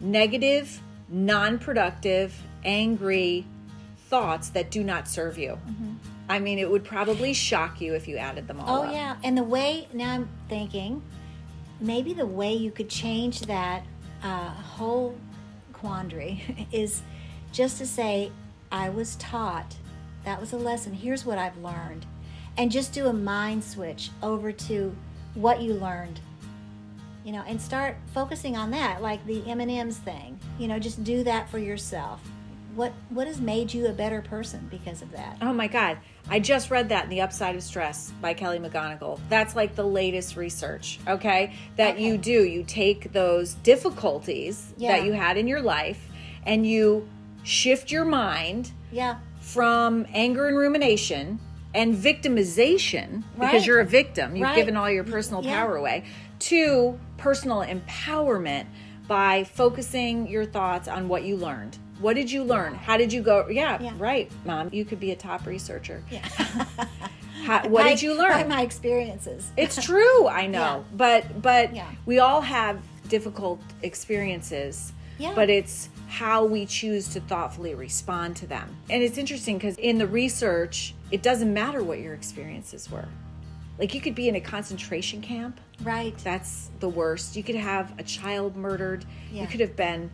negative, 0.00 0.80
non 1.08 1.58
productive, 1.58 2.34
angry 2.64 3.46
thoughts 4.08 4.50
that 4.50 4.70
do 4.70 4.82
not 4.84 5.08
serve 5.08 5.38
you. 5.38 5.58
I 6.28 6.40
mean, 6.40 6.58
it 6.58 6.68
would 6.68 6.84
probably 6.84 7.32
shock 7.32 7.80
you 7.80 7.94
if 7.94 8.08
you 8.08 8.16
added 8.16 8.48
them 8.48 8.58
all 8.60 8.66
Mm-hmm. 8.66 8.86
Oh 8.86 8.88
up. 8.88 8.92
yeah, 8.92 9.16
and 9.22 9.38
the 9.38 9.44
way 9.44 9.86
now 9.92 10.10
I'm 10.12 10.28
thinking, 10.48 11.00
maybe 11.80 12.12
the 12.12 12.26
way 12.26 12.52
you 12.54 12.70
could 12.72 12.88
change 12.88 13.42
that 13.42 13.84
uh, 14.24 14.48
whole 14.50 15.14
quandary 15.72 16.66
is 16.72 17.02
just 17.56 17.78
to 17.78 17.86
say, 17.86 18.30
I 18.70 18.90
was 18.90 19.16
taught. 19.16 19.74
That 20.26 20.38
was 20.38 20.52
a 20.52 20.58
lesson. 20.58 20.92
Here's 20.92 21.24
what 21.24 21.38
I've 21.38 21.56
learned, 21.58 22.04
and 22.58 22.70
just 22.70 22.92
do 22.92 23.06
a 23.06 23.12
mind 23.14 23.64
switch 23.64 24.10
over 24.22 24.52
to 24.52 24.94
what 25.34 25.62
you 25.62 25.72
learned. 25.74 26.20
You 27.24 27.32
know, 27.32 27.42
and 27.46 27.60
start 27.60 27.96
focusing 28.12 28.56
on 28.56 28.70
that, 28.72 29.00
like 29.02 29.24
the 29.26 29.42
M 29.48 29.60
and 29.60 29.70
M's 29.70 29.96
thing. 29.96 30.38
You 30.58 30.68
know, 30.68 30.78
just 30.78 31.02
do 31.02 31.24
that 31.24 31.48
for 31.48 31.58
yourself. 31.58 32.20
What 32.74 32.92
what 33.08 33.26
has 33.26 33.40
made 33.40 33.72
you 33.72 33.86
a 33.86 33.92
better 33.92 34.20
person 34.20 34.68
because 34.70 35.00
of 35.00 35.10
that? 35.12 35.38
Oh 35.40 35.52
my 35.54 35.66
God. 35.66 35.96
I 36.28 36.40
just 36.40 36.70
read 36.70 36.90
that 36.90 37.04
in 37.04 37.10
The 37.10 37.22
Upside 37.22 37.56
of 37.56 37.62
Stress 37.62 38.12
by 38.20 38.34
Kelly 38.34 38.58
McGonigal. 38.58 39.18
That's 39.30 39.56
like 39.56 39.74
the 39.76 39.86
latest 39.86 40.36
research, 40.36 40.98
okay? 41.08 41.54
That 41.76 41.94
Okay. 41.94 42.04
you 42.06 42.18
do. 42.18 42.44
You 42.44 42.64
take 42.64 43.12
those 43.12 43.54
difficulties 43.54 44.74
Yeah. 44.76 44.92
that 44.96 45.06
you 45.06 45.12
had 45.12 45.36
in 45.38 45.48
your 45.48 45.62
life 45.62 46.08
and 46.44 46.66
you 46.66 47.08
shift 47.46 47.90
your 47.90 48.04
mind 48.04 48.72
Yeah, 48.90 49.16
from 49.40 50.06
anger 50.12 50.48
and 50.48 50.56
rumination 50.58 51.38
and 51.74 51.94
victimization 51.94 53.22
because 53.38 53.66
you're 53.66 53.80
a 53.80 53.84
victim. 53.84 54.34
You've 54.34 54.44
Right. 54.48 54.56
given 54.56 54.76
all 54.76 54.90
your 54.90 55.04
personal 55.04 55.44
Yeah. 55.44 55.60
power 55.60 55.76
away 55.76 56.04
to 56.40 56.98
personal 57.18 57.58
empowerment 57.64 58.64
by 59.06 59.44
focusing 59.44 60.26
your 60.26 60.44
thoughts 60.44 60.88
on 60.88 61.08
what 61.08 61.22
you 61.22 61.36
learned. 61.36 61.78
What 62.00 62.16
did 62.16 62.30
you 62.30 62.42
learn? 62.42 62.74
How 62.74 62.96
did 62.96 63.12
you 63.12 63.22
go? 63.22 63.46
Yeah, 63.48 63.78
Yeah. 63.80 63.92
right, 63.98 64.30
mom. 64.44 64.68
You 64.72 64.84
could 64.84 64.98
be 65.00 65.12
a 65.12 65.16
top 65.16 65.46
researcher. 65.46 66.02
yeah. 66.10 66.20
How, 67.44 67.60
what 67.68 67.84
By- 67.84 67.90
did 67.90 68.02
you 68.02 68.16
By 68.16 68.22
learn? 68.40 68.48
my 68.48 68.62
experiences. 68.62 69.52
It's 69.56 69.80
true, 69.82 70.26
I 70.26 70.46
know. 70.56 70.84
But 70.96 71.40
but 71.40 71.74
Yeah. 71.76 71.84
we 72.04 72.18
all 72.18 72.40
have 72.40 72.78
difficult 73.08 73.60
experiences. 73.82 74.92
Yeah. 75.18 75.32
But 75.34 75.48
it's 75.48 75.88
how 76.08 76.44
we 76.44 76.66
choose 76.66 77.08
to 77.08 77.20
thoughtfully 77.20 77.74
respond 77.74 78.36
to 78.36 78.46
them. 78.46 78.76
And 78.88 79.02
it's 79.02 79.18
interesting 79.18 79.58
because 79.58 79.76
in 79.76 79.98
the 79.98 80.06
research, 80.06 80.94
it 81.10 81.22
doesn't 81.22 81.52
matter 81.52 81.82
what 81.82 81.98
your 81.98 82.14
experiences 82.14 82.90
were. 82.90 83.08
like 83.78 83.94
you 83.94 84.00
could 84.00 84.14
be 84.14 84.28
in 84.28 84.36
a 84.36 84.40
concentration 84.40 85.20
camp. 85.20 85.60
Right. 85.82 86.16
That's 86.18 86.70
the 86.80 86.88
worst. 86.88 87.36
You 87.36 87.42
could 87.42 87.56
have 87.56 87.92
a 87.98 88.02
child 88.02 88.56
murdered. 88.56 89.04
Yeah. 89.30 89.42
You 89.42 89.48
could 89.48 89.60
have 89.60 89.76
been 89.76 90.10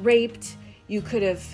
raped. 0.00 0.56
You 0.88 1.02
could 1.02 1.22
have 1.22 1.44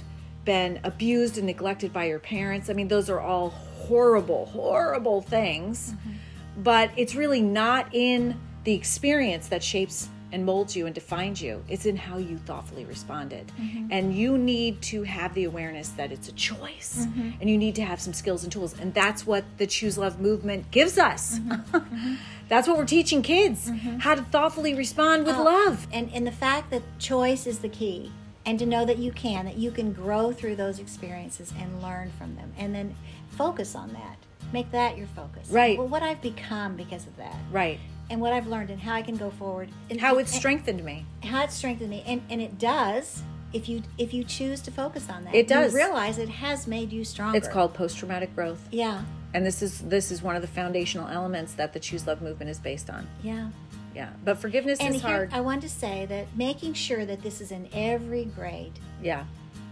been 0.45 0.81
abused 0.85 1.37
and 1.37 1.47
neglected 1.47 1.93
by 1.93 2.05
your 2.05 2.19
parents. 2.19 2.71
I 2.71 2.73
mean, 2.75 2.89
those 2.89 3.11
are 3.11 3.21
all 3.21 3.51
horrible, 3.51 4.47
horrible 4.47 5.21
things. 5.23 5.93
Mm-hmm. 5.93 6.63
But 6.63 6.91
it's 6.97 7.15
really 7.15 7.41
not 7.41 7.89
in 7.93 8.39
the 8.65 8.75
experience 8.75 9.49
that 9.49 9.63
shapes 9.63 10.09
and 10.33 10.45
molds 10.45 10.77
you 10.77 10.87
and 10.87 10.95
defines 10.95 11.41
you. 11.41 11.65
It's 11.69 11.87
in 11.87 11.97
how 11.97 12.19
you 12.19 12.39
thoughtfully 12.39 12.85
responded. 12.85 13.51
Mm-hmm. 13.61 13.89
And 13.91 14.15
you 14.15 14.37
need 14.37 14.83
to 14.83 15.03
have 15.05 15.35
the 15.35 15.45
awareness 15.45 15.89
that 15.91 16.13
it's 16.13 16.29
a 16.29 16.33
choice. 16.33 17.07
Mm-hmm. 17.07 17.31
And 17.41 17.51
you 17.51 17.57
need 17.57 17.75
to 17.77 17.85
have 17.85 18.01
some 18.01 18.13
skills 18.13 18.43
and 18.43 18.53
tools. 18.53 18.79
And 18.79 18.93
that's 18.93 19.27
what 19.27 19.45
the 19.57 19.67
Choose 19.67 19.97
Love 19.97 20.21
movement 20.21 20.71
gives 20.71 20.99
us. 20.99 21.39
Mm-hmm. 21.39 22.15
that's 22.49 22.67
what 22.67 22.79
we're 22.79 22.87
teaching 22.87 23.23
kids 23.23 23.71
how 23.99 24.15
to 24.15 24.23
thoughtfully 24.23 24.75
respond 24.75 25.25
with 25.27 25.37
oh, 25.37 25.45
love. 25.45 25.87
and 25.93 26.11
and 26.15 26.27
the 26.27 26.33
fact 26.33 26.71
that 26.71 26.83
choice 26.99 27.47
is 27.47 27.59
the 27.59 27.69
key 27.69 28.11
and 28.47 28.59
to 28.59 28.67
know 28.67 28.85
that 28.85 28.99
you 28.99 29.13
can 29.13 29.45
that 29.45 29.59
you 29.59 29.71
can 29.71 29.93
grow 29.93 30.33
through 30.33 30.57
those 30.57 30.79
experiences 30.79 31.53
and 31.59 31.83
learn 31.83 32.11
from 32.19 32.35
them 32.37 32.51
and 32.59 32.75
then 32.75 32.95
focus 33.29 33.75
on 33.75 33.93
that 33.93 34.17
make 34.53 34.71
that 34.73 34.97
your 34.97 35.07
focus 35.09 35.51
Right. 35.51 35.77
well 35.79 35.89
what 35.89 36.03
i've 36.03 36.23
become 36.23 36.75
because 36.77 37.07
of 37.07 37.17
that 37.19 37.37
Right. 37.53 37.79
And 38.11 38.21
what 38.21 38.33
i've 38.33 38.47
learned 38.47 38.71
and 38.71 38.81
how 38.81 38.95
i 38.95 39.03
can 39.03 39.17
go 39.17 39.31
forward 39.31 39.69
and 39.91 40.01
How 40.01 40.19
it 40.19 40.29
strengthened 40.29 40.85
me. 40.85 41.05
how 41.23 41.43
it 41.45 41.51
strengthened 41.53 41.91
me 41.91 42.03
and 42.07 42.23
and 42.31 42.41
it 42.41 42.59
does 42.59 43.23
if 43.53 43.69
you 43.69 43.83
if 43.97 44.13
you 44.13 44.25
choose 44.25 44.61
to 44.63 44.71
focus 44.71 45.09
on 45.09 45.25
that 45.25 45.35
It 45.35 45.49
does. 45.49 45.73
you 45.73 45.79
realize 45.79 46.19
it 46.19 46.29
has 46.29 46.67
made 46.67 46.93
you 46.93 47.05
stronger 47.05 47.37
It's 47.39 47.49
called 47.49 47.73
post 47.75 47.97
traumatic 47.99 48.35
growth. 48.35 48.67
yeah 48.71 49.03
And 49.35 49.45
this 49.47 49.63
is 49.63 49.81
this 49.81 50.11
is 50.11 50.23
one 50.23 50.37
of 50.37 50.43
the 50.43 50.49
foundational 50.49 51.09
elements 51.09 51.55
that 51.55 51.73
the 51.73 51.81
Choose 51.81 52.07
Love 52.07 52.21
movement 52.23 52.51
is 52.51 52.59
based 52.59 52.91
on. 52.91 53.07
yeah 53.23 53.49
Yeah. 53.95 54.11
But 54.25 54.37
forgiveness 54.39 54.79
and 54.81 54.95
is 54.95 55.03
here 55.03 55.11
hard. 55.11 55.33
i 55.33 55.41
wanted 55.41 55.63
to 55.63 55.71
say 55.71 56.05
that 56.07 56.27
making 56.37 56.75
sure 56.75 57.05
that 57.07 57.23
this 57.23 57.41
is 57.41 57.51
in 57.51 57.69
every 57.73 58.27
grade 58.27 58.79
yeah. 59.03 59.25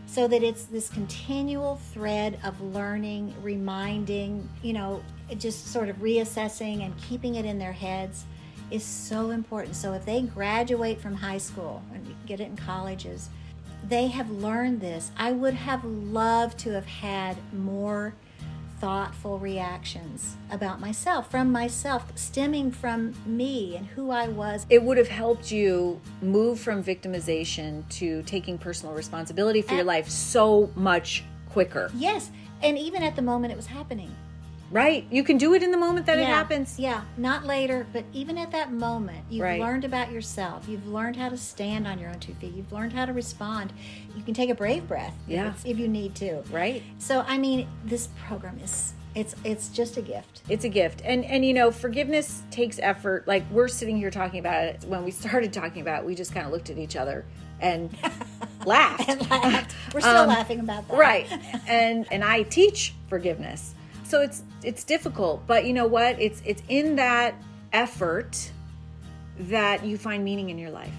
so 0.06 0.26
that 0.28 0.42
it's 0.42 0.64
this 0.64 0.88
continual 0.88 1.76
thread 1.92 2.38
of 2.44 2.58
learning, 2.60 3.34
reminding, 3.42 4.48
you 4.62 4.72
know, 4.72 5.02
just 5.38 5.72
sort 5.72 5.88
of 5.88 5.96
reassessing 5.96 6.84
and 6.84 6.96
keeping 6.98 7.34
it 7.34 7.44
in 7.44 7.58
their 7.58 7.72
heads 7.72 8.24
is 8.70 8.84
so 8.84 9.30
important. 9.30 9.76
So 9.76 9.92
if 9.92 10.04
they 10.04 10.22
graduate 10.22 11.00
from 11.00 11.14
high 11.14 11.38
school 11.38 11.82
and 11.94 12.14
get 12.26 12.40
it 12.40 12.44
in 12.44 12.56
colleges, 12.56 13.28
they 13.88 14.08
have 14.08 14.30
learned 14.30 14.80
this. 14.80 15.10
I 15.16 15.32
would 15.32 15.54
have 15.54 15.84
loved 15.84 16.58
to 16.60 16.72
have 16.72 16.86
had 16.86 17.36
more 17.52 18.14
thoughtful 18.80 19.38
reactions 19.38 20.36
about 20.50 20.80
myself 20.80 21.30
from 21.30 21.50
myself 21.50 22.12
stemming 22.14 22.70
from 22.70 23.14
me 23.24 23.74
and 23.74 23.86
who 23.86 24.10
I 24.10 24.28
was 24.28 24.66
It 24.68 24.82
would 24.82 24.98
have 24.98 25.08
helped 25.08 25.50
you 25.50 25.98
move 26.20 26.60
from 26.60 26.84
victimization 26.84 27.88
to 27.90 28.22
taking 28.24 28.58
personal 28.58 28.94
responsibility 28.94 29.62
for 29.62 29.74
your 29.74 29.84
life 29.84 30.10
so 30.10 30.70
much 30.74 31.24
quicker. 31.48 31.90
yes 31.96 32.30
and 32.62 32.76
even 32.76 33.02
at 33.02 33.16
the 33.16 33.22
moment 33.22 33.50
it 33.50 33.56
was 33.56 33.66
happening 33.66 34.14
Right? 34.70 35.06
You 35.10 35.22
can 35.22 35.38
do 35.38 35.54
it 35.54 35.62
in 35.62 35.70
the 35.70 35.76
moment 35.76 36.06
that 36.06 36.18
it 36.18 36.26
happens. 36.26 36.78
Yeah, 36.78 37.02
not 37.16 37.44
later, 37.44 37.86
but 37.92 38.04
even 38.12 38.36
at 38.36 38.50
that 38.50 38.72
moment, 38.72 39.24
you've 39.30 39.42
Right. 39.44 39.60
learned 39.60 39.84
about 39.84 40.10
yourself. 40.10 40.68
You've 40.68 40.88
learned 40.88 41.16
how 41.16 41.28
to 41.28 41.36
stand 41.36 41.86
on 41.86 41.98
your 42.00 42.10
own 42.10 42.18
two 42.18 42.34
feet. 42.34 42.52
You've 42.54 42.72
learned 42.72 42.92
how 42.92 43.04
to 43.06 43.12
respond. 43.12 43.72
You 44.16 44.22
can 44.24 44.34
take 44.34 44.50
a 44.50 44.54
brave 44.54 44.88
breath 44.88 45.14
if 45.26 45.32
Yeah. 45.32 45.40
it's- 45.48 45.62
if, 45.64 45.78
you 45.78 45.86
need 45.88 46.14
to. 46.16 46.42
Right? 46.50 46.82
So, 46.98 47.24
I 47.28 47.38
mean, 47.38 47.68
this 47.84 48.08
program 48.26 48.58
is 48.62 48.92
it's 49.14 49.34
it's 49.44 49.68
just 49.70 49.96
a 49.96 50.02
gift. 50.02 50.42
It's 50.48 50.64
a 50.64 50.68
gift. 50.68 51.00
And 51.04 51.24
and 51.24 51.42
you 51.44 51.54
know, 51.54 51.70
forgiveness 51.70 52.42
takes 52.50 52.78
effort. 52.80 53.26
Like 53.26 53.44
we're 53.50 53.68
sitting 53.68 53.96
here 53.96 54.10
talking 54.10 54.40
about 54.40 54.64
it. 54.64 54.84
When 54.86 55.04
we 55.04 55.10
started 55.10 55.52
talking 55.54 55.80
about 55.80 56.00
it, 56.00 56.06
we 56.06 56.14
just 56.14 56.34
kind 56.34 56.44
of 56.44 56.52
looked 56.52 56.68
at 56.70 56.76
each 56.76 56.96
other 56.96 57.24
and 57.60 57.88
laughed. 58.66 59.08
And 59.08 59.30
laughed. 59.30 59.74
We're 59.94 60.00
still 60.00 60.16
Um, 60.16 60.28
laughing 60.28 60.60
about 60.60 60.86
that. 60.88 60.96
right 60.98 61.26
and 61.68 62.04
and 62.10 62.22
i 62.24 62.42
teach 62.42 62.92
forgiveness 63.08 63.72
so 64.04 64.20
it's 64.20 64.42
it's 64.66 64.84
difficult 64.84 65.46
but 65.46 65.64
you 65.64 65.72
know 65.72 65.86
what 65.86 66.20
it's 66.20 66.42
it's 66.44 66.62
in 66.68 66.96
that 66.96 67.34
effort 67.72 68.50
that 69.38 69.84
you 69.84 69.96
find 69.96 70.24
meaning 70.24 70.50
in 70.50 70.58
your 70.58 70.70
life 70.70 70.92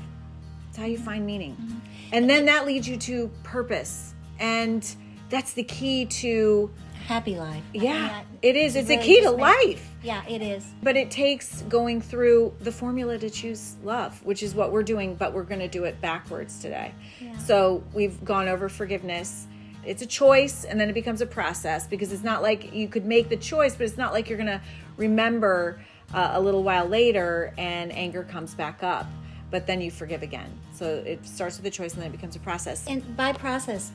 it's 0.70 0.78
how 0.78 0.86
you 0.86 0.98
find 0.98 1.26
meaning 1.26 1.56
mm-hmm. 1.56 1.78
and 2.14 2.30
then 2.30 2.46
that 2.46 2.66
leads 2.66 2.88
you 2.88 2.98
to 2.98 3.30
purpose 3.44 4.14
and 4.40 4.96
that's 5.30 5.54
the 5.54 5.64
key 5.64 6.06
to 6.06 6.72
Happy 7.08 7.38
life. 7.38 7.64
I 7.74 7.78
mean, 7.78 7.84
yeah 7.84 8.08
that- 8.08 8.26
it 8.42 8.56
is 8.56 8.76
it's 8.76 8.90
a 8.90 8.94
really 8.96 9.04
key 9.06 9.22
to 9.22 9.32
makes- 9.32 9.42
life 9.42 9.90
Yeah, 10.04 10.24
it 10.28 10.42
is. 10.42 10.66
but 10.84 10.96
it 10.96 11.10
takes 11.10 11.62
going 11.64 12.02
through 12.02 12.54
the 12.60 12.72
formula 12.72 13.18
to 13.18 13.30
choose 13.30 13.76
love, 13.84 14.24
which 14.24 14.44
is 14.44 14.54
what 14.54 14.72
we're 14.72 14.84
doing, 14.84 15.16
but 15.16 15.34
we're 15.34 15.44
going 15.44 15.60
to 15.62 15.68
do 15.68 15.86
it 15.86 16.00
backwards 16.02 16.60
today. 16.60 16.94
Yeah. 17.20 17.36
So 17.40 17.84
we've 17.94 18.24
gone 18.24 18.48
over 18.48 18.70
forgiveness. 18.70 19.48
It's 19.88 20.02
a 20.02 20.06
choice 20.06 20.66
and 20.66 20.80
then 20.80 20.90
it 20.90 20.94
becomes 20.94 21.22
a 21.22 21.26
process 21.26 21.88
because 21.88 22.12
it's 22.12 22.24
not 22.24 22.42
like 22.42 22.74
you 22.74 22.88
could 22.88 23.06
make 23.06 23.30
the 23.30 23.38
choice, 23.38 23.76
but 23.76 23.86
it's 23.86 23.98
not 23.98 24.14
like 24.14 24.28
you're 24.30 24.38
going 24.38 24.48
to 24.48 24.62
remember 24.98 25.80
uh, 26.14 26.32
a 26.34 26.42
little 26.42 26.64
while 26.64 26.86
later 26.86 27.54
and 27.58 27.92
anger 27.94 28.24
comes 28.24 28.54
back 28.54 28.84
up, 28.84 29.08
but 29.50 29.66
then 29.66 29.82
you 29.82 29.90
forgive 29.90 30.24
again. 30.24 30.52
So 30.74 31.04
it 31.06 31.26
starts 31.26 31.58
with 31.58 31.66
a 31.66 31.72
choice 31.72 31.94
and 31.94 32.02
then 32.02 32.10
it 32.10 32.12
becomes 32.12 32.36
a 32.36 32.40
process. 32.40 32.86
And 32.88 33.16
by 33.16 33.34
process, 33.34 33.92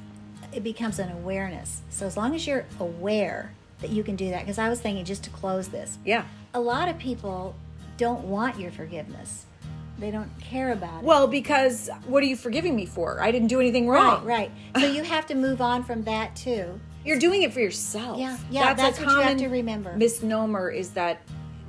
it 0.52 0.64
becomes 0.64 0.98
an 0.98 1.12
awareness. 1.12 1.82
So 1.90 2.06
as 2.06 2.16
long 2.16 2.34
as 2.34 2.46
you're 2.46 2.64
aware 2.80 3.52
that 3.80 3.90
you 3.90 4.02
can 4.02 4.16
do 4.16 4.30
that, 4.30 4.40
because 4.40 4.58
I 4.58 4.68
was 4.68 4.80
thinking 4.80 5.04
just 5.04 5.24
to 5.24 5.30
close 5.30 5.68
this, 5.68 5.98
yeah. 6.04 6.24
a 6.54 6.60
lot 6.60 6.88
of 6.88 6.98
people 6.98 7.54
don't 7.96 8.24
want 8.24 8.58
your 8.58 8.70
forgiveness. 8.70 9.46
They 10.02 10.10
don't 10.10 10.36
care 10.40 10.72
about 10.72 11.02
it. 11.02 11.04
Well, 11.04 11.28
because 11.28 11.88
what 12.06 12.24
are 12.24 12.26
you 12.26 12.34
forgiving 12.34 12.74
me 12.74 12.86
for? 12.86 13.22
I 13.22 13.30
didn't 13.30 13.46
do 13.46 13.60
anything 13.60 13.88
wrong. 13.88 14.24
right, 14.24 14.50
right. 14.74 14.82
So 14.82 14.90
you 14.90 15.04
have 15.04 15.26
to 15.26 15.36
move 15.36 15.60
on 15.60 15.84
from 15.84 16.02
that 16.02 16.34
too. 16.34 16.80
You're 17.04 17.20
doing 17.20 17.42
it 17.42 17.52
for 17.52 17.60
yourself. 17.60 18.18
Yeah, 18.18 18.36
yeah, 18.50 18.74
that's 18.74 18.98
a 18.98 19.02
what 19.02 19.12
you 19.12 19.16
have 19.16 19.22
common 19.26 19.38
to 19.38 19.48
remember. 19.48 19.96
Misnomer 19.96 20.70
is 20.70 20.90
that 20.90 21.20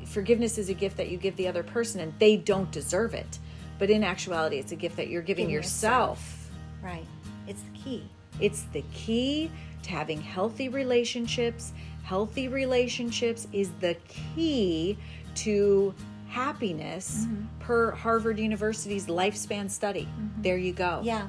forgiveness 0.06 0.58
is 0.58 0.69
a 0.69 0.74
gift 0.74 0.98
that 0.98 1.10
you 1.10 1.17
give 1.17 1.36
the 1.36 1.48
other 1.48 1.62
person 1.62 2.02
and 2.02 2.12
they 2.17 2.36
don't 2.36 2.72
deserve 2.72 3.13
it. 3.13 3.38
But 3.78 3.91
in 3.91 4.04
actuality, 4.04 4.58
it's 4.58 4.72
a 4.72 4.76
gift 4.76 4.96
that 4.96 5.10
you're 5.10 5.22
giving 5.22 5.46
Giving 5.46 5.54
yourself. 5.54 6.50
Right. 6.82 7.06
It's 7.48 7.62
the 7.62 7.78
key. 7.78 8.10
It's 8.39 8.63
the 8.74 8.84
key 8.93 9.52
to 9.84 9.89
having 9.91 10.19
healthy 10.19 10.69
relationships. 10.69 11.72
Healthy 12.02 12.48
relationships 12.48 13.48
is 13.54 13.69
the 13.80 13.96
key 14.08 14.98
to 15.36 15.93
happiness 16.34 17.26
Mm-hmm. 17.26 17.60
per 17.60 17.91
Harvard 17.91 18.39
University's 18.39 19.06
lifespan 19.06 19.69
study. 19.69 20.08
There 20.41 20.58
you 20.58 20.74
go. 20.74 21.02
Yeah. 21.04 21.28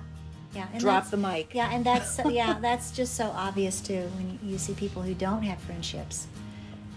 Yeah. 0.54 0.66
And 0.72 0.80
Drop 0.80 1.10
the 1.10 1.16
mic. 1.16 1.52
Yeah, 1.54 1.68
and 1.72 1.84
that's 1.84 2.18
yeah, 2.30 2.58
that's 2.60 2.90
just 2.90 3.14
so 3.14 3.26
obvious 3.34 3.80
too 3.80 4.08
when 4.16 4.38
you 4.42 4.56
see 4.58 4.72
people 4.74 5.02
who 5.02 5.14
don't 5.14 5.42
have 5.42 5.58
friendships 5.60 6.26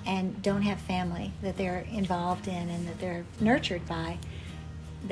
and 0.05 0.41
don't 0.41 0.61
have 0.61 0.79
family 0.79 1.33
that 1.41 1.57
they're 1.57 1.85
involved 1.91 2.47
in 2.47 2.69
and 2.69 2.87
that 2.87 2.97
they're 2.99 3.25
nurtured 3.41 3.85
by. 3.87 4.17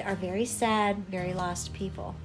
Are 0.03 0.15
very 0.15 0.45
sad, 0.45 0.97
very 1.09 1.33
lost 1.33 1.73
people. 1.73 2.15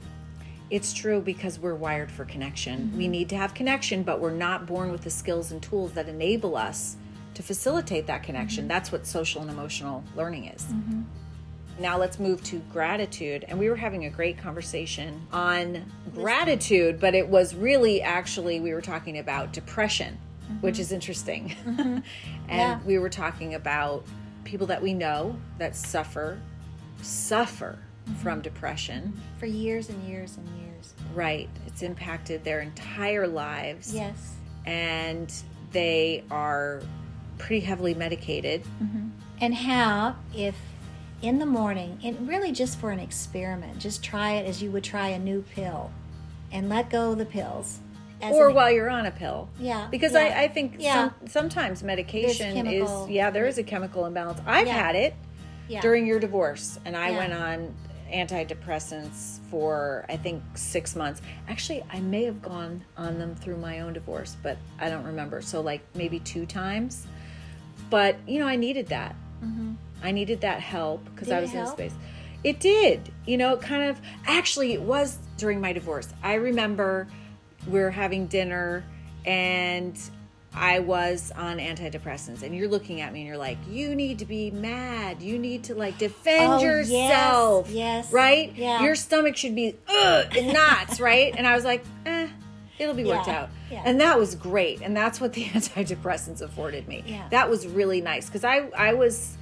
It's 0.70 0.92
true 0.92 1.20
because 1.20 1.58
we're 1.58 1.74
wired 1.74 2.10
for 2.12 2.24
connection. 2.24 2.78
Mm-hmm. 2.80 2.96
We 2.98 3.08
need 3.08 3.28
to 3.30 3.36
have 3.36 3.54
connection, 3.54 4.04
but 4.04 4.20
we're 4.20 4.30
not 4.30 4.66
born 4.66 4.92
with 4.92 5.02
the 5.02 5.10
skills 5.10 5.50
and 5.50 5.60
tools 5.60 5.92
that 5.92 6.08
enable 6.08 6.56
us 6.56 6.96
to 7.34 7.42
facilitate 7.42 8.06
that 8.06 8.22
connection. 8.22 8.62
Mm-hmm. 8.62 8.68
That's 8.68 8.92
what 8.92 9.06
social 9.06 9.40
and 9.42 9.50
emotional 9.50 10.04
learning 10.16 10.46
is. 10.46 10.64
Mm-hmm. 10.64 11.02
Now 11.78 11.96
let's 11.96 12.18
move 12.18 12.42
to 12.44 12.58
gratitude. 12.72 13.44
And 13.48 13.58
we 13.58 13.70
were 13.70 13.76
having 13.76 14.04
a 14.04 14.10
great 14.10 14.36
conversation 14.36 15.26
on 15.32 15.90
gratitude, 16.14 17.00
but 17.00 17.14
it 17.14 17.26
was 17.28 17.54
really 17.54 18.02
actually, 18.02 18.60
we 18.60 18.74
were 18.74 18.82
talking 18.82 19.18
about 19.18 19.52
depression, 19.52 20.18
mm-hmm. 20.44 20.60
which 20.60 20.78
is 20.78 20.92
interesting. 20.92 21.56
Mm-hmm. 21.64 21.80
and 21.80 22.02
Yeah. 22.48 22.80
we 22.84 22.98
were 22.98 23.08
talking 23.08 23.54
about 23.54 24.04
people 24.44 24.66
that 24.66 24.82
we 24.82 24.92
know 24.92 25.36
that 25.58 25.74
suffer, 25.74 26.38
suffer 27.00 27.78
from 28.20 28.42
depression. 28.42 29.18
For 29.38 29.46
years 29.46 29.88
and 29.88 30.02
years 30.06 30.36
and 30.36 30.48
years. 30.60 30.94
Right. 31.14 31.48
It's 31.66 31.82
impacted 31.82 32.44
their 32.44 32.60
entire 32.60 33.26
lives. 33.26 33.94
Yes. 33.94 34.34
And 34.66 35.32
they 35.72 36.24
are 36.30 36.82
pretty 37.40 37.64
heavily 37.64 37.94
medicated. 37.94 38.62
Mm-hmm. 38.82 39.08
And 39.40 39.54
how, 39.54 40.16
if 40.36 40.54
in 41.22 41.38
the 41.38 41.46
morning, 41.46 41.98
and 42.04 42.28
really 42.28 42.52
just 42.52 42.78
for 42.78 42.90
an 42.90 42.98
experiment, 43.00 43.78
just 43.78 44.04
try 44.04 44.32
it 44.32 44.46
as 44.46 44.62
you 44.62 44.70
would 44.70 44.84
try 44.84 45.08
a 45.08 45.18
new 45.18 45.42
pill 45.54 45.90
and 46.52 46.68
let 46.68 46.90
go 46.90 47.12
of 47.12 47.18
the 47.18 47.24
pills. 47.24 47.80
Or 48.22 48.50
an- 48.50 48.54
while 48.54 48.70
you're 48.70 48.90
on 48.90 49.06
a 49.06 49.10
pill. 49.10 49.48
Yeah, 49.58 49.88
Because 49.90 50.12
yeah, 50.12 50.20
I, 50.36 50.42
I 50.42 50.48
think 50.48 50.76
yeah. 50.78 50.94
some, 50.94 51.14
sometimes 51.26 51.82
medication 51.82 52.66
is, 52.66 52.90
yeah, 53.08 53.30
there 53.30 53.46
is 53.46 53.56
a 53.56 53.62
chemical 53.62 54.04
imbalance. 54.04 54.40
I've 54.46 54.66
Yeah. 54.66 54.74
had 54.74 54.94
it 54.94 55.14
yeah. 55.68 55.80
during 55.80 56.06
your 56.06 56.20
divorce, 56.20 56.78
and 56.84 56.94
I 56.94 57.12
went 57.12 57.32
on 57.32 57.74
antidepressants 58.12 59.38
for, 59.50 60.04
I 60.08 60.16
think, 60.16 60.42
six 60.54 60.94
months. 60.96 61.22
Actually, 61.48 61.82
I 61.90 62.00
may 62.00 62.24
have 62.24 62.42
gone 62.42 62.84
on 62.96 63.18
them 63.18 63.34
through 63.34 63.56
my 63.56 63.80
own 63.80 63.94
divorce, 63.94 64.36
but 64.42 64.58
I 64.78 64.90
don't 64.90 65.04
remember. 65.04 65.40
So, 65.40 65.60
like, 65.60 65.80
maybe 65.94 66.18
two 66.20 66.44
times. 66.44 67.06
But, 67.90 68.16
you 68.26 68.38
know, 68.38 68.46
I 68.46 68.56
needed 68.56 68.86
that. 68.88 69.14
I 70.02 70.12
needed 70.12 70.40
that 70.42 70.60
help 70.60 71.04
because 71.06 71.30
I 71.30 71.40
was 71.40 71.52
in 71.52 71.58
a 71.60 71.66
space. 71.66 71.92
It 72.42 72.58
did. 72.58 73.12
You 73.26 73.36
know, 73.36 73.52
it 73.54 73.60
kind 73.60 73.90
of 73.90 74.00
actually 74.26 74.72
it 74.72 74.80
was 74.80 75.18
during 75.36 75.60
my 75.60 75.74
divorce. 75.74 76.08
I 76.22 76.34
remember 76.34 77.06
we 77.66 77.80
were 77.80 77.90
having 77.90 78.26
dinner 78.26 78.82
and 79.26 79.98
I 80.54 80.78
was 80.80 81.30
on 81.36 81.58
antidepressants 81.58 82.42
and 82.42 82.56
you're 82.56 82.66
looking 82.68 83.02
at 83.02 83.12
me 83.12 83.20
and 83.20 83.28
you're 83.28 83.36
like, 83.36 83.58
you 83.68 83.94
need 83.94 84.18
to 84.20 84.24
be 84.24 84.50
mad. 84.50 85.20
You 85.22 85.38
need 85.38 85.64
to 85.64 85.74
like 85.74 85.98
defend 85.98 86.54
Oh, 86.54 86.60
yourself. 86.60 87.70
yes, 87.70 88.10
Right? 88.10 88.54
yeah. 88.56 88.82
Your 88.82 88.94
stomach 88.94 89.36
should 89.36 89.54
be 89.54 89.76
in 90.36 90.52
knots, 90.54 90.98
right? 90.98 91.34
And 91.36 91.46
I 91.46 91.54
was 91.54 91.64
like, 91.64 91.84
eh, 92.06 92.09
it'll 92.80 92.94
be 92.94 93.04
worked 93.04 93.28
Yeah, 93.28 93.42
out. 93.42 93.50
yeah. 93.70 93.82
And 93.84 94.00
that 94.00 94.18
was 94.18 94.34
great. 94.34 94.80
And 94.80 94.96
that's 94.96 95.20
what 95.20 95.34
the 95.34 95.44
antidepressants 95.50 96.40
afforded 96.40 96.88
me. 96.88 97.04
Yeah. 97.06 97.28
That 97.30 97.48
was 97.48 97.66
really 97.66 98.00
nice 98.00 98.26
because 98.26 98.42
I, 98.42 98.68
I 98.76 98.94
was, 98.94 99.36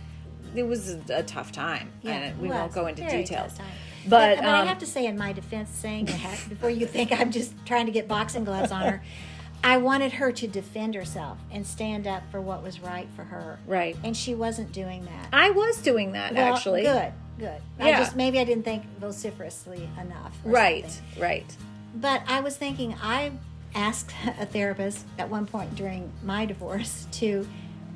it 0.55 0.65
was 0.65 0.91
a, 1.09 1.23
tough 1.23 1.53
time. 1.53 1.91
Yeah, 2.03 2.13
and 2.15 2.41
we 2.41 2.49
won't 2.49 2.73
go 2.73 2.87
into 2.87 3.03
details. 3.03 3.53
tough 3.53 3.59
time. 3.59 3.67
But, 4.09 4.37
but, 4.37 4.45
I 4.45 4.61
um, 4.63 4.67
have 4.67 4.79
to 4.79 4.87
say, 4.87 5.07
in 5.07 5.17
my 5.17 5.33
defense, 5.33 5.71
saying 5.71 6.07
before 6.49 6.71
you 6.71 6.87
think 6.87 7.13
I'm 7.13 7.31
just 7.31 7.53
trying 7.65 7.87
to 7.87 7.93
get 7.93 8.09
boxing 8.09 8.45
gloves 8.45 8.73
on 8.73 8.83
her, 8.83 9.03
I 9.65 9.77
wanted 9.79 10.13
her 10.13 10.31
to 10.33 10.47
defend 10.47 10.95
herself 10.95 11.39
and 11.51 11.67
stand 11.67 12.07
up 12.07 12.23
for 12.31 12.41
what 12.41 12.63
was 12.63 12.81
right 12.81 13.09
for 13.17 13.25
her. 13.25 13.59
Right. 13.67 13.97
And 14.05 14.17
she 14.17 14.35
wasn't 14.35 14.73
doing 14.73 15.05
that. 15.05 15.29
I 15.33 15.51
was 15.51 15.79
doing 15.83 16.13
that 16.13 16.33
Well, 16.35 16.55
actually. 16.55 16.83
good, 16.83 17.13
good. 17.39 17.61
I 17.79 17.89
Yeah. 17.91 17.99
just 17.99 18.15
maybe 18.17 18.39
I 18.39 18.45
didn't 18.45 18.65
think 18.65 18.85
vociferously 19.01 19.89
enough. 20.01 20.37
Right, 20.45 20.89
something. 20.91 21.23
right. 21.23 21.57
But 22.01 22.23
I 22.27 22.41
was 22.41 22.57
thinking, 22.57 22.95
I 23.03 23.33
asked 23.75 24.13
a 24.41 24.47
therapist 24.47 25.07
at 25.19 25.29
one 25.29 25.47
point 25.47 25.75
during 25.75 26.11
my 26.23 26.47
divorce 26.47 27.07
to, 27.13 27.47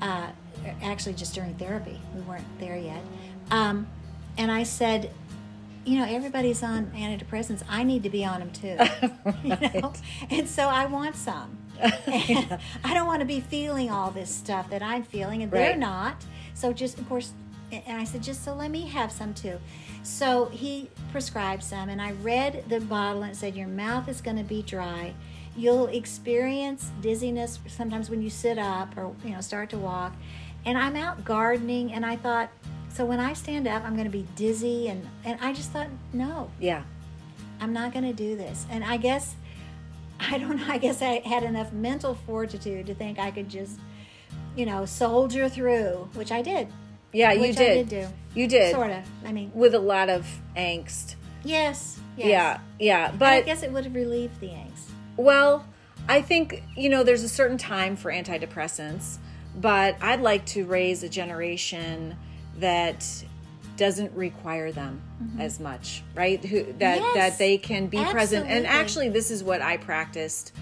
uh, 0.01 0.29
actually 0.83 1.15
just 1.15 1.35
during 1.35 1.55
therapy, 1.55 2.01
we 2.15 2.21
weren't 2.23 2.47
there 2.61 2.77
yet. 2.77 3.03
Um, 3.51 3.87
and 4.39 4.51
I 4.51 4.63
said, 4.63 5.11
you 5.85 5.99
know, 5.99 6.05
everybody's 6.05 6.63
on 6.63 6.87
antidepressants. 6.93 7.63
I 7.69 7.83
need 7.83 8.05
to 8.05 8.11
be 8.11 8.25
on 8.25 8.39
them 8.39 8.51
too. 8.53 8.79
you 9.43 9.81
know? 9.81 9.93
And 10.31 10.49
so 10.49 10.69
I 10.69 10.87
want 10.87 11.17
some. 11.17 11.59
And 12.07 12.59
I 12.85 12.95
don't 12.95 13.09
want 13.09 13.21
to 13.21 13.27
be 13.27 13.41
feeling 13.41 13.91
all 13.91 14.13
this 14.13 14.31
stuff 14.31 14.71
that 14.71 14.83
I'm 14.83 15.03
feeling, 15.03 15.43
and 15.43 15.51
they're 15.51 15.77
not. 15.77 16.25
So 16.55 16.73
just, 16.73 16.99
of 17.01 17.09
course, 17.09 17.33
and 17.73 17.99
I 18.01 18.05
said, 18.05 18.23
just 18.23 18.45
so 18.45 18.55
let 18.55 18.71
me 18.71 18.87
have 18.87 19.11
some 19.11 19.35
too. 19.35 19.59
So 20.03 20.47
he 20.47 20.91
prescribed 21.13 21.63
some, 21.63 21.89
and 21.89 22.03
I 22.03 22.13
read 22.13 22.65
the 22.69 22.81
bottle 22.81 23.23
and 23.23 23.33
it 23.33 23.37
said, 23.37 23.55
Your 23.55 23.69
mouth 23.69 24.09
is 24.09 24.21
going 24.21 24.37
to 24.37 24.45
be 24.45 24.63
dry. 24.63 25.15
You'll 25.57 25.87
experience 25.89 26.91
dizziness 27.01 27.59
sometimes 27.69 28.11
when 28.11 28.23
you 28.23 28.31
sit 28.31 28.59
up 28.59 28.97
or 28.97 29.15
you 29.25 29.31
know 29.31 29.41
start 29.41 29.71
to 29.71 29.79
walk. 29.79 30.15
And 30.65 30.79
I'm 30.79 30.97
out 30.97 31.25
gardening, 31.25 31.93
and 31.93 32.07
I 32.07 32.17
thought, 32.17 32.49
so 32.89 33.05
when 33.05 33.21
I 33.21 33.33
stand 33.33 33.67
up, 33.67 33.85
I'm 33.85 33.95
going 33.95 34.07
to 34.07 34.11
be 34.11 34.27
dizzy, 34.37 34.89
and 34.89 35.07
and 35.25 35.39
I 35.41 35.53
just 35.53 35.71
thought, 35.71 35.89
no, 36.13 36.51
Yeah. 36.61 36.83
I'm 37.61 37.73
not 37.73 37.93
going 37.93 38.05
to 38.05 38.13
do 38.13 38.37
this. 38.37 38.67
And 38.71 38.83
I 38.83 38.97
guess, 38.97 39.37
I 40.21 40.39
don't 40.39 40.57
know, 40.57 40.67
I 40.67 40.79
guess 40.79 41.01
I 41.01 41.21
had 41.25 41.45
enough 41.45 41.73
mental 41.73 42.15
fortitude 42.27 42.87
to 42.87 42.95
think 42.95 43.21
I 43.21 43.31
could 43.31 43.49
just, 43.49 43.79
you 44.57 44.67
know, 44.67 44.85
soldier 44.85 45.49
through, 45.49 46.09
which 46.15 46.33
I 46.33 46.43
did. 46.43 46.69
Yeah, 47.13 47.33
you 47.33 47.41
Which 47.41 47.59
I 47.59 47.75
did. 47.75 47.89
do. 47.89 48.09
You 48.35 48.49
did. 48.49 48.75
Sort 48.75 48.91
of. 48.91 49.05
I 49.25 49.33
mean, 49.33 49.51
With 49.55 49.75
a 49.75 49.79
lot 49.79 50.09
of 50.09 50.27
angst. 50.57 51.17
yes. 51.45 51.99
yes. 52.17 52.27
Yeah, 52.27 52.61
yeah. 52.79 53.11
And 53.13 53.23
I 53.23 53.43
guess 53.43 53.63
it 53.63 53.73
would 53.73 53.85
have 53.85 53.95
relieved 53.95 54.41
the 54.41 54.49
angst. 54.49 54.91
Well, 55.17 55.67
I 56.09 56.23
think, 56.23 56.63
you 56.77 56.89
know, 56.89 57.03
there's 57.05 57.23
a 57.23 57.29
certain 57.29 57.59
time 57.59 57.97
for 57.97 58.11
antidepressants, 58.11 59.19
but 59.57 59.97
I'd 60.01 60.21
like 60.21 60.47
to 60.47 60.65
raise 60.65 61.03
a 61.03 61.09
generation 61.09 62.17
that 62.59 63.07
doesn't 63.77 64.13
require 64.15 64.73
them 64.73 65.03
as 65.39 65.59
much, 65.61 66.03
right? 66.15 66.43
Who 66.45 66.65
that 66.79 66.99
Mm-hmm. 66.99 67.17
Yes, 67.17 67.33
that 67.33 67.39
they 67.39 67.59
can 67.59 67.87
be 67.87 68.03
present. 68.05 68.47
And 68.47 68.67
absolutely. 68.67 68.81
actually 68.81 69.09
this 69.11 69.31
is 69.31 69.43
what 69.45 69.63
I 69.63 69.77
practiced 69.77 70.53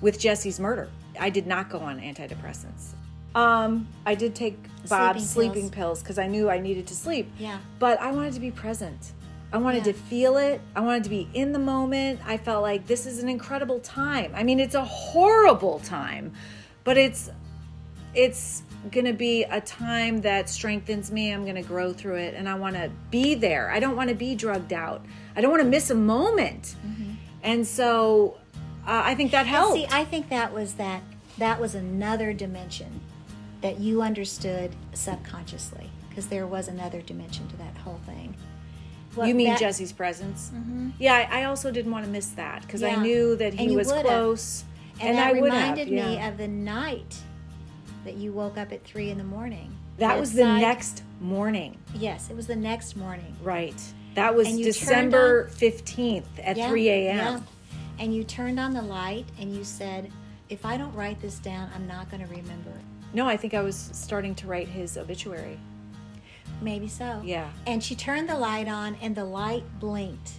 with 0.00 0.18
Jesse's 0.18 0.58
murder. 0.60 0.88
I 1.18 1.30
did 1.30 1.46
not 1.46 1.70
go 1.70 1.78
on 1.78 2.00
antidepressants. 2.00 2.94
Um, 3.34 3.88
I 4.06 4.14
did 4.14 4.34
take 4.34 4.56
Bob's 4.88 5.28
Sleeping 5.28 5.52
sleeping 5.54 5.70
pills 5.70 6.00
because 6.00 6.18
I 6.18 6.26
knew 6.26 6.50
I 6.50 6.58
needed 6.60 6.86
to 6.88 6.94
sleep. 6.94 7.30
Yeah. 7.38 7.58
But 7.78 8.00
I 8.00 8.12
wanted 8.12 8.34
to 8.34 8.40
be 8.40 8.50
present. 8.50 9.12
I 9.52 9.58
wanted 9.58 9.86
Yeah. 9.86 9.92
to 9.92 9.98
feel 9.98 10.36
it. 10.36 10.60
I 10.74 10.80
wanted 10.80 11.04
to 11.04 11.10
be 11.10 11.28
in 11.32 11.52
the 11.52 11.58
moment. 11.58 12.20
I 12.26 12.36
felt 12.36 12.62
like 12.62 12.86
this 12.86 13.06
is 13.06 13.22
an 13.22 13.28
incredible 13.28 13.80
time. 13.80 14.32
I 14.34 14.42
mean, 14.42 14.60
it's 14.60 14.74
a 14.74 14.84
horrible 14.84 15.78
time, 15.80 16.32
but 16.84 16.96
it's 16.98 17.30
it's 18.14 18.62
going 18.92 19.06
to 19.06 19.12
be 19.12 19.42
a 19.42 19.60
time 19.60 20.20
that 20.20 20.48
strengthens 20.48 21.10
me. 21.10 21.32
I'm 21.32 21.42
going 21.42 21.56
to 21.56 21.62
grow 21.62 21.92
through 21.92 22.14
it 22.16 22.34
and 22.34 22.48
I 22.48 22.54
want 22.54 22.76
to 22.76 22.88
be 23.10 23.34
there. 23.34 23.70
I 23.72 23.80
don't 23.80 23.96
want 23.96 24.08
to 24.10 24.14
be 24.14 24.36
drugged 24.36 24.72
out. 24.72 25.04
I 25.34 25.40
don't 25.40 25.50
want 25.50 25.64
to 25.64 25.68
miss 25.68 25.90
a 25.90 25.96
moment. 25.96 26.76
And 27.42 27.66
so 27.66 28.36
uh, 28.86 29.02
I 29.04 29.16
think 29.16 29.32
that 29.32 29.40
And 29.40 29.48
helped. 29.48 29.74
See, 29.74 29.86
I 29.90 30.04
think 30.04 30.28
that 30.28 30.52
was 30.52 30.74
that 30.74 31.02
that 31.38 31.60
was 31.60 31.74
another 31.74 32.32
dimension 32.32 33.00
that 33.64 33.80
you 33.80 34.02
understood 34.02 34.76
subconsciously 34.92 35.90
because 36.10 36.26
there 36.26 36.46
was 36.46 36.68
another 36.68 37.00
dimension 37.00 37.48
to 37.48 37.56
that 37.56 37.74
whole 37.78 37.98
thing. 38.04 38.36
Well, 39.16 39.26
you 39.26 39.34
mean 39.34 39.48
that- 39.48 39.58
Jesse's 39.58 39.90
presence? 39.90 40.50
Mm-hmm. 40.54 40.90
Yeah, 40.98 41.26
I, 41.30 41.40
I 41.40 41.44
also 41.44 41.70
didn't 41.70 41.90
want 41.90 42.04
to 42.04 42.10
miss 42.10 42.28
that 42.30 42.60
because 42.60 42.82
I 42.82 42.96
knew 42.96 43.36
that 43.36 43.54
he 43.54 43.74
was 43.74 43.86
would've. 43.86 44.04
close. 44.04 44.64
And, 45.00 45.16
that 45.16 45.28
I 45.34 45.40
would 45.40 45.50
have, 45.50 45.62
reminded 45.62 45.88
me 45.88 46.16
yeah. 46.16 46.28
of 46.28 46.36
the 46.36 46.46
night 46.46 47.16
that 48.04 48.16
you 48.16 48.32
woke 48.32 48.58
up 48.58 48.70
at 48.70 48.84
three 48.84 49.08
in 49.08 49.16
the 49.16 49.24
morning. 49.24 49.74
That 49.96 50.20
was 50.20 50.34
the 50.34 50.44
next 50.44 51.02
morning. 51.22 51.78
Yes, 51.94 52.28
it 52.28 52.36
was 52.36 52.46
the 52.46 52.56
next 52.56 52.96
morning. 52.96 53.34
Right. 53.42 53.80
That 54.14 54.34
was 54.34 54.46
And 54.46 54.62
December 54.62 55.48
15th 55.54 56.24
at 56.42 56.58
Yeah, 56.58 56.68
3 56.68 56.88
a.m. 56.90 57.16
yeah. 57.16 57.40
And 57.98 58.14
you 58.14 58.24
turned 58.24 58.60
on 58.60 58.74
the 58.74 58.82
light 58.82 59.24
and 59.40 59.56
you 59.56 59.64
said, 59.64 60.12
"If 60.48 60.66
I 60.66 60.76
don't 60.76 60.94
write 60.94 61.20
this 61.22 61.38
down, 61.38 61.70
I'm 61.74 61.86
not 61.86 62.10
going 62.10 62.22
to 62.22 62.28
remember 62.28 62.70
it." 62.70 62.93
No, 63.14 63.26
I 63.26 63.36
think 63.36 63.54
I 63.54 63.62
was 63.62 63.76
starting 63.92 64.34
to 64.36 64.46
write 64.46 64.68
his 64.68 64.98
obituary. 64.98 65.58
Maybe 66.60 66.88
so. 66.88 67.20
Yeah. 67.24 67.50
And 67.66 67.82
she 67.82 67.94
turned 67.94 68.28
the 68.28 68.36
light 68.36 68.68
on, 68.68 68.96
and 69.00 69.14
the 69.14 69.24
light 69.24 69.62
blinked. 69.80 70.32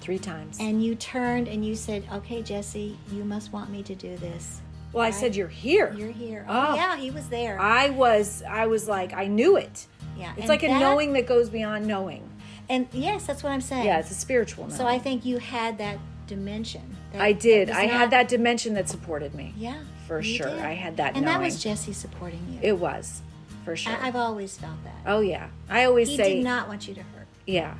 Three 0.00 0.18
times. 0.18 0.56
And 0.60 0.82
you 0.82 0.94
turned 0.94 1.46
and 1.46 1.64
you 1.64 1.74
said, 1.76 2.04
"Okay, 2.12 2.40
Jesse, 2.42 2.96
you 3.12 3.22
must 3.22 3.52
want 3.52 3.70
me 3.70 3.82
to 3.82 3.94
do 3.94 4.16
this. 4.16 4.60
well, 4.92 5.04
I 5.04 5.10
said, 5.10 5.36
You're 5.36 5.46
here. 5.46 5.94
You're 5.96 6.10
here." 6.10 6.46
Oh, 6.48 6.68
Oh. 6.70 6.74
yeah, 6.74 6.96
he 6.96 7.10
was 7.10 7.28
there. 7.28 7.60
I 7.60 7.90
was, 7.90 8.42
I 8.48 8.66
was 8.66 8.88
like, 8.88 9.12
I 9.12 9.26
knew 9.26 9.56
it. 9.56 9.86
yeah, 10.16 10.30
It's 10.32 10.40
and 10.40 10.48
like 10.48 10.62
a 10.64 10.68
that- 10.68 10.80
knowing 10.80 11.12
that 11.12 11.26
goes 11.26 11.48
beyond 11.50 11.86
knowing. 11.86 12.28
And 12.70 12.88
yes, 12.92 13.26
that's 13.26 13.42
what 13.42 13.52
I'm 13.52 13.60
saying. 13.60 13.84
Yeah, 13.86 13.98
it's 14.00 14.10
a 14.10 14.14
spiritual 14.14 14.64
knowing. 14.66 14.76
So 14.78 14.86
I 14.86 14.98
think 14.98 15.24
you 15.26 15.36
had 15.38 15.76
that 15.78 15.98
dimension. 16.26 16.96
That- 17.12 17.20
I 17.20 17.32
did. 17.32 17.68
I 17.70 17.84
not- 17.86 17.92
had 17.94 18.10
that 18.12 18.28
dimension 18.28 18.72
that 18.74 18.88
supported 18.88 19.34
me. 19.34 19.52
Yeah, 19.56 19.76
For 20.10 20.20
you 20.20 20.36
sure. 20.36 20.48
did. 20.50 20.58
I 20.58 20.72
had 20.74 20.96
that 20.96 21.16
and 21.16 21.26
that 21.26 21.40
was 21.40 21.62
Jesse 21.62 21.92
supporting 21.92 22.44
you. 22.50 22.58
It 22.62 22.78
was, 22.78 23.22
for 23.64 23.76
sure. 23.76 23.92
I, 23.94 24.08
I've 24.08 24.16
always 24.16 24.56
felt 24.58 24.82
that. 24.84 24.96
oh, 25.06 25.20
yeah. 25.20 25.48
I 25.68 25.84
always 25.84 26.08
he 26.08 26.16
say, 26.16 26.34
did 26.36 26.44
not 26.44 26.66
want 26.68 26.88
you 26.88 26.94
to 26.94 27.00
hurt. 27.02 27.26
yeah. 27.46 27.74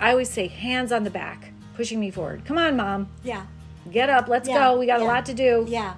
I 0.00 0.10
always 0.10 0.30
say, 0.30 0.46
hands 0.48 0.90
on 0.92 1.04
the 1.04 1.10
back, 1.10 1.52
pushing 1.74 2.00
me 2.00 2.10
forward. 2.10 2.44
Come 2.44 2.58
on, 2.58 2.76
mom. 2.76 3.08
Yeah, 3.22 3.46
Get 3.90 4.08
up. 4.10 4.26
Let's 4.28 4.48
Yeah, 4.48 4.58
go. 4.70 4.78
We 4.78 4.86
got 4.86 5.00
a 5.00 5.04
lot 5.04 5.26
to 5.26 5.34
do. 5.34 5.64
yeah, 5.68 5.94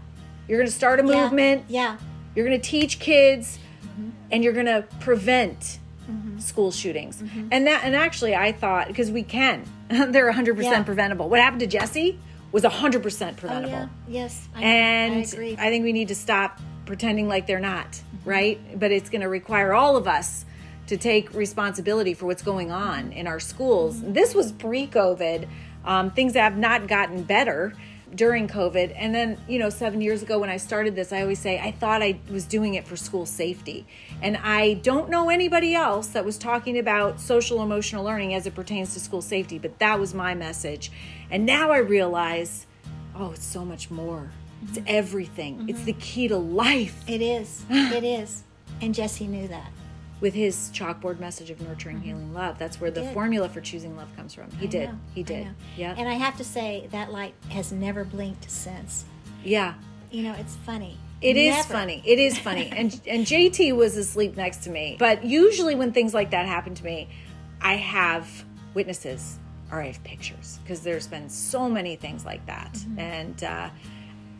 You're 0.49 0.59
going 0.59 0.69
to 0.69 0.75
start 0.75 1.01
a 1.01 1.03
movement. 1.03 1.65
Yeah, 1.69 1.97
You're 2.35 2.47
going 2.47 2.59
to 2.61 2.67
teach 2.67 2.99
kids 2.99 3.59
Mm-hmm. 3.85 4.11
and 4.33 4.43
you're 4.43 4.53
going 4.55 4.67
to 4.67 4.85
prevent 5.01 5.79
school 6.39 6.73
shootings. 6.73 7.23
Mm-hmm. 7.23 7.49
And 7.53 7.67
that 7.69 7.83
and 7.85 7.95
actually 7.95 8.35
I 8.35 8.51
thought 8.53 8.89
because 8.89 9.11
we 9.11 9.23
can. 9.23 9.65
They're 9.89 10.33
100% 10.33 10.63
Yeah. 10.63 10.83
preventable. 10.83 11.29
What 11.29 11.41
happened 11.41 11.61
to 11.61 11.67
Jesse 11.67 12.19
was 12.55 12.63
100% 12.63 13.33
oh 13.33 13.35
preventable. 13.35 13.69
yeah, 13.73 13.89
yes. 14.07 14.49
I, 14.55 14.63
And 14.63 15.15
I 15.15 15.19
agree. 15.19 15.57
I 15.59 15.71
think 15.71 15.83
we 15.85 15.93
need 15.93 16.09
to 16.09 16.15
stop 16.15 16.61
pretending 16.87 17.27
like 17.29 17.47
they're 17.49 17.59
not, 17.59 17.91
Mm-hmm. 17.91 18.31
right? 18.31 18.79
But 18.79 18.93
it's 18.93 19.11
going 19.11 19.23
to 19.23 19.29
require 19.29 19.75
all 19.75 19.97
of 19.97 20.07
us 20.07 20.47
to 20.87 20.97
take 20.97 21.35
responsibility 21.35 22.15
for 22.15 22.27
what's 22.27 22.43
going 22.43 22.71
on 22.71 23.11
in 23.13 23.27
our 23.27 23.41
schools. 23.41 23.97
Mm-hmm. 23.97 24.13
This 24.13 24.35
was 24.35 24.53
pre 24.53 24.87
COVID. 24.87 25.49
Um, 25.85 26.11
things 26.13 26.35
have 26.35 26.57
not 26.57 26.87
gotten 26.87 27.25
better 27.25 27.75
during 28.15 28.49
COVID. 28.49 28.95
And 28.97 29.15
then, 29.15 29.39
you 29.49 29.59
know, 29.59 29.71
seven 29.71 30.01
years 30.01 30.23
ago 30.23 30.39
when 30.39 30.51
I 30.51 30.57
started 30.57 30.95
this, 30.95 31.13
I 31.13 31.23
always 31.23 31.39
say 31.39 31.59
I 31.59 31.73
thought 31.73 32.03
I 32.03 32.19
was 32.31 32.45
doing 32.45 32.75
it 32.75 32.87
for 32.87 32.97
school 32.97 33.27
safety. 33.27 33.87
And 34.23 34.37
I 34.37 34.75
don't 34.75 35.11
know 35.11 35.31
anybody 35.31 35.75
else 35.75 36.09
that 36.09 36.25
was 36.25 36.39
talking 36.39 36.79
about 36.79 37.21
social 37.21 37.63
emotional 37.63 38.05
learning 38.05 38.35
as 38.35 38.47
it 38.47 38.55
pertains 38.55 38.95
to 38.95 39.01
school 39.01 39.23
safety, 39.23 39.59
but 39.59 39.79
that 39.79 39.99
was 39.99 40.15
my 40.15 40.35
message. 40.35 40.91
And 41.31 41.47
now 41.47 41.71
I 41.71 41.79
realize, 41.79 42.67
oh, 43.15 43.33
it's 43.33 43.45
so 43.45 43.65
much 43.65 43.91
more. 43.91 44.31
It's 44.63 44.79
mm-hmm. 44.79 44.85
everything. 44.87 45.69
It's 45.69 45.79
mm-hmm. 45.79 45.87
the 45.87 45.93
key 45.95 46.29
to 46.29 46.37
life 46.37 47.09
it 47.09 47.21
is. 47.21 47.65
it 47.71 48.05
is. 48.05 48.43
And 48.81 48.95
Jesse 48.95 49.27
knew 49.27 49.49
that. 49.49 49.71
With 50.25 50.33
his 50.33 50.71
chalkboard 50.73 51.21
message 51.21 51.51
of 51.51 51.61
nurturing, 51.61 52.01
healing, 52.01 52.33
love. 52.33 52.59
That's 52.59 52.81
where 52.81 52.91
the 52.91 53.03
did. 53.03 53.13
formula 53.13 53.47
for 53.47 53.61
choosing 53.61 53.95
love 53.95 54.09
comes 54.17 54.33
from. 54.33 54.51
He 54.53 54.67
I 54.67 54.71
did. 54.71 54.89
know, 54.89 54.99
He 55.15 55.23
did. 55.23 55.49
Yeah. 55.77 55.95
And 55.99 56.09
I 56.09 56.15
have 56.15 56.39
to 56.39 56.45
say 56.45 56.89
that 56.93 57.13
light 57.13 57.35
has 57.51 57.73
never 57.73 58.05
blinked 58.05 58.51
since. 58.51 59.05
yeah. 59.45 59.75
You 60.11 60.23
know, 60.23 60.33
it's 60.39 60.57
funny. 60.65 60.97
It 61.21 61.37
is 61.37 61.55
Never. 61.57 61.69
funny. 61.75 62.03
It 62.07 62.19
is 62.19 62.39
funny. 62.39 62.71
And 62.77 62.99
and 63.07 63.27
JT 63.27 63.77
was 63.77 63.99
asleep 63.99 64.35
next 64.37 64.59
to 64.65 64.71
me. 64.71 64.97
But 64.99 65.25
usually 65.25 65.75
when 65.75 65.93
things 65.93 66.15
like 66.15 66.31
that 66.31 66.47
happen 66.47 66.75
to 66.75 66.85
me, 66.85 67.11
I 67.61 67.75
have 67.77 68.27
witnesses 68.73 69.39
or 69.71 69.83
I 69.83 69.89
have 69.89 70.03
pictures 70.05 70.59
because 70.63 70.81
there's 70.81 71.07
been 71.07 71.29
so 71.29 71.69
many 71.69 71.97
things 71.97 72.25
like 72.25 72.47
that. 72.47 72.73
Mm-hmm. 72.73 72.99
And 72.99 73.45
uh, 73.45 73.69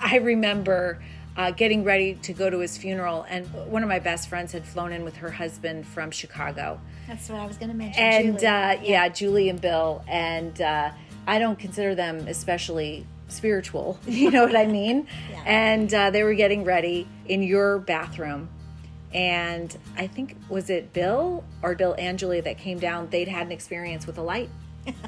I 0.01 0.17
remember 0.19 1.03
uh, 1.37 1.51
getting 1.51 1.85
ready 1.85 2.15
to 2.15 2.33
go 2.33 2.49
to 2.51 2.59
his 2.61 2.77
funeral, 2.79 3.25
and 3.29 3.47
one 3.71 3.83
of 3.83 3.89
my 3.89 3.99
best 3.99 4.29
friends 4.29 4.53
had 4.53 4.65
flown 4.65 4.93
in 4.93 5.05
with 5.05 5.17
her 5.17 5.31
husband 5.31 5.87
from 5.87 6.11
Chicago 6.11 6.81
That's 7.09 7.29
what 7.29 7.41
I 7.41 7.47
was 7.47 7.57
going 7.57 7.71
to 7.71 7.77
mention. 7.77 8.03
and 8.03 8.25
Julie. 8.39 8.47
uh, 8.47 8.79
yeah. 8.83 9.09
Julie 9.09 9.49
and 9.49 9.61
Bill, 9.61 10.05
and 10.09 10.61
uh, 10.61 10.91
I 11.27 11.39
don't 11.39 11.59
consider 11.59 11.95
them 11.95 12.29
especially 12.29 13.07
spiritual. 13.29 13.99
You 14.07 14.31
know 14.31 14.45
what 14.45 14.55
I 14.57 14.67
mean? 14.67 15.09
Yeah. 15.31 15.43
And 15.45 15.93
uh, 15.93 16.11
they 16.11 16.23
were 16.23 16.35
getting 16.35 16.63
ready 16.65 17.09
in 17.27 17.43
your 17.43 17.79
bathroom, 17.81 18.49
and 19.13 19.77
I 19.97 20.07
think 20.07 20.37
was 20.49 20.71
it 20.71 20.93
Bill 20.93 21.45
or 21.63 21.75
Bill 21.75 21.95
and 21.99 22.19
Julie 22.19 22.41
that 22.43 22.59
came 22.59 22.79
down. 22.79 23.09
They'd 23.11 23.29
had 23.29 23.47
an 23.47 23.53
experience 23.53 24.07
with 24.07 24.19
a 24.19 24.23
light 24.23 24.51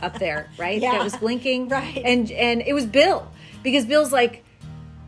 up 0.02 0.18
there, 0.18 0.50
right? 0.58 0.80
Yeah. 0.82 0.92
That 0.92 1.04
was 1.04 1.16
blinking, 1.16 1.68
Right. 1.70 1.98
And 2.04 2.30
and 2.32 2.62
it 2.62 2.72
was 2.72 2.86
Bill 2.86 3.30
because 3.62 3.84
Bill's 3.84 4.12
like 4.12 4.42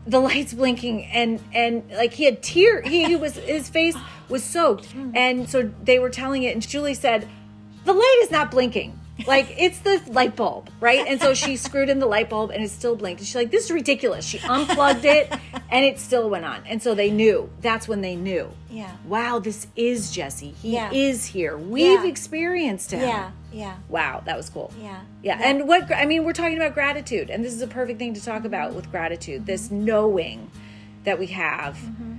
the 0.09 0.19
lights 0.19 0.53
blinking 0.53 1.05
and 1.05 1.41
and 1.53 1.83
like 1.91 2.13
he 2.13 2.25
had 2.25 2.41
tear 2.41 2.81
he, 2.81 3.05
he 3.05 3.15
was 3.15 3.35
his 3.35 3.69
face 3.69 3.95
was 4.27 4.43
soaked. 4.43 4.85
Hmm. 4.87 5.11
And 5.15 5.49
so 5.49 5.71
they 5.83 5.99
were 5.99 6.09
telling 6.09 6.43
it 6.43 6.53
and 6.53 6.67
julie 6.67 6.93
said 6.93 7.27
the 7.85 7.93
light 7.93 8.19
is 8.23 8.31
not 8.31 8.51
blinking 8.51 8.99
like 9.27 9.53
it's 9.57 9.79
the 9.79 10.01
light 10.07 10.35
bulb 10.35 10.69
right 10.79 11.05
and 11.07 11.19
so 11.21 11.33
she 11.33 11.55
screwed 11.57 11.89
in 11.89 11.99
the 11.99 12.05
light 12.05 12.29
bulb 12.29 12.51
and 12.51 12.63
it 12.63 12.69
still 12.69 12.95
blinked 12.95 13.19
and 13.19 13.27
she's 13.27 13.35
like 13.35 13.51
this 13.51 13.65
is 13.65 13.71
ridiculous 13.71 14.25
she 14.25 14.39
unplugged 14.39 15.05
it 15.05 15.31
and 15.69 15.85
it 15.85 15.99
still 15.99 16.29
went 16.29 16.45
on 16.45 16.63
and 16.65 16.81
so 16.81 16.95
they 16.95 17.11
knew 17.11 17.49
that's 17.61 17.87
when 17.87 18.01
they 18.01 18.15
knew 18.15 18.49
Yeah. 18.69 18.91
wow 19.05 19.39
this 19.39 19.67
is 19.75 20.11
jesse 20.11 20.51
he 20.61 20.73
Yeah. 20.73 20.91
is 20.91 21.25
here 21.25 21.57
we've 21.57 22.03
Yeah. 22.03 22.09
experienced 22.09 22.91
him 22.91 23.01
Yeah, 23.01 23.31
yeah, 23.51 23.75
wow 23.89 24.21
that 24.25 24.37
was 24.37 24.49
cool 24.49 24.71
yeah. 24.81 25.01
yeah, 25.21 25.37
That- 25.37 25.45
and 25.45 25.67
what 25.67 25.91
I 25.93 26.05
mean, 26.05 26.23
we're 26.23 26.33
talking 26.33 26.55
about 26.57 26.73
gratitude, 26.73 27.29
and 27.29 27.43
this 27.43 27.53
is 27.53 27.61
a 27.61 27.67
perfect 27.67 27.99
thing 27.99 28.13
to 28.13 28.23
talk 28.23 28.45
about 28.45 28.73
with 28.73 28.89
gratitude. 28.91 29.45
This 29.45 29.65
mm-hmm. 29.67 29.85
knowing 29.85 30.51
that 31.03 31.17
we 31.19 31.27
have. 31.27 31.75
Mm-hmm. 31.75 32.13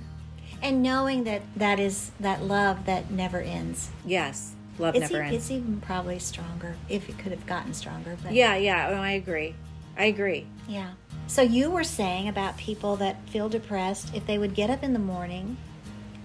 and 0.63 0.83
knowing 0.83 1.25
that 1.25 1.43
that 1.57 1.79
is 1.81 2.11
that 2.21 2.43
love 2.45 2.85
that 2.87 3.11
never 3.11 3.41
ends. 3.41 3.91
Yes, 4.05 4.55
love 4.81 4.95
It's, 4.97 5.11
never 5.11 5.23
e- 5.23 5.27
ends. 5.27 5.37
it's 5.37 5.51
even 5.51 5.81
probably 5.81 6.19
stronger 6.19 6.77
if 6.89 7.09
it 7.09 7.19
could 7.19 7.33
have 7.33 7.47
gotten 7.47 7.75
stronger. 7.75 8.17
But 8.23 8.33
yeah, 8.33 8.57
yeah, 8.57 8.89
oh, 8.91 8.95
I 8.97 9.13
agree. 9.13 9.55
I 9.97 10.05
agree. 10.05 10.47
Yeah. 10.69 10.91
So 11.27 11.43
you 11.43 11.71
were 11.71 11.85
saying 11.85 12.29
about 12.29 12.57
people 12.57 12.97
that 12.97 13.29
feel 13.29 13.49
depressed 13.49 14.15
if 14.15 14.27
they 14.27 14.39
would 14.39 14.55
get 14.55 14.71
up 14.71 14.83
in 14.83 14.93
the 14.93 14.99
morning 14.99 15.57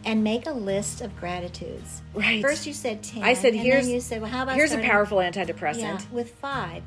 and 0.06 0.24
make 0.24 0.45
a 0.47 0.51
list 0.51 1.01
of 1.01 1.16
gratitudes. 1.20 2.01
Right. 2.14 2.41
First 2.41 2.66
you 2.66 2.74
said 2.74 3.03
10. 3.03 3.24
I 3.24 3.34
said, 3.34 3.53
and 3.53 3.62
here's 3.62 3.86
then 3.86 3.93
you 3.95 4.01
said, 4.01 4.22
well, 4.22 4.32
how 4.32 4.43
about 4.43 4.56
here's 4.56 4.72
a 4.72 4.78
powerful 4.80 5.18
antidepressant. 5.18 5.80
Yeah, 5.80 5.99
with 6.12 6.32
5. 6.36 6.84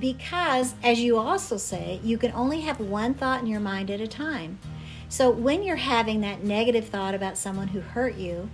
Because 0.00 0.74
as 0.82 1.00
you 1.00 1.18
also 1.18 1.56
say, 1.56 2.00
you 2.02 2.18
can 2.18 2.32
only 2.32 2.62
have 2.62 2.80
one 2.80 3.14
thought 3.14 3.40
in 3.40 3.46
your 3.46 3.60
mind 3.60 3.90
at 3.90 4.00
a 4.00 4.08
time. 4.08 4.58
So 5.08 5.30
when 5.30 5.62
you're 5.62 5.76
having 5.76 6.22
that 6.22 6.42
negative 6.42 6.88
thought 6.88 7.14
about 7.14 7.36
someone 7.36 7.68
who 7.68 7.80
hurt 7.80 8.16
you, 8.16 8.48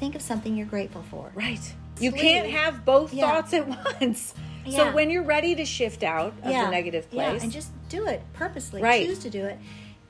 think 0.00 0.14
of 0.16 0.22
something 0.22 0.56
you're 0.56 0.66
grateful 0.66 1.04
for. 1.10 1.30
Right. 1.34 1.74
You 2.00 2.10
can't 2.12 2.48
have 2.48 2.84
both 2.84 3.12
Yeah. 3.12 3.30
thoughts 3.30 3.52
at 3.52 3.68
once. 4.00 4.34
Yeah. 4.64 4.76
So 4.88 4.92
when 4.92 5.10
you're 5.10 5.22
ready 5.22 5.54
to 5.54 5.64
shift 5.64 6.02
out 6.02 6.32
of 6.42 6.44
the 6.44 6.70
negative 6.70 7.08
place, 7.10 7.36
Yeah, 7.38 7.42
and 7.42 7.52
just 7.52 7.70
do 7.88 8.06
it 8.06 8.22
purposely. 8.32 8.82
Right. 8.82 9.06
Choose 9.06 9.18
to 9.20 9.30
do 9.30 9.44
it. 9.44 9.58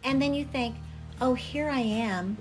And 0.04 0.22
then 0.22 0.32
you 0.34 0.44
think, 0.44 0.76
oh, 1.20 1.34
here 1.34 1.68
I 1.68 1.80
am 1.80 2.36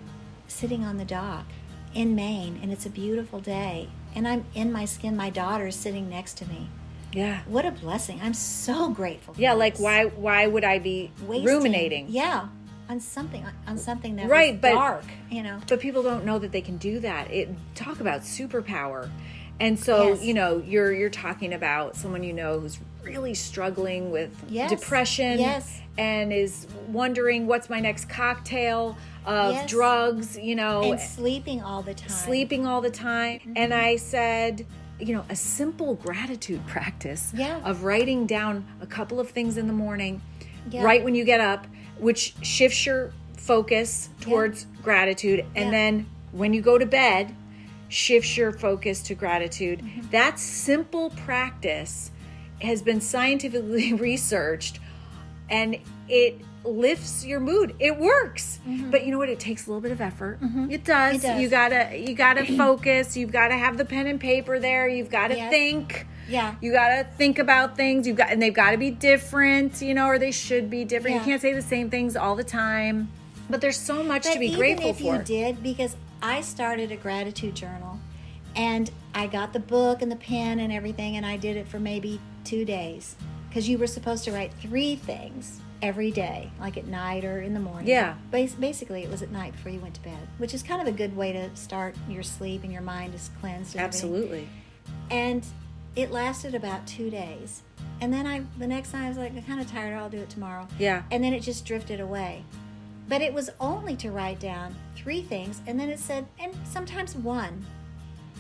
sitting 0.48 0.84
on 0.84 0.98
the 0.98 1.06
dock 1.06 1.46
in 1.94 2.16
Maine, 2.16 2.60
and 2.62 2.72
it's 2.72 2.86
a 2.86 2.90
beautiful 2.90 3.40
day. 3.40 3.90
And 4.16 4.28
I'm 4.28 4.46
in 4.56 4.72
my 4.72 4.86
skin. 4.86 5.16
My 5.18 5.30
daughter 5.30 5.68
is 5.68 5.76
sitting 5.76 6.10
next 6.10 6.38
to 6.38 6.48
me. 6.48 6.70
yeah, 7.12 7.42
What 7.48 7.66
a 7.66 7.72
blessing. 7.72 8.20
I'm 8.24 8.34
so 8.36 8.90
grateful 8.90 9.34
for 9.34 9.42
yeah. 9.42 9.54
Like 9.54 9.78
why? 9.80 10.06
Why 10.06 10.46
would 10.48 10.64
I 10.64 10.78
be 10.80 11.12
Wasting- 11.28 11.46
ruminating? 11.48 12.06
Yeah. 12.10 12.48
On 12.90 13.00
something 13.00 13.46
on 13.68 13.78
something 13.78 14.16
that 14.16 14.28
Right, 14.28 14.60
but- 14.60 14.72
dark, 14.74 15.04
you 15.30 15.44
know. 15.44 15.60
but 15.68 15.80
people 15.80 16.02
don't 16.02 16.26
know 16.26 16.40
that 16.40 16.52
they 16.52 16.62
can 16.62 16.78
do 16.78 17.00
that 17.02 17.30
it 17.32 17.48
talk 17.76 18.00
about 18.00 18.22
superpower 18.22 19.10
and 19.60 19.78
so 19.80 20.10
Yes. 20.10 20.24
you 20.24 20.34
know 20.34 20.64
you're 20.66 20.92
you're 20.92 21.10
talking 21.12 21.54
about 21.54 21.96
someone 21.96 22.24
you 22.24 22.34
know 22.34 22.60
who's 22.60 22.80
really 23.04 23.36
struggling 23.36 24.10
with 24.10 24.32
Yes. 24.50 24.72
depression 24.72 25.38
Yes. 25.40 25.82
and 26.00 26.34
is 26.34 26.66
wondering 26.88 27.46
what's 27.46 27.70
my 27.70 27.80
next 27.80 28.10
cocktail 28.10 28.98
of 29.24 29.68
drugs 29.68 30.36
you 30.40 30.56
know 30.56 30.92
And 30.94 31.00
sleeping 31.00 31.62
all 31.62 31.84
the 31.84 31.94
time. 31.94 32.10
sleeping 32.10 32.66
all 32.66 32.82
the 32.82 32.90
time 32.90 33.38
Mm-hmm. 33.40 33.54
and 33.56 33.72
i 33.72 33.98
said 33.98 34.66
you 35.00 35.14
know 35.14 35.24
a 35.30 35.36
simple 35.36 35.94
gratitude 35.94 36.66
practice 36.66 37.32
Yeah. 37.36 37.60
of 37.64 37.84
writing 37.84 38.26
down 38.26 38.66
a 38.82 38.88
couple 38.88 39.20
of 39.20 39.30
things 39.30 39.58
in 39.58 39.68
the 39.68 39.74
morning 39.74 40.22
Yeah. 40.72 40.84
right 40.84 41.04
when 41.04 41.14
you 41.14 41.24
get 41.24 41.40
up 41.40 41.68
which 42.00 42.34
shifts 42.42 42.86
your 42.86 43.12
focus 43.38 44.10
towards 44.22 44.66
gratitude 44.84 45.40
and 45.56 45.66
Yeah. 45.66 45.72
then 45.72 46.06
when 46.32 46.54
you 46.54 46.62
go 46.62 46.78
to 46.78 46.86
bed 46.86 47.36
shifts 47.88 48.38
your 48.38 48.52
focus 48.52 49.02
to 49.04 49.16
gratitude 49.16 49.80
Mm-hmm. 49.80 50.10
that 50.12 50.38
simple 50.40 51.10
practice 51.12 52.12
has 52.62 52.82
been 52.82 53.02
scientifically 53.02 53.94
researched 54.10 54.80
and 55.50 55.78
it 56.08 56.40
lifts 56.66 57.26
your 57.26 57.40
mood 57.40 57.74
it 57.80 57.98
works 57.98 58.60
but 58.92 59.06
you 59.06 59.12
know 59.12 59.18
what 59.18 59.30
it 59.30 59.40
takes 59.40 59.66
a 59.66 59.70
little 59.70 59.82
bit 59.82 59.92
of 59.94 60.02
effort 60.02 60.38
it, 60.42 60.42
does. 60.42 60.50
Mm-hmm. 60.52 60.72
It 60.72 60.84
does. 60.86 61.42
you 61.42 61.48
gotta 61.50 61.98
you 61.98 62.14
gotta 62.14 62.46
focus 62.58 63.16
you've 63.18 63.32
gotta 63.32 63.56
have 63.56 63.78
the 63.78 63.86
pen 63.86 64.06
and 64.08 64.20
paper 64.20 64.60
there 64.60 64.88
you've 64.88 65.10
gotta 65.10 65.36
Yes. 65.38 65.50
think 65.50 66.06
Yeah. 66.30 66.56
you 66.62 66.72
gotta 66.72 67.06
think 67.18 67.40
about 67.40 67.76
things 67.76 68.06
you've 68.08 68.18
got 68.18 68.30
and 68.32 68.42
they've 68.42 68.54
got 68.54 68.72
to 68.72 68.78
be 68.78 68.92
different 68.92 69.82
you 69.82 69.94
know 69.94 70.06
or 70.08 70.20
they 70.20 70.32
should 70.32 70.70
be 70.70 70.86
different 70.86 71.16
Yeah. 71.16 71.22
you 71.22 71.26
can't 71.32 71.42
say 71.42 71.54
the 71.54 71.62
same 71.62 71.90
things 71.90 72.16
all 72.16 72.36
the 72.36 72.44
time 72.44 73.10
but 73.50 73.62
there's 73.62 73.78
so 73.80 74.04
much 74.04 74.24
But 74.26 74.34
to 74.34 74.40
be 74.40 74.46
even 74.48 74.60
grateful 74.60 74.90
if 74.92 74.98
for 75.00 75.16
you 75.18 75.22
did, 75.24 75.64
because 75.64 75.96
I 76.22 76.42
started 76.42 76.92
a 76.92 76.96
gratitude 76.96 77.56
journal, 77.56 77.98
and 78.56 78.92
I 79.16 79.26
got 79.26 79.54
the 79.54 79.60
book 79.60 80.04
and 80.04 80.12
the 80.12 80.18
pen 80.18 80.60
and 80.60 80.72
everything, 80.72 81.16
and 81.18 81.26
I 81.26 81.36
did 81.38 81.58
it 81.58 81.68
for 81.68 81.80
maybe 81.80 82.20
two 82.44 82.64
days, 82.64 83.16
because 83.50 83.68
you 83.68 83.80
were 83.80 83.88
supposed 83.88 84.24
to 84.26 84.32
write 84.32 84.54
three 84.62 84.96
things 84.98 85.62
every 85.82 86.12
day, 86.12 86.52
like 86.60 86.78
at 86.78 86.86
night 86.86 87.26
or 87.26 87.42
in 87.42 87.56
the 87.56 87.60
morning. 87.60 87.88
Yeah. 87.88 88.14
Bas- 88.30 88.54
basically, 88.54 89.02
it 89.02 89.10
was 89.10 89.24
at 89.24 89.32
night 89.32 89.54
before 89.54 89.72
you 89.72 89.80
went 89.80 89.96
to 89.96 90.02
bed, 90.02 90.28
which 90.38 90.54
is 90.54 90.62
kind 90.62 90.80
of 90.82 90.88
a 90.88 90.96
good 90.96 91.16
way 91.18 91.32
to 91.32 91.50
start 91.56 91.96
your 92.08 92.22
sleep 92.22 92.64
and 92.64 92.72
your 92.72 92.84
mind 92.84 93.16
is 93.16 93.32
cleansed. 93.40 93.74
and 93.76 93.84
everything. 93.84 94.10
absolutely 94.10 94.50
And 95.10 95.44
it 96.00 96.12
lasted 96.12 96.56
about 96.56 96.86
two 96.88 97.10
days. 97.10 97.62
And 98.02 98.14
then 98.14 98.26
I, 98.26 98.42
the 98.58 98.68
next 98.68 98.92
time 98.92 99.04
I 99.06 99.10
was 99.10 99.18
like, 99.18 99.36
I'm 99.36 99.44
kind 99.44 99.60
of 99.60 99.70
tired. 99.70 99.98
I'll 99.98 100.10
do 100.10 100.20
it 100.20 100.30
tomorrow. 100.30 100.68
Yeah. 100.78 101.04
And 101.12 101.22
then 101.24 101.34
it 101.34 101.42
just 101.42 101.66
drifted 101.66 102.00
away. 102.00 102.44
But 103.10 103.22
it 103.22 103.34
was 103.34 103.50
only 103.60 103.96
to 103.98 104.12
write 104.12 104.40
down 104.40 104.76
three 104.96 105.22
things, 105.22 105.62
and 105.68 105.80
then 105.80 105.90
it 105.90 106.00
said, 106.00 106.26
and 106.40 106.54
sometimes 106.64 107.16
one. 107.16 107.66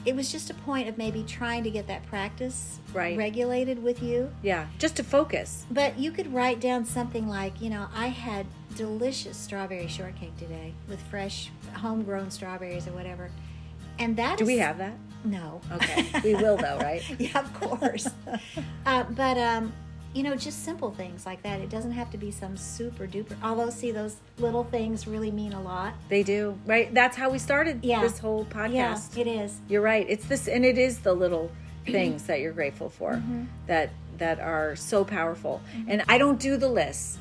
It 0.05 0.15
was 0.15 0.31
just 0.31 0.49
a 0.49 0.53
point 0.53 0.87
of 0.87 0.97
maybe 0.97 1.23
trying 1.23 1.63
to 1.65 1.69
get 1.69 1.87
that 1.87 2.05
practice 2.05 2.79
Right. 2.93 3.17
regulated 3.17 3.83
with 3.83 4.01
you. 4.01 4.31
yeah 4.41 4.67
just 4.79 4.95
to 4.95 5.03
focus 5.03 5.65
But 5.69 5.99
you 5.99 6.11
could 6.11 6.33
write 6.33 6.61
down 6.61 6.85
something 6.85 7.27
like, 7.27 7.59
you 7.61 7.69
know, 7.69 7.87
I 7.93 8.07
had 8.07 8.45
delicious 8.77 9.35
strawberry 9.35 9.87
shortcake 9.87 10.37
today 10.37 10.73
with 10.87 11.01
fresh 11.01 11.51
homegrown 11.73 12.31
strawberries 12.31 12.87
or 12.87 12.91
whatever. 12.91 13.29
And 13.99 14.15
that 14.15 14.37
do 14.37 14.45
we 14.45 14.57
have 14.59 14.77
that 14.77 14.93
no. 15.23 15.61
okay 15.73 16.05
we 16.23 16.35
will 16.35 16.57
though 16.57 16.77
right 16.79 17.03
yeah, 17.19 17.39
of 17.39 17.53
course. 17.53 18.07
uh, 18.85 19.03
but 19.11 19.37
um, 19.37 19.71
you 20.13 20.23
know, 20.23 20.35
just 20.35 20.65
simple 20.65 20.89
things 20.89 21.25
like 21.27 21.43
that. 21.43 21.59
It 21.61 21.69
doesn't 21.69 21.91
have 21.91 22.09
to 22.11 22.17
be 22.17 22.31
some 22.31 22.57
super 22.57 23.05
duper. 23.05 23.35
Although, 23.43 23.69
see, 23.69 23.91
those 23.91 24.15
little 24.39 24.63
things 24.63 25.05
really 25.05 25.29
mean 25.29 25.53
a 25.53 25.61
lot. 25.61 25.93
they 26.09 26.23
do 26.23 26.57
right 26.65 26.91
that's 26.95 27.15
how 27.15 27.29
we 27.29 27.37
started 27.37 27.81
Yeah. 27.83 28.01
this 28.01 28.17
whole 28.17 28.45
podcast 28.45 29.15
Yeah, 29.15 29.21
it 29.21 29.27
is. 29.27 29.59
You're 29.69 29.83
right. 29.83 30.05
It's 30.09 30.25
this, 30.25 30.47
and 30.47 30.65
it 30.65 30.77
is 30.79 30.99
the 30.99 31.13
little 31.13 31.51
things 31.85 32.23
that 32.23 32.39
you're 32.39 32.53
grateful 32.53 32.89
for 32.89 33.13
Mm-hmm. 33.13 33.43
that 33.67 33.91
that 34.17 34.39
are 34.39 34.75
so 34.75 35.05
powerful. 35.05 35.61
And 35.87 36.03
I 36.09 36.17
don't 36.17 36.39
do 36.39 36.57
the 36.57 36.67
lists, 36.67 37.17